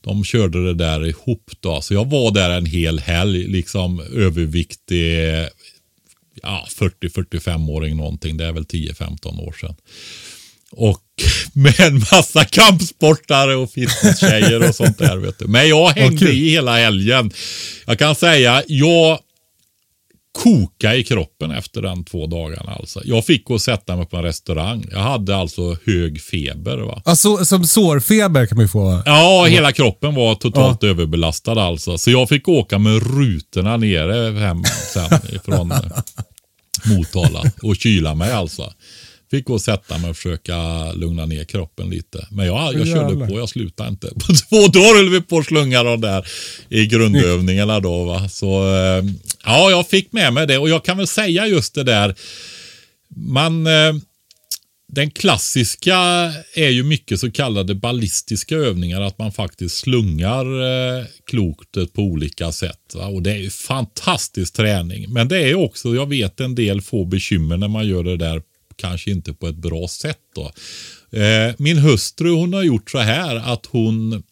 De 0.01 0.24
körde 0.24 0.66
det 0.66 0.74
där 0.74 1.05
ihop 1.07 1.51
då. 1.59 1.82
Så 1.82 1.93
jag 1.93 2.09
var 2.09 2.32
där 2.32 2.49
en 2.49 2.66
hel 2.66 2.99
helg, 2.99 3.47
liksom 3.47 3.99
överviktig, 3.99 5.18
ja 6.41 6.68
40-45-åring 6.80 7.97
någonting. 7.97 8.38
Det 8.38 8.45
är 8.45 8.51
väl 8.51 8.64
10-15 8.64 9.47
år 9.47 9.55
sedan. 9.62 9.76
Och 10.72 11.01
med 11.53 11.80
en 11.80 11.99
massa 12.12 12.45
kampsportare 12.45 13.55
och 13.55 13.72
fitnesstjejer 13.72 14.70
och 14.70 14.76
sånt 14.76 14.97
där. 14.97 15.18
Vet 15.18 15.39
du. 15.39 15.47
Men 15.47 15.70
jag 15.70 15.89
hängde 15.89 16.32
i 16.32 16.49
hela 16.49 16.78
helgen. 16.78 17.32
Jag 17.86 17.99
kan 17.99 18.16
säga, 18.16 18.64
jag 18.68 19.20
koka 20.32 20.95
i 20.95 21.03
kroppen 21.03 21.51
efter 21.51 21.82
den 21.82 22.03
två 22.05 22.27
dagarna. 22.27 22.71
Alltså. 22.71 23.01
Jag 23.03 23.25
fick 23.25 23.45
gå 23.45 23.53
och 23.53 23.61
sätta 23.61 23.95
mig 23.95 24.05
på 24.05 24.17
en 24.17 24.23
restaurang. 24.23 24.86
Jag 24.91 24.99
hade 24.99 25.36
alltså 25.36 25.77
hög 25.86 26.21
feber. 26.21 26.77
Va? 26.77 27.01
Alltså, 27.05 27.45
som 27.45 27.63
sårfeber 27.63 28.45
kan 28.45 28.57
man 28.57 28.65
ju 28.65 28.69
få. 28.69 29.01
Ja, 29.05 29.45
hela 29.49 29.71
kroppen 29.71 30.15
var 30.15 30.36
totalt 30.36 30.84
överbelastad 30.84 31.61
alltså. 31.61 31.97
Så 31.97 32.11
jag 32.11 32.29
fick 32.29 32.47
åka 32.47 32.79
med 32.79 33.17
rutorna 33.17 33.77
nere 33.77 34.39
hem 34.39 34.63
sen 34.93 35.19
ifrån 35.36 35.73
Motala 36.86 37.43
och 37.61 37.75
kyla 37.75 38.15
mig 38.15 38.32
alltså. 38.32 38.73
Fick 39.32 39.45
gå 39.45 39.53
och 39.53 39.61
sätta 39.61 39.97
mig 39.97 40.09
och 40.09 40.15
försöka 40.15 40.91
lugna 40.91 41.25
ner 41.25 41.43
kroppen 41.43 41.89
lite. 41.89 42.27
Men 42.32 42.45
jag, 42.45 42.73
jag 42.73 42.88
körde 42.88 43.27
på, 43.27 43.39
jag 43.39 43.49
slutade 43.49 43.89
inte. 43.89 44.07
På 44.27 44.34
två 44.34 44.67
dagar 44.67 44.95
höll 44.95 45.09
vi 45.09 45.21
på 45.21 45.38
att 45.38 45.45
slunga 45.45 45.84
de 45.84 46.01
där 46.01 46.27
i 46.69 46.86
grundövningarna 46.86 47.79
då. 47.79 48.03
Va? 48.03 48.29
Så 48.29 48.75
eh, 48.75 49.03
ja, 49.45 49.71
jag 49.71 49.88
fick 49.88 50.13
med 50.13 50.34
mig 50.34 50.47
det 50.47 50.57
och 50.57 50.69
jag 50.69 50.86
kan 50.86 50.97
väl 50.97 51.07
säga 51.07 51.47
just 51.47 51.75
det 51.75 51.84
där. 51.84 52.15
Man... 53.15 53.67
Eh, 53.67 53.93
den 54.93 55.11
klassiska 55.11 55.97
är 56.55 56.69
ju 56.69 56.84
mycket 56.84 57.19
så 57.19 57.32
kallade 57.32 57.75
ballistiska 57.75 58.55
övningar. 58.55 59.01
Att 59.01 59.17
man 59.17 59.32
faktiskt 59.32 59.77
slungar 59.77 60.45
eh, 60.45 61.05
klotet 61.25 61.93
på 61.93 62.01
olika 62.01 62.51
sätt. 62.51 62.95
Va? 62.95 63.05
Och 63.05 63.21
det 63.21 63.32
är 63.32 63.38
ju 63.38 63.49
fantastisk 63.49 64.53
träning. 64.53 65.13
Men 65.13 65.27
det 65.27 65.49
är 65.49 65.55
också, 65.55 65.95
jag 65.95 66.09
vet 66.09 66.39
en 66.39 66.55
del 66.55 66.82
får 66.82 67.05
bekymmer 67.05 67.57
när 67.57 67.67
man 67.67 67.88
gör 67.88 68.03
det 68.03 68.17
där 68.17 68.41
kanske 68.76 69.11
inte 69.11 69.34
på 69.34 69.47
ett 69.47 69.55
bra 69.55 69.88
sätt. 69.88 70.22
Då. 70.36 70.51
Eh, 71.19 71.55
min 71.57 71.78
hustru 71.78 72.30
hon 72.30 72.53
har 72.53 72.63
gjort 72.63 72.91
så 72.91 72.97
här 72.97 73.36
att 73.36 73.65
hon, 73.65 74.24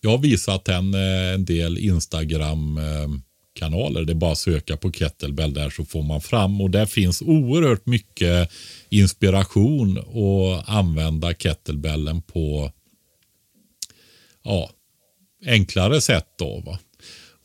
jag 0.00 0.10
har 0.10 0.18
visat 0.18 0.68
henne 0.68 1.32
en 1.34 1.44
del 1.44 1.78
Instagram 1.78 2.78
eh, 2.78 3.08
kanaler. 3.54 4.04
Det 4.04 4.12
är 4.12 4.14
bara 4.14 4.32
att 4.32 4.38
söka 4.38 4.76
på 4.76 4.92
kettlebell 4.92 5.54
där 5.54 5.70
så 5.70 5.84
får 5.84 6.02
man 6.02 6.20
fram 6.20 6.60
och 6.60 6.70
där 6.70 6.86
finns 6.86 7.22
oerhört 7.22 7.86
mycket 7.86 8.50
inspiration 8.88 9.98
och 9.98 10.70
använda 10.70 11.34
kettlebellen 11.34 12.22
på 12.22 12.72
ja, 14.42 14.70
enklare 15.46 16.00
sätt 16.00 16.26
då. 16.38 16.62
Va? 16.66 16.78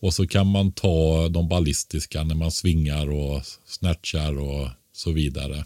Och 0.01 0.13
så 0.13 0.27
kan 0.27 0.47
man 0.47 0.71
ta 0.71 1.27
de 1.29 1.47
ballistiska 1.47 2.23
när 2.23 2.35
man 2.35 2.51
svingar 2.51 3.09
och 3.11 3.41
snatchar 3.65 4.39
och 4.39 4.69
så 4.93 5.11
vidare. 5.11 5.65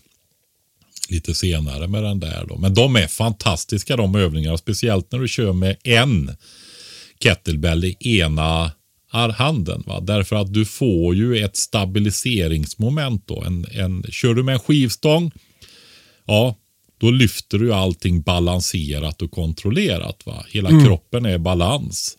Lite 1.09 1.35
senare 1.35 1.87
med 1.87 2.03
den 2.03 2.19
där 2.19 2.45
då. 2.47 2.57
Men 2.57 2.73
de 2.73 2.95
är 2.95 3.07
fantastiska 3.07 3.95
de 3.95 4.15
övningarna. 4.15 4.57
Speciellt 4.57 5.11
när 5.11 5.19
du 5.19 5.27
kör 5.27 5.53
med 5.53 5.77
en 5.83 6.35
kettlebell 7.19 7.85
i 7.85 8.19
ena 8.19 8.71
handen. 9.11 9.83
Va? 9.85 9.99
Därför 9.99 10.35
att 10.35 10.53
du 10.53 10.65
får 10.65 11.15
ju 11.15 11.37
ett 11.37 11.55
stabiliseringsmoment 11.55 13.27
då. 13.27 13.43
En, 13.43 13.65
en, 13.71 14.03
kör 14.09 14.33
du 14.33 14.43
med 14.43 14.53
en 14.53 14.59
skivstång, 14.59 15.31
ja, 16.25 16.55
då 16.97 17.11
lyfter 17.11 17.57
du 17.57 17.73
allting 17.73 18.21
balanserat 18.21 19.21
och 19.21 19.31
kontrollerat. 19.31 20.25
Va? 20.25 20.45
Hela 20.49 20.69
kroppen 20.85 21.25
är 21.25 21.37
balans. 21.37 22.17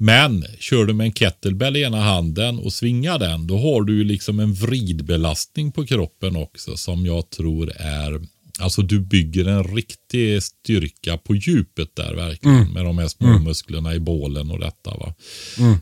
Men 0.00 0.44
kör 0.58 0.84
du 0.84 0.94
med 0.94 1.04
en 1.04 1.12
kettlebell 1.12 1.76
i 1.76 1.82
ena 1.82 2.00
handen 2.00 2.58
och 2.58 2.72
svingar 2.72 3.18
den, 3.18 3.46
då 3.46 3.58
har 3.58 3.82
du 3.82 3.96
ju 3.96 4.04
liksom 4.04 4.40
en 4.40 4.54
vridbelastning 4.54 5.72
på 5.72 5.86
kroppen 5.86 6.36
också 6.36 6.76
som 6.76 7.06
jag 7.06 7.30
tror 7.30 7.72
är 7.76 8.20
Alltså 8.60 8.82
du 8.82 9.00
bygger 9.00 9.44
en 9.44 9.64
riktig 9.64 10.42
styrka 10.42 11.18
på 11.18 11.34
djupet 11.34 11.96
där 11.96 12.14
verkligen 12.14 12.72
med 12.72 12.84
de 12.84 12.98
här 12.98 13.08
små 13.08 13.38
musklerna 13.38 13.94
i 13.94 14.00
bålen 14.00 14.50
och 14.50 14.58
detta. 14.58 14.90
Va? 14.90 15.14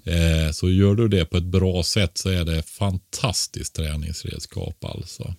Eh, 0.04 0.52
så 0.52 0.70
gör 0.70 0.94
du 0.94 1.08
det 1.08 1.24
på 1.24 1.36
ett 1.36 1.44
bra 1.44 1.82
sätt 1.82 2.18
så 2.18 2.28
är 2.28 2.44
det 2.44 2.62
fantastiskt 2.62 3.74
träningsredskap 3.74 4.84
alltså. 4.84 5.34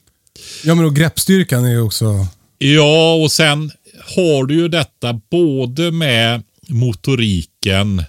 Ja, 0.63 0.75
men 0.75 0.85
och 0.85 0.95
greppstyrkan 0.95 1.65
är 1.65 1.71
ju 1.71 1.81
också... 1.81 2.27
Ja, 2.57 3.13
och 3.13 3.31
sen 3.31 3.71
har 4.17 4.45
du 4.45 4.55
ju 4.55 4.67
detta 4.67 5.21
både 5.29 5.91
med 5.91 6.43
motoriken, 6.67 8.03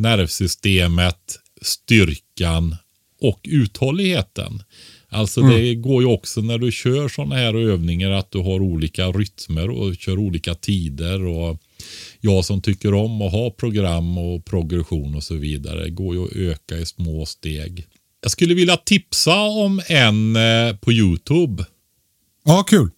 nervsystemet, 0.00 1.38
styrkan 1.62 2.76
och 3.20 3.40
uthålligheten. 3.48 4.62
Alltså 5.08 5.40
Mm. 5.40 5.52
det 5.56 5.74
går 5.74 6.02
ju 6.02 6.08
också 6.08 6.40
när 6.40 6.58
du 6.58 6.72
kör 6.72 7.08
sådana 7.08 7.34
här 7.34 7.54
övningar 7.54 8.10
att 8.10 8.30
du 8.30 8.38
har 8.38 8.60
olika 8.62 9.06
rytmer 9.06 9.70
och 9.70 9.96
kör 9.96 10.18
olika 10.18 10.54
tider. 10.54 11.24
och 11.24 11.58
Jag 12.20 12.44
som 12.44 12.62
tycker 12.62 12.94
om 12.94 13.22
att 13.22 13.32
ha 13.32 13.50
program 13.50 14.18
och 14.18 14.44
progression 14.44 15.14
och 15.14 15.22
så 15.22 15.34
vidare 15.34 15.90
går 15.90 16.14
ju 16.16 16.24
att 16.24 16.32
öka 16.36 16.76
i 16.78 16.86
små 16.86 17.26
steg. 17.26 17.86
Jag 18.22 18.30
skulle 18.32 18.54
vilja 18.54 18.76
tipsa 18.76 19.40
om 19.40 19.80
en 19.88 20.36
eh, 20.36 20.76
på 20.76 20.92
Youtube. 20.92 21.64
Ja, 22.44 22.62
kul. 22.62 22.90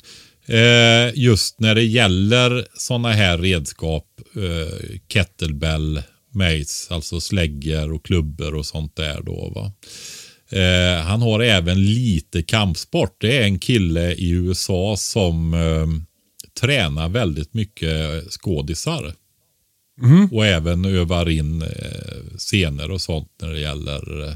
Eh, 0.46 1.18
just 1.18 1.60
när 1.60 1.74
det 1.74 1.82
gäller 1.84 2.66
sådana 2.74 3.12
här 3.12 3.38
redskap, 3.38 4.06
eh, 4.36 4.98
kettlebell, 5.08 6.02
mace, 6.34 6.94
alltså 6.94 7.20
släggor 7.20 7.92
och 7.92 8.04
klubbor 8.04 8.54
och 8.54 8.66
sånt 8.66 8.96
där 8.96 9.22
då 9.22 9.52
va. 9.54 9.72
Eh, 10.58 11.04
han 11.04 11.22
har 11.22 11.40
även 11.40 11.84
lite 11.84 12.42
kampsport. 12.42 13.16
Det 13.20 13.38
är 13.38 13.42
en 13.42 13.58
kille 13.58 14.12
i 14.12 14.30
USA 14.30 14.96
som 14.98 15.54
eh, 15.54 15.86
tränar 16.60 17.08
väldigt 17.08 17.54
mycket 17.54 18.24
skådisar. 18.30 19.14
Och 20.30 20.46
även 20.46 20.84
övar 20.84 21.28
in 21.28 21.62
eh, 21.62 22.38
scener 22.38 22.90
och 22.90 23.00
sånt 23.00 23.28
när 23.42 23.50
det 23.50 23.60
gäller 23.60 24.28
eh, 24.28 24.34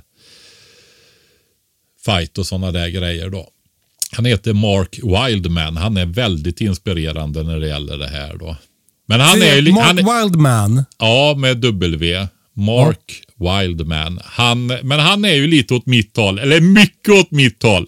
fight 2.05 2.39
och 2.39 2.47
sådana 2.47 2.73
där 2.73 2.89
grejer 2.89 3.31
då. 3.31 3.49
Han 4.13 4.25
heter 4.25 4.53
Mark 4.53 4.99
Wildman. 5.03 5.77
Han 5.77 5.97
är 5.97 6.07
väldigt 6.07 6.61
inspirerande 6.61 7.43
när 7.43 7.61
det 7.61 7.69
gäller 7.69 7.99
det 7.99 8.09
här 8.09 8.37
då. 8.37 8.57
Men 9.07 9.21
han 9.21 9.43
är 9.43 9.57
ju... 9.57 9.73
Mark 9.73 9.85
han, 9.85 9.97
Wildman. 9.97 10.85
Ja, 10.99 11.35
med 11.39 11.57
W. 11.57 12.27
Mark 12.55 13.23
Wildman. 13.37 14.21
Han, 14.25 14.67
men 14.67 15.01
han 15.01 15.25
är 15.25 15.35
ju 15.35 15.47
lite 15.47 15.75
åt 15.75 15.87
mitt 15.87 16.17
håll, 16.17 16.39
eller 16.39 16.61
mycket 16.61 17.15
åt 17.15 17.31
mitt 17.31 17.63
håll. 17.63 17.87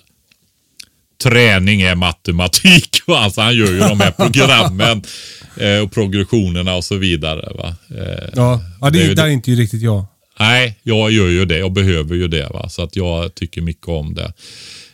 Träning 1.23 1.81
är 1.83 1.95
matematik. 1.95 2.95
Alltså 3.07 3.41
han 3.41 3.57
gör 3.57 3.73
ju 3.73 3.79
de 3.79 4.01
här 4.01 4.11
programmen 4.11 5.03
eh, 5.57 5.79
och 5.79 5.93
progressionerna 5.93 6.75
och 6.75 6.85
så 6.85 6.97
vidare. 6.97 7.53
Va? 7.55 7.75
Eh, 7.91 8.29
Ja, 8.35 8.61
ja 8.81 8.91
det, 8.91 9.15
Det 9.15 9.23
är 9.23 9.27
inte 9.29 9.51
ju 9.51 9.57
riktigt 9.57 9.83
jag. 9.83 10.07
Nej, 10.41 10.79
jag 10.83 11.11
gör 11.11 11.29
ju 11.29 11.45
det 11.45 11.63
och 11.63 11.73
behöver 11.73 12.15
ju 12.15 12.29
det. 12.29 12.49
Va? 12.53 12.69
Så 12.69 12.83
att 12.83 12.97
jag 12.97 13.35
tycker 13.35 13.61
mycket 13.61 13.89
om 13.89 14.15
det. 14.15 14.33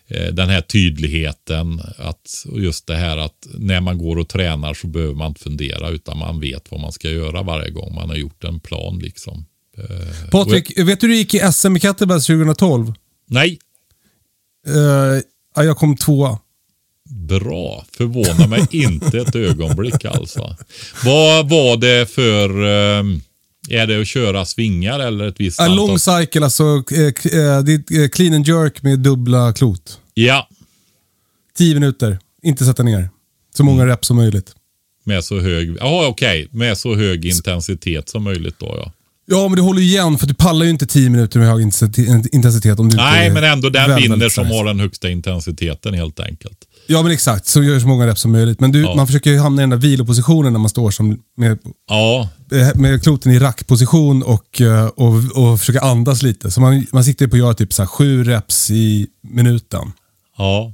Eh, 0.09 0.33
Den 0.35 0.49
här 0.49 0.61
tydligheten 0.61 1.81
att, 1.99 2.45
just 2.57 2.87
det 2.87 2.97
här 2.97 3.17
att 3.19 3.47
när 3.59 3.81
man 3.81 3.99
går 3.99 4.19
och 4.19 4.29
tränar 4.29 4.75
så 4.75 4.87
behöver 4.87 5.15
man 5.15 5.29
inte 5.29 5.41
fundera 5.43 5.89
utan 5.89 6.19
man 6.19 6.41
vet 6.41 6.71
vad 6.71 6.81
man 6.81 6.93
ska 6.93 7.11
göra 7.11 7.43
varje 7.43 7.71
gång 7.71 7.95
man 7.95 8.09
har 8.09 8.17
gjort 8.17 8.45
en 8.45 8.61
plan. 8.61 8.99
liksom. 8.99 9.45
Eh, 9.79 10.29
Patrik, 10.31 10.79
vet 10.79 11.01
du 11.01 11.07
hur 11.07 11.15
det 11.15 11.19
gick 11.19 11.35
i 11.35 11.39
SM 11.53 11.77
i 11.77 11.81
Kettlebells 11.81 12.27
2012? 12.27 12.93
Nej, 13.29 13.59
Uh, 14.69 15.21
ja, 15.57 15.65
jag 15.65 15.77
kom 15.77 15.97
tvåa. 15.97 16.39
bra. 17.11 17.85
Förvånar 17.93 18.49
mig 18.49 18.67
inte 18.71 19.19
ett 19.19 19.35
ögonblick 19.37 20.05
alltså. 20.05 20.57
Vad 21.05 21.49
var 21.49 21.77
det 21.77 22.11
för... 22.11 22.49
eh, 22.65 23.05
Är 23.69 23.87
det 23.87 24.01
att 24.01 24.07
köra 24.09 24.45
svingar 24.45 25.01
eller 25.01 25.25
ett 25.29 25.41
visst 25.41 25.61
A 25.61 25.69
long 25.69 25.99
cycle, 25.99 26.45
alltså 26.45 26.65
eh, 26.93 27.01
eh, 27.01 27.61
det 27.63 27.91
är 27.91 28.03
eh, 28.03 28.09
clean 28.09 28.35
and 28.35 28.49
jerk 28.49 28.83
med 28.83 28.99
dubbla 28.99 29.53
klot. 29.53 29.99
Ja, 30.15 30.49
10 31.59 31.75
minuter, 31.75 32.19
inte 32.43 32.65
sätta 32.65 32.83
ner. 32.83 33.09
Så 33.57 33.63
Mm. 33.63 33.75
många 33.75 33.87
reps 33.87 34.07
som 34.09 34.17
möjligt. 34.17 34.55
med 35.07 35.25
så 35.25 35.41
hög... 35.41 35.77
Ja, 35.81 36.07
okej. 36.07 36.49
Med 36.51 36.79
så 36.79 36.95
hög 36.97 37.25
intensitet 37.27 38.09
som 38.09 38.23
möjligt 38.25 38.55
då 38.59 38.75
ja. 38.79 38.93
Ja, 39.27 39.49
men 39.49 39.57
du 39.57 39.63
håller 39.63 39.81
igen 39.83 40.19
för 40.19 40.27
du 40.27 40.35
pallar 40.35 40.65
ju 40.65 40.71
inte 40.71 40.87
10 40.87 41.11
minuter 41.11 41.39
med 41.39 41.49
hög 41.49 41.63
intensitet- 41.63 42.79
om 42.81 42.89
du 42.89 42.97
Nej, 42.97 43.27
inte 43.27 43.41
men 43.41 43.53
ändå 43.53 43.71
den 43.71 43.97
vinner 43.97 44.29
som 44.29 44.47
har 44.47 44.65
den 44.65 44.81
högsta 44.81 45.11
intensiteten 45.11 45.95
helt 45.95 46.21
enkelt. 46.21 46.59
Ja, 46.87 47.03
men 47.03 47.13
exakt. 47.13 47.47
Så 47.47 47.63
gör 47.63 47.81
så 47.81 47.87
många 47.87 48.07
reps 48.07 48.21
som 48.21 48.33
möjligt. 48.33 48.61
Men 48.61 48.73
du, 48.73 48.81
Ja. 48.83 48.95
man 48.97 49.07
försöker 49.07 49.31
ju 49.31 49.39
hamna 49.39 49.63
i 49.63 49.63
den 49.63 49.71
där 49.71 49.77
vilopositionen 49.77 50.53
när 50.53 50.61
man 50.61 50.69
står 50.69 50.91
som 50.91 51.19
med, 51.37 51.59
Ja, 51.89 52.29
eh, 52.53 52.75
med 52.81 53.03
kloten 53.03 53.33
i 53.33 53.39
rackposition 53.39 54.23
och, 54.23 54.61
eh, 54.61 54.87
och, 54.87 55.15
och 55.35 55.61
försöka 55.61 55.81
andas 55.81 56.23
lite. 56.23 56.51
Så 56.51 56.61
man, 56.61 56.87
man 56.93 57.05
siktar 57.05 57.27
på 57.27 57.37
att 57.37 57.41
göra 57.41 57.55
typ 57.55 57.73
så 57.73 57.83
här 57.83 57.87
sju 57.87 58.25
reps 58.25 58.71
i 58.71 59.07
minuten. 59.23 59.93
ja. 60.39 60.73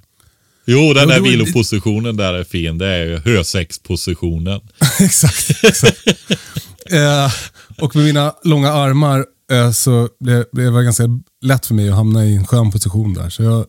Jo, 0.67 0.93
den 0.95 1.09
Ja, 1.09 1.15
där 1.15 1.21
vilopositionen 1.21 2.17
där 2.17 2.35
är 2.35 2.45
fin. 2.45 2.79
Det 2.79 2.87
är 2.87 3.07
ju 3.07 3.19
hösexpositionen. 3.19 4.61
exakt. 5.01 5.65
exakt. 5.65 6.07
eh, 6.91 7.33
och 7.79 7.97
med 7.97 8.05
mina 8.05 8.35
långa 8.45 8.73
armar 8.73 9.27
eh, 9.53 9.71
så 9.71 10.09
blev, 10.21 10.45
blev 10.53 10.73
det 10.73 10.83
ganska 10.85 11.05
lätt 11.43 11.67
för 11.67 11.75
mig 11.75 11.89
att 11.89 11.95
hamna 11.95 12.25
i 12.27 12.37
en 12.37 12.47
skön 12.47 12.71
position 12.71 13.15
där. 13.15 13.31
Så 13.31 13.43
jag, 13.43 13.67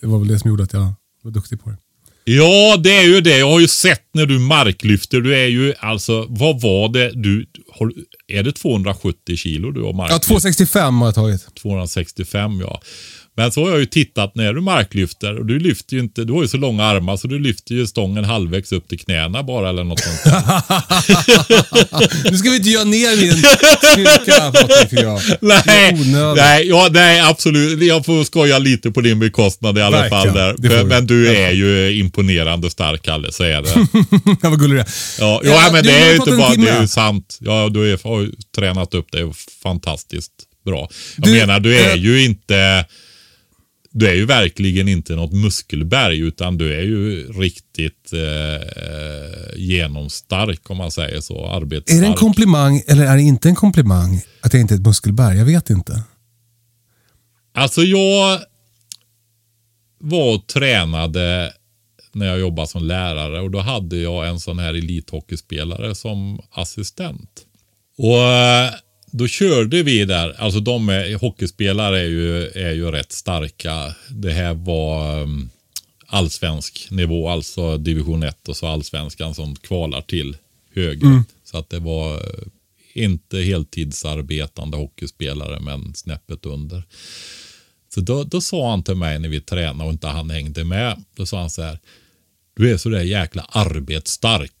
det 0.00 0.06
var 0.06 0.18
väl 0.18 0.28
det 0.28 0.38
som 0.38 0.50
gjorde 0.50 0.62
att 0.64 0.72
jag 0.72 0.92
var 1.26 1.32
duktig 1.32 1.60
på 1.60 1.70
det. 1.70 1.76
Ja, 2.24 2.76
det 2.76 2.96
är 2.96 3.02
ju 3.02 3.20
det. 3.20 3.38
Jag 3.38 3.50
har 3.50 3.60
ju 3.60 3.68
sett 3.68 4.05
när 4.16 4.26
du 4.26 4.38
marklyfter. 4.38 5.20
Du 5.20 5.34
är 5.36 5.46
ju 5.46 5.74
alltså, 5.78 6.26
vad 6.28 6.60
var 6.60 6.88
det 6.88 7.10
du... 7.14 7.46
Är 8.28 8.42
det 8.42 8.52
270 8.52 9.36
kilo 9.36 9.70
du 9.70 9.80
har 9.80 9.88
Ja, 9.88 9.92
marklyft? 9.96 10.22
265 10.22 11.00
har 11.00 11.06
jag 11.08 11.14
tagit. 11.14 11.54
265 11.54 12.60
ja. 12.60 12.80
Men 13.36 13.52
så 13.52 13.64
har 13.64 13.70
jag 13.70 13.78
ju 13.78 13.86
tittat 13.86 14.34
när 14.34 14.52
du 14.52 14.60
marklyfter 14.60 15.38
och 15.38 15.46
du 15.46 15.58
lyfter 15.58 15.96
ju 15.96 16.02
inte, 16.02 16.24
du 16.24 16.32
har 16.32 16.42
ju 16.42 16.48
så 16.48 16.56
långa 16.56 16.84
armar 16.84 17.16
så 17.16 17.28
du 17.28 17.38
lyfter 17.38 17.74
ju 17.74 17.86
stången 17.86 18.24
halvvägs 18.24 18.72
upp 18.72 18.88
till 18.88 18.98
knäna 18.98 19.42
bara 19.42 19.68
eller 19.68 19.84
något 19.84 20.00
sånt. 20.00 20.20
nu 22.30 22.36
ska 22.38 22.50
vi 22.50 22.56
inte 22.56 22.68
göra 22.68 22.84
ner 22.84 23.16
min 23.16 23.32
styrka 23.92 24.52
tycker 24.80 25.02
jag. 25.02 25.20
Nej, 25.40 26.04
nej, 26.36 26.68
ja, 26.68 26.88
nej, 26.90 27.20
absolut. 27.20 27.82
Jag 27.82 28.06
får 28.06 28.24
skoja 28.24 28.58
lite 28.58 28.90
på 28.90 29.00
din 29.00 29.18
bekostnad 29.18 29.78
i 29.78 29.82
alla 29.82 30.00
Verkligen, 30.00 30.24
fall. 30.24 30.34
Där. 30.34 30.54
Men, 30.58 30.88
men 30.88 31.06
du 31.06 31.36
är 31.36 31.50
ju 31.50 31.98
imponerande 31.98 32.70
stark, 32.70 33.02
Kalle, 33.02 33.32
så 33.32 33.44
är 33.44 33.62
det. 33.62 33.68
Ja, 34.42 34.50
vad 34.50 34.58
gullig 34.60 34.76
du 34.76 34.80
är. 34.80 34.88
Ja, 35.18 35.40
Ja, 35.44 35.50
ja 35.64 35.72
men 35.72 35.84
det 35.84 35.90
är 35.92 36.10
ju 36.10 36.16
inte 36.16 36.36
bara, 36.36 36.54
det 36.54 36.68
är 36.68 36.80
ju 36.80 36.88
sant. 36.88 37.38
Ja, 37.40 37.68
du 37.68 37.92
är, 37.92 38.00
har 38.04 38.20
ju 38.20 38.32
tränat 38.56 38.94
upp 38.94 39.06
det 39.12 39.32
fantastiskt 39.62 40.32
bra. 40.64 40.88
Jag 41.16 41.26
Du, 41.26 41.32
menar, 41.32 41.60
du 41.60 41.78
är 41.78 41.90
eh, 41.96 42.02
ju 42.02 42.24
inte, 42.24 42.86
du 43.90 44.08
är 44.08 44.14
ju 44.14 44.24
verkligen 44.26 44.88
inte 44.88 45.14
något 45.16 45.32
muskelberg, 45.32 46.18
utan 46.18 46.58
du 46.58 46.74
är 46.74 46.82
ju 46.82 47.32
riktigt 47.32 48.12
eh, 48.12 49.56
genomstark 49.56 50.70
om 50.70 50.76
man 50.76 50.90
säger 50.90 51.20
så. 51.20 51.46
Arbetsstark. 51.48 51.96
Är 51.98 52.00
det 52.00 52.06
en 52.06 52.14
komplimang 52.14 52.82
eller 52.86 53.06
är 53.06 53.16
det 53.16 53.22
inte 53.22 53.48
en 53.48 53.54
komplimang 53.54 54.22
att 54.40 54.52
jag 54.52 54.60
inte 54.60 54.74
är 54.74 54.76
ett 54.76 54.86
muskelberg? 54.86 55.38
Jag 55.38 55.44
vet 55.44 55.70
inte. 55.70 56.02
Alltså 57.54 57.82
jag 57.82 58.40
var 59.98 60.34
och 60.34 60.46
tränade 60.46 61.52
när 62.16 62.26
jag 62.26 62.38
jobbade 62.38 62.68
som 62.68 62.84
lärare 62.84 63.40
och 63.40 63.50
då 63.50 63.58
hade 63.58 63.96
jag 63.96 64.28
en 64.28 64.40
sån 64.40 64.58
här 64.58 64.74
elithockeyspelare 64.74 65.94
som 65.94 66.40
assistent. 66.50 67.46
Och 67.98 68.18
eh, 68.18 68.70
då 69.10 69.26
körde 69.26 69.82
vi 69.82 70.04
där, 70.04 70.34
alltså 70.38 70.60
de 70.60 70.88
är, 70.88 71.14
hockeyspelare 71.14 72.00
är 72.00 72.04
ju, 72.04 72.46
är 72.46 72.72
ju 72.72 72.90
rätt 72.90 73.12
starka. 73.12 73.94
Det 74.10 74.32
här 74.32 74.54
var 74.54 75.22
um, 75.22 75.50
allsvensk 76.06 76.88
nivå, 76.90 77.28
alltså 77.28 77.78
division 77.78 78.22
1 78.22 78.48
och 78.48 78.56
så 78.56 78.66
allsvenskan 78.66 79.34
som 79.34 79.56
kvalar 79.56 80.00
till 80.00 80.36
högre. 80.74 81.22
Så 81.44 81.58
att 81.58 81.70
det 81.70 81.78
var 81.78 82.14
eh, 82.14 82.46
inte 82.94 83.38
heltidsarbetande 83.38 84.76
hockeyspelare 84.76 85.60
men 85.60 85.94
snäppet 85.94 86.46
under. 86.46 86.82
Så 87.94 88.00
då, 88.00 88.24
då 88.24 88.40
sa 88.40 88.70
han 88.70 88.82
till 88.82 88.94
mig 88.94 89.18
när 89.18 89.28
vi 89.28 89.40
tränade 89.40 89.84
och 89.84 89.92
inte 89.92 90.06
han 90.06 90.30
hängde 90.30 90.64
med. 90.64 91.04
Då 91.16 91.26
sa 91.26 91.40
han 91.40 91.50
så 91.50 91.62
här. 91.62 91.78
Du 92.56 92.72
är 92.72 92.76
så 92.76 92.88
där 92.88 93.00
jäkla 93.00 93.42
arbetsstark. 93.48 94.52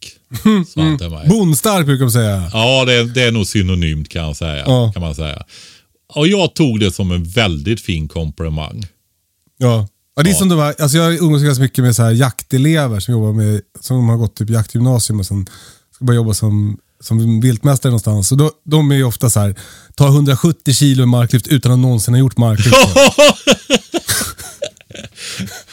Till 0.98 1.10
mig. 1.10 1.28
Bonstark 1.28 1.86
brukar 1.86 2.04
de 2.04 2.10
säga. 2.10 2.50
Ja, 2.52 2.84
det, 2.84 3.04
det 3.04 3.22
är 3.22 3.32
nog 3.32 3.46
synonymt 3.46 4.08
kan, 4.08 4.22
jag 4.22 4.36
säga, 4.36 4.56
Ja. 4.66 4.92
kan 4.92 5.02
man 5.02 5.14
säga. 5.14 5.42
Och 6.14 6.26
jag 6.28 6.54
tog 6.54 6.80
det 6.80 6.92
som 6.92 7.12
en 7.12 7.24
väldigt 7.24 7.80
fin 7.80 8.08
komplimang. 8.08 8.86
Ja. 9.58 9.88
Ja, 10.16 10.22
det 10.22 10.30
är 10.30 10.34
som 10.34 10.48
de 10.48 10.58
här, 10.58 10.74
alltså 10.78 10.98
jag 10.98 11.14
umgås 11.14 11.42
ganska 11.42 11.62
mycket 11.62 11.84
med 11.84 11.96
så 11.96 12.02
här 12.02 12.10
jaktelever 12.12 13.00
som 13.00 13.12
jobbar 13.12 13.32
med, 13.32 13.60
som 13.80 14.08
har 14.08 14.16
gått 14.16 14.36
typ 14.36 14.50
jaktgymnasium 14.50 15.20
och 15.20 15.26
sen 15.26 15.46
ska 15.94 16.04
börja 16.04 16.16
jobba 16.16 16.34
som, 16.34 16.78
som 17.00 17.40
viltmästare 17.40 17.90
någonstans. 17.90 18.32
Och 18.32 18.38
då, 18.38 18.50
de 18.64 18.90
är 18.90 18.96
ju 18.96 19.04
ofta 19.04 19.30
så 19.30 19.40
här, 19.40 19.54
tar 19.94 20.08
170 20.08 20.74
kilo 20.74 21.06
marklyft 21.06 21.46
utan 21.46 21.72
att 21.72 21.78
någonsin 21.78 22.14
ha 22.14 22.18
gjort 22.18 22.36
marklyft. 22.36 22.76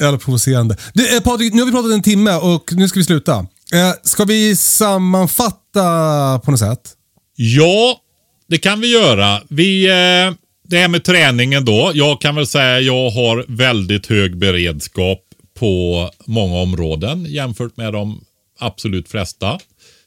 Jävla 0.00 0.18
provocerande. 0.18 0.76
Du, 0.94 1.16
eh, 1.16 1.22
Patrik, 1.22 1.52
nu 1.52 1.60
har 1.60 1.66
vi 1.66 1.72
pratat 1.72 1.92
en 1.92 2.02
timme 2.02 2.34
och 2.36 2.72
nu 2.72 2.88
ska 2.88 2.98
vi 3.00 3.04
sluta. 3.04 3.46
Eh, 3.72 3.92
ska 4.02 4.24
vi 4.24 4.56
sammanfatta 4.56 6.40
på 6.44 6.50
något 6.50 6.60
sätt? 6.60 6.92
Ja, 7.36 8.00
det 8.48 8.58
kan 8.58 8.80
vi 8.80 8.92
göra. 8.92 9.42
Vi, 9.48 9.86
eh, 9.86 10.34
det 10.68 10.78
här 10.78 10.88
med 10.88 11.04
träningen 11.04 11.64
då. 11.64 11.90
Jag 11.94 12.20
kan 12.20 12.34
väl 12.34 12.46
säga 12.46 12.76
att 12.76 12.84
jag 12.84 13.10
har 13.10 13.44
väldigt 13.48 14.06
hög 14.06 14.36
beredskap 14.36 15.20
på 15.58 16.10
många 16.26 16.56
områden 16.56 17.24
jämfört 17.28 17.76
med 17.76 17.92
de 17.92 18.24
absolut 18.58 19.08
flesta. 19.08 19.58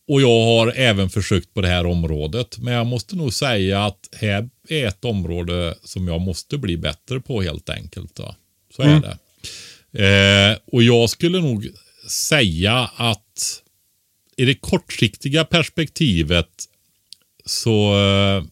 och 0.09 0.21
jag 0.21 0.45
har 0.45 0.73
även 0.75 1.09
försökt 1.09 1.53
på 1.53 1.61
det 1.61 1.67
här 1.67 1.85
området. 1.85 2.57
Men 2.57 2.73
jag 2.73 2.87
måste 2.87 3.15
nog 3.15 3.33
säga 3.33 3.85
att 3.85 3.99
här 4.15 4.49
är 4.69 4.87
ett 4.87 5.05
område 5.05 5.75
som 5.83 6.07
jag 6.07 6.21
måste 6.21 6.57
bli 6.57 6.77
bättre 6.77 7.19
på 7.19 7.41
helt 7.41 7.69
enkelt. 7.69 8.15
Då. 8.15 8.35
Så 8.75 8.81
är 8.81 8.99
det. 8.99 9.17
Eh, 9.93 10.57
och 10.71 10.83
jag 10.83 11.09
skulle 11.09 11.39
nog 11.41 11.67
säga 12.09 12.89
att 12.95 13.63
i 14.37 14.45
det 14.45 14.55
kortsiktiga 14.55 15.45
perspektivet 15.45 16.49
så 17.45 17.93
eh, 17.93 18.43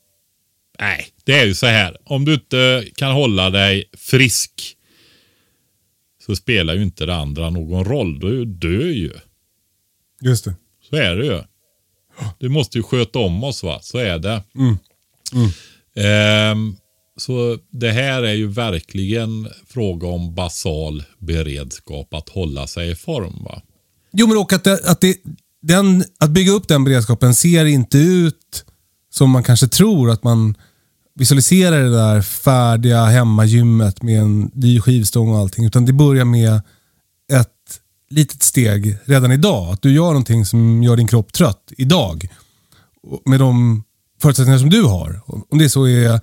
nej, 0.80 1.08
det 1.24 1.34
är 1.40 1.46
ju 1.46 1.56
så 1.56 1.66
här. 1.66 1.98
Om 2.04 2.26
du 2.26 2.34
inte 2.34 2.88
kan 2.96 3.12
hålla 3.12 3.50
dig 3.50 3.90
frisk 3.98 4.52
så 6.26 6.36
spelar 6.36 6.74
ju 6.74 6.84
inte 6.84 7.06
det 7.06 7.16
andra 7.16 7.50
någon 7.50 7.86
roll. 7.86 8.20
Du 8.20 8.46
dör 8.46 8.86
ju. 8.86 9.12
Just 10.22 10.46
det. 10.46 10.56
Så 10.90 10.96
är 10.96 11.16
det 11.16 11.26
ju. 11.26 11.42
Du 12.40 12.50
måste 12.50 12.78
ju 12.78 12.84
sköta 12.84 13.20
om 13.20 13.44
oss 13.44 13.64
va, 13.64 13.80
så 13.82 13.98
är 13.98 14.20
det. 14.20 14.44
Ehm, 15.96 16.76
så 17.18 17.58
det 17.72 17.92
här 17.92 18.24
är 18.24 18.34
ju 18.34 18.48
verkligen 18.48 19.48
fråga 19.68 20.08
om 20.08 20.36
basal 20.36 21.04
beredskap 21.20 22.14
att 22.14 22.30
hålla 22.30 22.68
sig 22.68 22.92
i 22.92 22.96
form 22.96 23.44
va. 23.44 23.62
Jo, 24.12 24.28
men 24.28 24.38
och 24.38 24.54
att, 24.54 24.64
det, 24.64 24.80
att, 24.90 25.02
det, 25.02 25.18
den, 25.62 26.04
att 26.20 26.30
bygga 26.30 26.52
upp 26.52 26.68
den 26.68 26.84
beredskapen 26.84 27.36
ser 27.36 27.66
inte 27.66 27.98
ut 27.98 28.66
som 29.14 29.30
man 29.30 29.44
kanske 29.44 29.68
tror. 29.68 30.12
Att 30.12 30.24
man 30.24 30.56
visualiserar 31.16 31.84
det 31.84 31.98
där 31.98 32.22
färdiga 32.22 33.06
hemmagymmet 33.06 34.02
med 34.02 34.22
en 34.22 34.52
ny 34.54 34.82
skivstång 34.82 35.30
och 35.30 35.38
allting. 35.38 35.66
Utan 35.66 35.86
det 35.86 35.94
börjar 35.94 36.26
med 36.26 36.62
ett 37.32 37.80
litet 38.10 38.44
steg 38.44 38.98
redan 39.06 39.32
idag. 39.32 39.74
Att 39.74 39.82
du 39.82 39.94
gör 39.94 40.08
någonting 40.08 40.46
som 40.46 40.84
gör 40.84 40.98
din 40.98 41.08
kropp 41.08 41.34
trött 41.34 41.74
idag. 41.78 42.28
Med 43.26 43.40
de 43.40 43.84
förutsättningar 44.22 44.60
som 44.60 44.70
du 44.70 44.84
har. 44.84 45.22
Om 45.50 45.58
det 45.58 45.70
så 45.70 45.88
är 45.88 46.22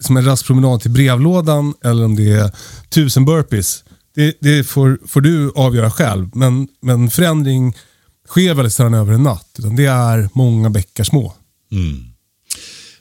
som 0.00 0.16
en 0.16 0.24
rask 0.24 0.46
promenad 0.46 0.80
till 0.80 0.90
brevlådan 0.90 1.74
eller 1.84 2.04
om 2.04 2.16
det 2.16 2.30
är 2.30 2.50
tusen 2.88 3.24
burpees. 3.24 3.84
Det, 4.14 4.36
det 4.40 4.64
får, 4.64 4.98
får 5.06 5.20
du 5.20 5.52
avgöra 5.54 5.90
själv. 5.90 6.30
Men, 6.34 6.68
men 6.82 7.10
förändring 7.10 7.74
sker 8.28 8.54
väldigt 8.54 8.72
sällan 8.72 8.94
över 8.94 9.12
en 9.12 9.22
natt. 9.22 9.56
Utan 9.58 9.76
det 9.76 9.86
är 9.86 10.28
många 10.32 10.70
bäckar 10.70 11.04
små. 11.04 11.34
Mm. 11.72 12.04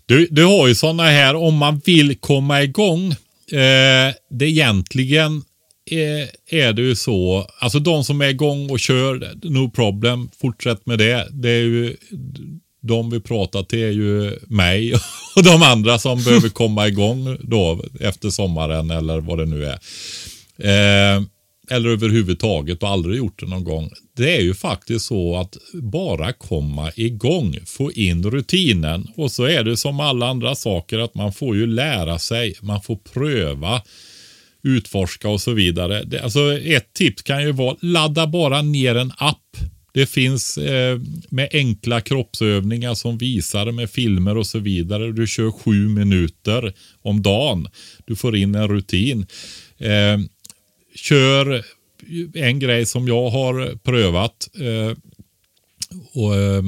Du, 0.05 0.27
du 0.31 0.45
har 0.45 0.67
ju 0.67 0.75
sådana 0.75 1.03
här 1.03 1.35
om 1.35 1.55
man 1.55 1.81
vill 1.85 2.17
komma 2.17 2.63
igång. 2.63 3.11
Eh, 3.51 4.13
det 4.29 4.45
egentligen 4.45 5.43
är, 5.85 6.29
är 6.49 6.73
det 6.73 6.81
ju 6.81 6.95
så. 6.95 7.47
Alltså 7.59 7.79
de 7.79 8.03
som 8.03 8.21
är 8.21 8.27
igång 8.27 8.69
och 8.69 8.79
kör, 8.79 9.33
no 9.43 9.69
problem. 9.69 10.29
Fortsätt 10.41 10.85
med 10.85 10.99
det. 10.99 11.27
Det 11.31 11.49
är 11.49 11.63
ju 11.63 11.95
de 12.81 13.09
vi 13.09 13.19
pratar 13.19 13.63
till 13.63 13.83
är 13.83 13.91
ju 13.91 14.39
mig 14.47 14.93
och 15.35 15.43
de 15.43 15.63
andra 15.63 15.99
som 15.99 16.23
behöver 16.23 16.49
komma 16.63 16.87
igång 16.87 17.37
då 17.41 17.83
efter 17.99 18.29
sommaren 18.29 18.91
eller 18.91 19.19
vad 19.19 19.37
det 19.37 19.45
nu 19.45 19.65
är. 19.65 19.79
Eh, 20.57 21.23
eller 21.69 21.89
överhuvudtaget 21.89 22.83
och 22.83 22.89
aldrig 22.89 23.17
gjort 23.17 23.39
det 23.39 23.45
någon 23.45 23.63
gång. 23.63 23.89
Det 24.17 24.37
är 24.37 24.41
ju 24.41 24.53
faktiskt 24.53 25.05
så 25.05 25.37
att 25.37 25.57
bara 25.73 26.33
komma 26.33 26.91
igång, 26.95 27.59
få 27.65 27.91
in 27.91 28.31
rutinen 28.31 29.07
och 29.15 29.31
så 29.31 29.43
är 29.43 29.63
det 29.63 29.77
som 29.77 29.99
alla 29.99 30.27
andra 30.27 30.55
saker 30.55 30.99
att 30.99 31.15
man 31.15 31.33
får 31.33 31.55
ju 31.55 31.67
lära 31.67 32.19
sig, 32.19 32.55
man 32.61 32.81
får 32.81 32.95
pröva, 32.95 33.81
utforska 34.63 35.29
och 35.29 35.41
så 35.41 35.51
vidare. 35.51 36.03
Det, 36.03 36.19
alltså 36.19 36.59
ett 36.59 36.93
tips 36.93 37.21
kan 37.21 37.43
ju 37.43 37.51
vara 37.51 37.77
ladda 37.81 38.27
bara 38.27 38.61
ner 38.61 38.95
en 38.95 39.13
app. 39.17 39.57
Det 39.93 40.05
finns 40.05 40.57
eh, 40.57 40.99
med 41.29 41.49
enkla 41.51 42.01
kroppsövningar 42.01 42.93
som 42.93 43.17
visar 43.17 43.71
med 43.71 43.89
filmer 43.89 44.37
och 44.37 44.47
så 44.47 44.59
vidare. 44.59 45.11
Du 45.11 45.27
kör 45.27 45.51
sju 45.51 45.87
minuter 45.89 46.73
om 47.01 47.21
dagen. 47.21 47.67
Du 48.05 48.15
får 48.15 48.35
in 48.35 48.55
en 48.55 48.67
rutin. 48.67 49.25
Eh, 49.77 50.19
kör 50.95 51.63
en 52.33 52.59
grej 52.59 52.85
som 52.85 53.07
jag 53.07 53.29
har 53.29 53.77
prövat. 53.83 54.49
Eh, 54.59 54.97
och 56.13 56.35
eh, 56.35 56.63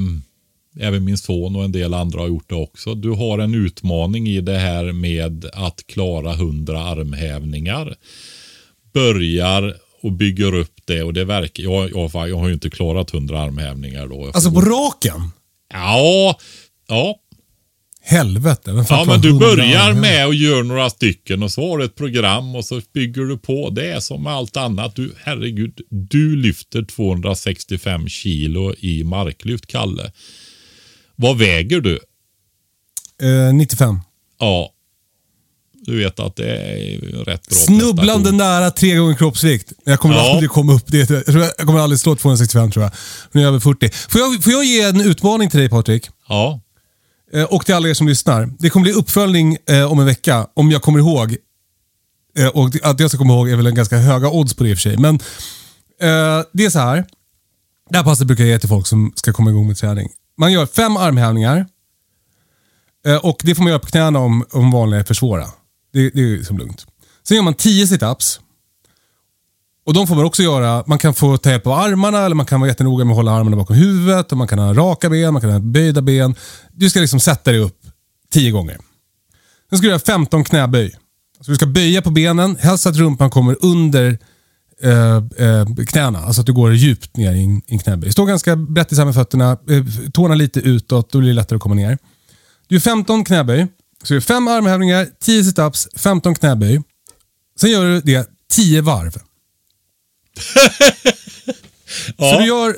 Även 0.82 1.06
min 1.06 1.18
son 1.18 1.56
och 1.56 1.64
en 1.64 1.72
del 1.72 1.94
andra 1.94 2.20
har 2.20 2.28
gjort 2.28 2.50
det 2.50 2.56
också. 2.56 2.96
Du 2.96 3.10
har 3.10 3.40
en 3.40 3.56
utmaning 3.56 4.28
i 4.28 4.42
det 4.42 4.58
här 4.58 4.92
med 4.92 5.46
att 5.54 5.88
klara 5.88 6.34
100 6.34 6.80
armhävningar. 6.80 7.96
Börjar 8.94 9.76
och 10.02 10.12
bygger 10.12 10.54
upp 10.54 10.74
det 10.86 11.04
och 11.04 11.14
det 11.14 11.26
verkar... 11.26 11.64
Jag, 11.64 11.92
jag, 11.92 12.30
jag 12.30 12.38
har 12.38 12.48
ju 12.48 12.54
inte 12.54 12.70
klarat 12.70 13.14
100 13.14 13.40
armhävningar 13.40 14.08
då. 14.08 14.32
Alltså 14.34 14.52
på 14.52 14.62
raken? 14.62 15.32
Ja, 15.74 16.40
ja, 16.88 17.16
Helvete. 18.10 18.74
vem 18.74 18.86
Ja, 18.90 19.06
men 19.08 19.22
du 19.22 19.30
100 19.30 19.48
börjar 19.48 19.94
med 19.94 20.26
att 20.26 20.38
göra 20.38 20.64
några 20.64 20.90
stycken 20.90 21.44
och 21.44 21.52
så 21.52 21.70
har 21.70 21.78
du 21.78 21.86
ett 21.86 21.96
program 21.96 22.56
och 22.56 22.66
så 22.66 22.82
bygger 22.94 23.22
du 23.22 23.38
på. 23.38 23.70
Det 23.70 23.92
är 23.92 24.00
som 24.00 24.28
allt 24.28 24.58
annat. 24.58 24.96
Du, 24.96 25.14
herregud, 25.24 25.82
du 25.90 26.36
lyfter 26.36 26.84
265 26.84 28.08
kilo 28.08 28.76
i 28.78 29.04
marklyft, 29.04 29.68
Kalle. 29.68 30.12
Vad 31.16 31.38
väger 31.38 31.82
du? 31.82 32.00
Eh, 33.22 33.54
95. 33.54 34.00
Ja, 34.40 34.72
du 35.92 35.98
vet 36.04 36.20
att 36.20 36.36
det 36.36 36.50
är 36.58 37.00
rätt 37.26 37.48
bra 37.50 37.58
Snubblande 37.58 38.32
nära 38.32 38.72
tre 38.72 38.96
gånger 38.96 39.16
kroppsvikt. 39.16 39.74
Jag 39.84 40.00
kommer 40.00 40.16
Ja. 40.16 40.32
aldrig 40.34 40.50
komma 40.50 40.74
upp 40.74 40.88
dit. 40.88 41.10
Jag, 41.10 41.26
tror 41.26 41.40
jag 41.42 41.52
jag 41.58 41.68
kommer 41.68 41.80
aldrig 41.80 42.00
slå 42.00 42.16
265 42.16 42.72
tror 42.72 42.84
jag. 42.84 42.92
Nu 43.32 43.42
är 43.42 43.44
jag 43.46 43.50
över 43.50 43.60
40. 43.60 43.90
Får 44.10 44.22
jag, 44.22 44.44
får 44.44 44.54
jag 44.54 44.66
ge 44.66 44.82
en 44.82 45.02
utmaning 45.02 45.50
till 45.50 45.60
dig 45.60 45.70
Patrik? 45.70 46.10
Ja, 46.28 46.60
Eh, 47.34 47.44
och 47.44 47.66
till 47.66 47.76
alla 47.76 47.90
er 47.90 47.94
som 47.94 48.08
lyssnar. 48.08 48.50
Det 48.60 48.70
kommer 48.70 48.84
bli 48.84 48.94
uppföljning 48.94 49.58
eh, 49.70 49.92
om 49.92 50.00
en 50.00 50.06
vecka, 50.06 50.48
om 50.54 50.72
jag 50.72 50.82
kommer 50.82 51.00
ihåg. 51.00 51.36
Eh, 52.38 52.48
och 52.48 52.72
det- 52.72 52.84
att 52.84 53.00
jag 53.00 53.10
ska 53.10 53.18
komma 53.18 53.34
ihåg 53.34 53.50
är 53.50 53.56
väl 53.56 53.68
en 53.68 53.76
ganska 53.76 53.98
höga 53.98 54.30
odds 54.30 54.54
på 54.54 54.64
det 54.64 54.70
i 54.70 54.74
och 54.74 54.78
för 54.78 54.82
sig. 54.82 54.98
Men 54.98 55.20
det 56.54 56.66
är 56.66 56.70
så 56.70 56.80
här. 56.80 57.06
Det 57.90 57.98
här 57.98 58.04
passet 58.04 58.28
brukar 58.28 58.44
jag 58.44 58.52
ge 58.52 58.60
till 58.60 58.70
folk 58.70 58.88
som 58.88 59.12
ska 59.16 59.34
komma 59.34 59.50
igång 59.50 59.68
med 59.68 59.78
träning. 59.78 60.10
Man 60.38 60.52
gör 60.52 60.66
fem 60.66 60.98
armhävningar. 60.98 61.66
Och 63.22 63.42
det 63.44 63.56
får 63.56 63.64
man 63.64 63.70
göra 63.70 63.80
på 63.80 63.88
knäna 63.88 64.20
om, 64.20 64.46
om 64.52 64.72
vanliga 64.72 65.00
är 65.00 65.04
för 65.04 65.14
svåra. 65.14 65.46
Det, 65.94 66.10
det 66.10 66.22
är 66.22 66.38
liksom 66.38 66.58
lugnt. 66.58 66.86
Sen 67.28 67.36
gör 67.36 67.44
man 67.44 67.54
10 67.54 67.88
situps. 67.88 68.40
Och 69.86 69.94
de 69.94 70.08
får 70.08 70.16
man 70.16 70.26
också 70.26 70.44
göra. 70.44 70.84
Man 70.88 70.98
kan 70.98 71.14
få 71.14 71.38
ta 71.38 71.50
hjälp 71.50 71.68
av 71.68 71.74
armarna 71.74 72.26
eller 72.26 72.36
man 72.36 72.46
kan 72.46 72.60
vara 72.60 72.68
jättenoga 72.68 73.06
med 73.06 73.12
att 73.12 73.18
hålla 73.18 73.32
armarna 73.32 73.58
bakom 73.58 73.76
huvudet. 73.76 74.32
Och 74.32 74.38
man 74.38 74.48
kan 74.48 74.60
ha 74.60 74.74
raka 74.74 75.10
ben, 75.10 75.34
man 75.34 75.42
kan 75.42 75.52
ha 75.52 75.60
böjda 75.60 76.02
ben. 76.02 76.36
Du 76.74 76.90
ska 76.90 77.00
liksom 77.00 77.20
sätta 77.20 77.52
dig 77.52 77.60
upp 77.60 77.80
10 78.32 78.52
gånger. 78.52 78.78
Sen 79.70 79.78
ska 79.78 79.86
du 79.86 79.88
göra 79.88 80.00
15 80.00 80.44
knäböj. 80.44 80.96
Så 81.42 81.52
du 81.52 81.56
ska 81.56 81.66
böja 81.66 82.02
på 82.02 82.10
benen, 82.10 82.58
helst 82.60 82.84
så 82.84 82.90
att 82.90 82.96
rumpan 82.96 83.30
kommer 83.30 83.56
under 83.62 84.20
eh, 84.84 85.16
eh, 85.48 85.66
knäna. 85.88 86.20
Alltså 86.20 86.42
att 86.42 86.48
du 86.48 86.54
går 86.54 86.74
djupt 86.74 87.18
ner 87.18 87.34
i 87.34 87.44
en, 87.44 87.62
en 87.68 87.80
knäböj. 87.80 88.12
Stå 88.12 88.26
ganska 88.26 88.56
brett 88.56 88.92
isär 88.92 89.06
med 89.06 89.16
fötterna, 89.16 89.52
eh, 89.52 90.12
tårna 90.14 90.36
lite 90.36 90.60
utåt, 90.60 91.12
då 91.12 91.20
blir 91.20 91.30
det 91.30 91.36
lättare 91.36 91.56
att 91.56 91.62
komma 91.62 91.76
ner. 91.76 91.98
Du 92.68 92.76
gör 92.76 92.80
15 92.80 93.24
knäböj. 93.24 93.68
Så 94.04 94.08
du 94.08 94.14
gör 94.14 94.22
5 94.22 94.48
armhävningar, 94.48 95.08
10 95.22 95.44
situps, 95.44 95.88
15 95.96 96.36
knäböj. 96.36 96.82
Sen 97.62 97.72
gör 97.72 97.86
du 97.86 98.02
det 98.02 98.28
10 98.52 98.82
varv. 98.82 99.12
Så 102.18 102.40
du 102.40 102.46
gör... 102.46 102.76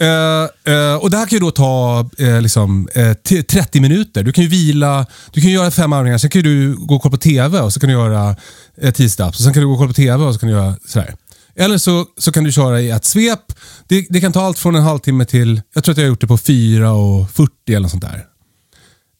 eh, 0.00 0.74
eh, 0.74 0.94
och 0.96 1.10
Det 1.10 1.16
här 1.16 1.26
kan 1.26 1.36
ju 1.36 1.40
då 1.40 1.50
ta 1.50 2.10
eh, 2.18 2.42
liksom, 2.42 2.88
eh, 2.94 3.12
t- 3.14 3.42
30 3.42 3.80
minuter. 3.80 4.22
Du 4.22 4.32
kan 4.32 4.44
ju 4.44 4.50
vila, 4.50 5.06
du 5.32 5.40
kan 5.40 5.50
göra 5.50 5.70
fem 5.70 5.92
övningar, 5.92 6.18
sen 6.18 6.30
kan 6.30 6.42
du 6.42 6.76
gå 6.76 6.94
och 6.96 7.02
kolla 7.02 7.10
på 7.10 7.16
TV 7.16 7.60
och 7.60 7.72
så 7.72 7.80
kan 7.80 7.88
du 7.88 7.94
göra 7.94 8.36
eh, 8.80 8.92
10 8.92 9.10
steps. 9.10 9.38
Och 9.38 9.44
sen 9.44 9.52
kan 9.52 9.60
du 9.60 9.66
gå 9.66 9.72
och 9.72 9.78
kolla 9.78 9.88
på 9.88 9.94
TV 9.94 10.24
och 10.24 10.34
så 10.34 10.40
kan 10.40 10.48
du 10.48 10.54
göra 10.54 10.76
sådär. 10.86 11.14
Eller 11.56 11.78
så, 11.78 12.06
så 12.18 12.32
kan 12.32 12.44
du 12.44 12.52
köra 12.52 12.80
i 12.80 12.90
ett 12.90 13.04
svep. 13.04 13.40
Det, 13.88 14.06
det 14.10 14.20
kan 14.20 14.32
ta 14.32 14.42
allt 14.42 14.58
från 14.58 14.74
en 14.74 14.82
halvtimme 14.82 15.24
till, 15.24 15.62
jag 15.74 15.84
tror 15.84 15.92
att 15.92 15.98
jag 15.98 16.04
har 16.04 16.08
gjort 16.08 16.20
det 16.20 16.26
på 16.26 16.36
4.40 16.38 17.48
eller 17.68 17.80
något 17.80 17.90
sånt 17.90 18.02
där. 18.02 18.24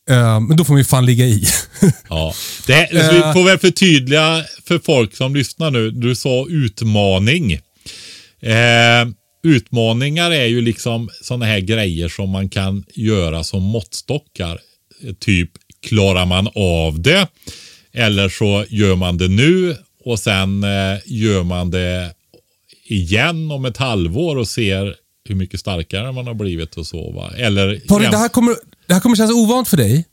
Eh, 0.09 0.41
men 0.41 0.57
då 0.57 0.65
får 0.65 0.73
man 0.73 0.81
ju 0.81 0.85
fan 0.85 1.07
ligga 1.07 1.25
i. 1.25 1.45
ja. 2.09 2.35
Det, 2.67 2.89
så 2.91 3.15
vi 3.15 3.21
får 3.21 3.45
väl 3.45 3.59
förtydliga 3.59 4.45
för 4.65 4.79
folk 4.79 5.17
som 5.17 5.35
lyssnar 5.35 5.71
nu. 5.71 5.91
Du 5.91 6.15
sa 6.15 6.47
utmaning. 6.49 7.53
Eh, 8.43 9.09
utmaningar 9.43 10.31
är 10.31 10.47
ju 10.47 10.61
liksom 10.61 11.09
sådana 11.23 11.47
här 11.47 11.61
grejer 11.61 12.09
som 12.09 12.31
man 12.31 12.49
kan 12.49 12.85
göra 12.95 13.45
som 13.45 13.63
måttstockar. 13.63 14.59
Eh, 15.05 15.15
Typ, 15.15 15.51
klarar 15.83 16.27
man 16.27 16.49
av 16.55 17.01
det? 17.01 17.27
Eller 17.93 18.29
så 18.29 18.65
gör 18.69 18.97
man 18.97 19.19
det 19.19 19.29
nu 19.29 19.77
och 20.05 20.19
sen 20.19 20.65
eh, 20.65 20.99
gör 21.07 21.43
man 21.43 21.71
det 21.71 22.15
igen 22.89 23.51
om 23.51 23.65
ett 23.65 23.77
halvår 23.77 24.37
och 24.37 24.49
ser 24.49 24.95
hur 25.29 25.35
mycket 25.35 25.61
starkare 25.61 26.13
man 26.13 26.27
har 26.27 26.35
blivit 26.35 26.77
och 26.77 26.87
så. 26.87 27.13
Va? 27.13 27.31
Eller 27.37 27.81
Patrik, 27.89 28.11
det, 28.11 28.17
här 28.17 28.29
kommer, 28.29 28.57
det 28.89 28.95
här 28.95 29.01
kommer 29.01 29.17
kännas 29.17 29.33
ovant 29.33 29.69
för 29.69 29.77
dig. 29.77 30.05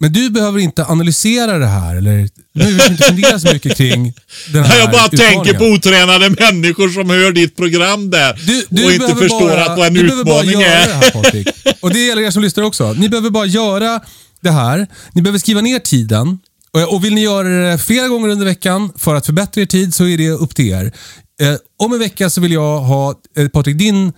Men 0.00 0.12
du 0.12 0.30
behöver 0.30 0.58
inte 0.58 0.84
analysera 0.86 1.58
det 1.58 1.66
här 1.66 1.96
eller 1.96 2.28
du 2.54 2.60
behöver 2.60 2.90
inte 2.90 3.02
fundera 3.04 3.38
så 3.40 3.52
mycket 3.52 3.76
kring 3.76 4.14
den 4.52 4.64
här 4.68 4.78
Jag 4.78 4.90
bara 4.90 5.08
tänker 5.08 5.54
på 5.58 5.64
otränade 5.64 6.30
människor 6.30 6.88
som 6.88 7.10
hör 7.10 7.32
ditt 7.32 7.56
program 7.56 8.10
där 8.10 8.40
Du, 8.46 8.64
du 8.70 8.84
och 8.84 8.92
inte 8.92 9.14
förstår 9.14 9.48
bara, 9.48 9.64
att 9.66 9.78
vad 9.78 9.86
en 9.86 9.96
utmaning 9.96 10.62
är. 10.62 10.86
det 10.88 10.92
här 10.94 11.10
Patrik. 11.10 11.48
Och 11.80 11.90
det 11.90 12.06
gäller 12.06 12.22
er 12.22 12.30
som 12.30 12.42
lyssnar 12.42 12.64
också. 12.64 12.92
Ni 12.92 13.08
behöver 13.08 13.30
bara 13.30 13.46
göra 13.46 14.00
det 14.40 14.50
här. 14.50 14.86
Ni 15.12 15.22
behöver 15.22 15.38
skriva 15.38 15.60
ner 15.60 15.78
tiden. 15.78 16.38
Och- 16.70 16.94
Och 16.94 17.04
vill 17.04 17.14
ni 17.14 17.20
göra 17.22 17.48
det 17.70 17.78
flera 17.78 18.08
gånger 18.08 18.28
under 18.28 18.46
veckan 18.46 18.92
för 18.96 19.14
att 19.14 19.26
förbättra 19.26 19.62
er 19.62 19.66
tid 19.66 19.94
så 19.94 20.06
är 20.06 20.18
det 20.18 20.30
upp 20.30 20.54
till 20.54 20.68
er. 20.70 20.92
Eh, 21.40 21.54
om 21.78 21.92
en 21.92 21.98
vecka 21.98 22.30
så 22.30 22.40
vill 22.40 22.52
jag 22.52 22.78
ha, 22.78 23.14
eh, 23.36 23.48
Patrik, 23.48 23.78
din 23.78 24.12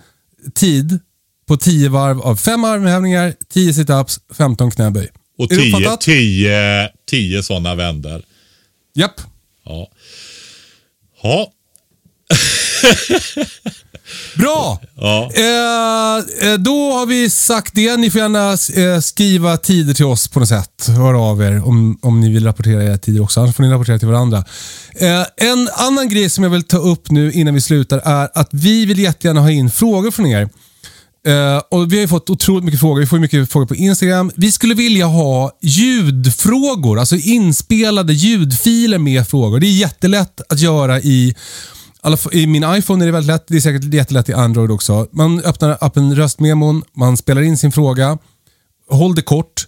tid 0.55 0.99
på 1.47 1.57
10 1.57 1.89
varv 1.89 2.21
av 2.21 2.35
5 2.35 2.63
armhävningar, 2.63 3.33
10 3.53 3.73
situps, 3.73 4.19
15 4.37 4.71
knäböj. 4.71 5.09
Och 5.37 5.51
Är 5.51 5.55
det 5.55 5.61
tio, 7.09 7.43
sådana 7.43 7.75
vändor. 7.75 8.21
Japp. 8.95 9.21
Ja. 9.65 9.87
Ja. 11.23 11.51
Bra! 14.35 14.81
Ja. 14.95 15.31
Eh, 15.35 16.49
eh, 16.49 16.57
då 16.57 16.91
har 16.91 17.05
vi 17.05 17.29
sagt 17.29 17.75
det. 17.75 17.97
Ni 17.97 18.11
får 18.11 18.21
gärna 18.21 18.51
eh, 18.51 18.99
skriva 19.01 19.57
tider 19.57 19.93
till 19.93 20.05
oss 20.05 20.27
på 20.27 20.39
något 20.39 20.49
sätt. 20.49 20.87
Hör 20.87 21.13
av 21.13 21.41
er 21.41 21.67
om, 21.67 21.99
om 22.01 22.19
ni 22.19 22.33
vill 22.33 22.45
rapportera 22.45 22.83
era 22.83 22.97
tider 22.97 23.23
också. 23.23 23.41
Annars 23.41 23.55
får 23.55 23.63
ni 23.63 23.69
rapportera 23.69 23.99
till 23.99 24.07
varandra. 24.07 24.43
Eh, 24.95 25.25
en 25.37 25.69
annan 25.73 26.09
grej 26.09 26.29
som 26.29 26.43
jag 26.43 26.51
vill 26.51 26.63
ta 26.63 26.77
upp 26.77 27.11
nu 27.11 27.31
innan 27.31 27.53
vi 27.53 27.61
slutar 27.61 28.01
är 28.05 28.29
att 28.33 28.49
vi 28.51 28.85
vill 28.85 28.99
jättegärna 28.99 29.41
ha 29.41 29.51
in 29.51 29.71
frågor 29.71 30.11
från 30.11 30.25
er. 30.25 30.49
Uh, 31.27 31.57
och 31.71 31.91
Vi 31.91 31.95
har 31.95 32.01
ju 32.01 32.07
fått 32.07 32.29
otroligt 32.29 32.63
mycket 32.63 32.79
frågor. 32.79 32.99
Vi 32.99 33.07
får 33.07 33.19
mycket 33.19 33.51
frågor 33.51 33.65
på 33.65 33.75
Instagram. 33.75 34.31
Vi 34.35 34.51
skulle 34.51 34.73
vilja 34.73 35.05
ha 35.05 35.57
ljudfrågor, 35.61 36.99
alltså 36.99 37.15
inspelade 37.15 38.13
ljudfiler 38.13 38.97
med 38.97 39.27
frågor. 39.27 39.59
Det 39.59 39.67
är 39.67 39.77
jättelätt 39.77 40.41
att 40.49 40.59
göra 40.59 41.01
i 41.01 41.35
I 42.31 42.47
min 42.47 42.63
iPhone 42.63 43.03
är 43.03 43.05
det 43.05 43.11
väldigt 43.11 43.27
lätt. 43.27 43.45
Det 43.47 43.55
är 43.55 43.61
säkert 43.61 43.93
jättelätt 43.93 44.29
i 44.29 44.33
Android 44.33 44.71
också. 44.71 45.07
Man 45.11 45.39
öppnar 45.39 45.77
appen 45.81 46.15
Röstmemon, 46.15 46.83
man 46.93 47.17
spelar 47.17 47.41
in 47.41 47.57
sin 47.57 47.71
fråga. 47.71 48.17
Håll 48.89 49.15
det 49.15 49.21
kort. 49.21 49.67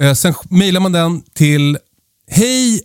Eh, 0.00 0.14
sen 0.14 0.34
mejlar 0.48 0.80
man 0.80 0.92
den 0.92 1.22
till 1.34 1.78
hej 2.30 2.80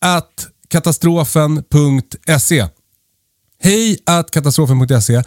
at 0.00 0.46
katastrofen.se. 0.68 2.66
Hej 3.62 3.98
katastrofen.se. 4.32 5.22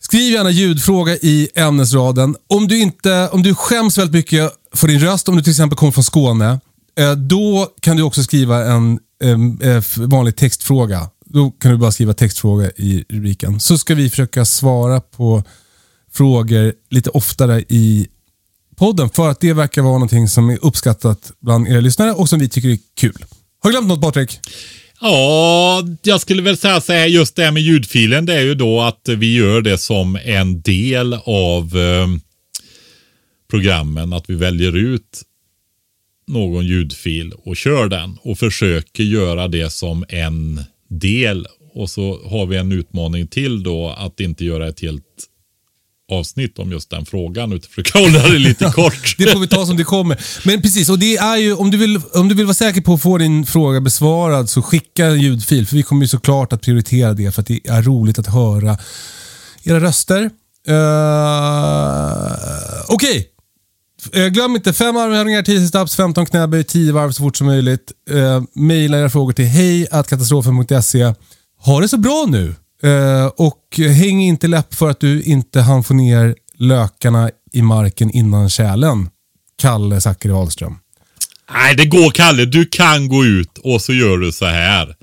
Skriv 0.00 0.32
gärna 0.32 0.50
ljudfråga 0.50 1.16
i 1.16 1.48
ämnesraden. 1.54 2.36
Om 2.46 2.68
du, 2.68 2.78
inte, 2.78 3.28
om 3.28 3.42
du 3.42 3.54
skäms 3.54 3.98
väldigt 3.98 4.14
mycket 4.14 4.52
för 4.74 4.88
din 4.88 5.00
röst, 5.00 5.28
om 5.28 5.36
du 5.36 5.42
till 5.42 5.50
exempel 5.50 5.78
kommer 5.78 5.92
från 5.92 6.04
Skåne, 6.04 6.60
eh, 6.98 7.12
då 7.12 7.68
kan 7.80 7.96
du 7.96 8.02
också 8.02 8.22
skriva 8.22 8.64
en 8.64 8.98
eh, 9.22 9.82
vanlig 9.96 10.36
textfråga. 10.36 11.10
Då 11.24 11.50
kan 11.50 11.70
du 11.70 11.76
bara 11.76 11.92
skriva 11.92 12.14
textfråga 12.14 12.70
i 12.70 13.04
rubriken. 13.08 13.60
Så 13.60 13.78
ska 13.78 13.94
vi 13.94 14.10
försöka 14.10 14.44
svara 14.44 15.00
på 15.00 15.44
frågor 16.12 16.72
lite 16.90 17.10
oftare 17.10 17.64
i 17.68 18.08
podden 18.76 19.10
för 19.10 19.28
att 19.28 19.40
det 19.40 19.52
verkar 19.52 19.82
vara 19.82 19.92
någonting 19.92 20.28
som 20.28 20.50
är 20.50 20.64
uppskattat 20.64 21.32
bland 21.40 21.68
era 21.68 21.80
lyssnare 21.80 22.12
och 22.12 22.28
som 22.28 22.38
vi 22.38 22.48
tycker 22.48 22.68
är 22.68 22.78
kul. 22.96 23.24
Har 23.60 23.70
jag 23.70 23.72
glömt 23.72 23.88
något 23.88 24.00
Patrik? 24.00 24.40
Ja, 25.00 25.82
jag 26.02 26.20
skulle 26.20 26.42
väl 26.42 26.56
säga 26.56 26.80
så 26.80 26.92
här, 26.92 27.06
just 27.06 27.36
det 27.36 27.44
här 27.44 27.52
med 27.52 27.62
ljudfilen, 27.62 28.26
det 28.26 28.34
är 28.34 28.42
ju 28.42 28.54
då 28.54 28.80
att 28.80 29.08
vi 29.08 29.34
gör 29.34 29.62
det 29.62 29.78
som 29.78 30.18
en 30.24 30.60
del 30.60 31.14
av 31.24 31.78
eh, 31.78 32.06
programmen, 33.50 34.12
att 34.12 34.30
vi 34.30 34.34
väljer 34.34 34.76
ut 34.76 35.22
någon 36.26 36.66
ljudfil 36.66 37.32
och 37.32 37.56
kör 37.56 37.88
den 37.88 38.18
och 38.22 38.38
försöker 38.38 39.02
göra 39.02 39.48
det 39.48 39.70
som 39.70 40.04
en 40.08 40.60
del. 40.88 41.46
Och 41.74 41.90
så 41.90 42.28
har 42.28 42.46
vi 42.46 42.56
en 42.56 42.72
utmaning 42.72 43.26
till 43.26 43.62
då 43.62 43.88
att 43.90 44.20
inte 44.20 44.44
göra 44.44 44.68
ett 44.68 44.80
helt 44.80 45.04
avsnitt 46.08 46.58
om 46.58 46.72
just 46.72 46.90
den 46.90 47.06
frågan 47.06 47.52
utan 47.52 47.68
försöka 47.68 47.98
hålla 47.98 48.28
det 48.28 48.38
lite 48.38 48.64
kort. 48.74 49.14
Det 49.18 49.32
får 49.32 49.40
vi 49.40 49.48
ta 49.48 49.66
som 49.66 49.76
det 49.76 49.84
kommer. 49.84 50.18
Men 50.44 50.62
precis, 50.62 50.88
och 50.88 50.98
det 50.98 51.16
är 51.16 51.36
ju, 51.36 51.54
om, 51.54 51.70
du 51.70 51.76
vill, 51.76 52.00
om 52.14 52.28
du 52.28 52.34
vill 52.34 52.46
vara 52.46 52.54
säker 52.54 52.80
på 52.80 52.94
att 52.94 53.02
få 53.02 53.18
din 53.18 53.46
fråga 53.46 53.80
besvarad 53.80 54.50
så 54.50 54.62
skicka 54.62 55.06
en 55.06 55.20
ljudfil. 55.20 55.66
För 55.66 55.76
vi 55.76 55.82
kommer 55.82 56.02
ju 56.02 56.08
såklart 56.08 56.52
att 56.52 56.62
prioritera 56.62 57.12
det 57.12 57.34
för 57.34 57.42
att 57.42 57.46
det 57.46 57.60
är 57.68 57.82
roligt 57.82 58.18
att 58.18 58.26
höra 58.26 58.78
era 59.62 59.80
röster. 59.80 60.30
Uh, 60.68 60.74
Okej. 62.88 63.28
Eh, 64.12 64.26
Glöm 64.26 64.56
inte 64.56 64.72
fem 64.72 64.96
armhävningar, 64.96 65.42
10 65.42 65.66
steps, 65.66 65.96
15 65.96 66.26
knäböj, 66.26 66.64
10 66.64 66.92
varv 66.92 67.12
så 67.12 67.22
fort 67.22 67.36
som 67.36 67.46
möjligt. 67.46 67.92
Uh, 68.10 68.42
maila 68.54 68.98
era 68.98 69.10
frågor 69.10 69.32
till 69.32 69.44
hej.katastrofen.se. 69.44 71.14
Ha 71.64 71.80
det 71.80 71.88
så 71.88 71.98
bra 71.98 72.26
nu. 72.28 72.54
Eh, 72.82 73.26
och 73.26 73.62
häng 73.76 74.20
inte 74.20 74.48
läpp 74.48 74.74
för 74.74 74.90
att 74.90 75.00
du 75.00 75.22
inte 75.22 75.60
hann 75.60 75.84
få 75.84 75.94
ner 75.94 76.36
lökarna 76.54 77.30
i 77.52 77.62
marken 77.62 78.10
innan 78.10 78.50
kärlen. 78.50 79.08
Kalle 79.56 80.00
Zackari 80.00 80.32
Ahlström. 80.32 80.78
Nej, 81.52 81.76
det 81.76 81.84
går 81.84 82.10
Kalle. 82.10 82.44
Du 82.44 82.66
kan 82.66 83.08
gå 83.08 83.24
ut 83.24 83.58
och 83.58 83.82
så 83.82 83.92
gör 83.92 84.18
du 84.18 84.32
så 84.32 84.46
här. 84.46 84.96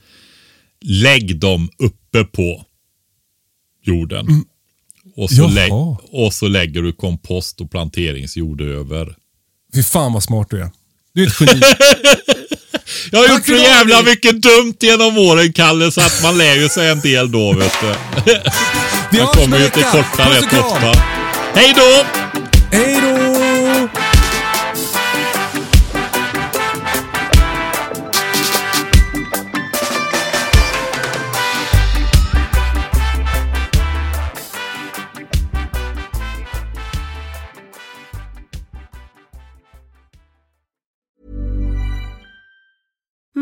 Lägg 0.81 1.39
dem 1.39 1.69
uppe 1.77 2.23
på 2.23 2.65
jorden. 3.84 4.45
Och, 5.15 5.30
så 5.30 5.47
lägg, 5.47 5.73
och 6.11 6.34
så 6.34 6.47
lägger 6.47 6.81
du 6.81 6.93
kompost 6.93 7.61
och 7.61 7.72
planteringsjord 7.72 8.61
över. 8.61 9.15
Fy 9.76 9.84
fan 9.84 10.14
vad 10.14 10.23
smart 10.23 10.47
du 10.49 10.61
är. 10.61 10.69
Du 11.14 11.23
är 11.23 11.27
ett 11.27 11.41
geni. 11.41 11.61
Jag 13.11 13.19
har 13.19 13.27
gjort 13.27 13.45
så 13.45 13.53
jävla 13.53 14.02
mycket 14.02 14.41
dumt 14.41 14.76
genom 14.80 15.18
åren 15.18 15.53
Kalle 15.53 15.91
så 15.91 16.02
att 16.02 16.23
man 16.23 16.38
lär 16.38 16.56
ju 16.56 16.69
sig 16.69 16.89
en 16.89 16.99
del 16.99 17.31
då 17.31 17.53
vet 17.53 17.73
du. 17.81 19.19
Om 19.22 19.27
kommer 19.27 19.60
ju 19.60 19.69
till 19.69 19.84
korta 19.84 20.30
rätt 20.30 20.53
ofta. 20.53 21.02
Hej 21.56 21.73
då! 21.76 22.06
Hej 22.72 23.02
då! 23.02 23.55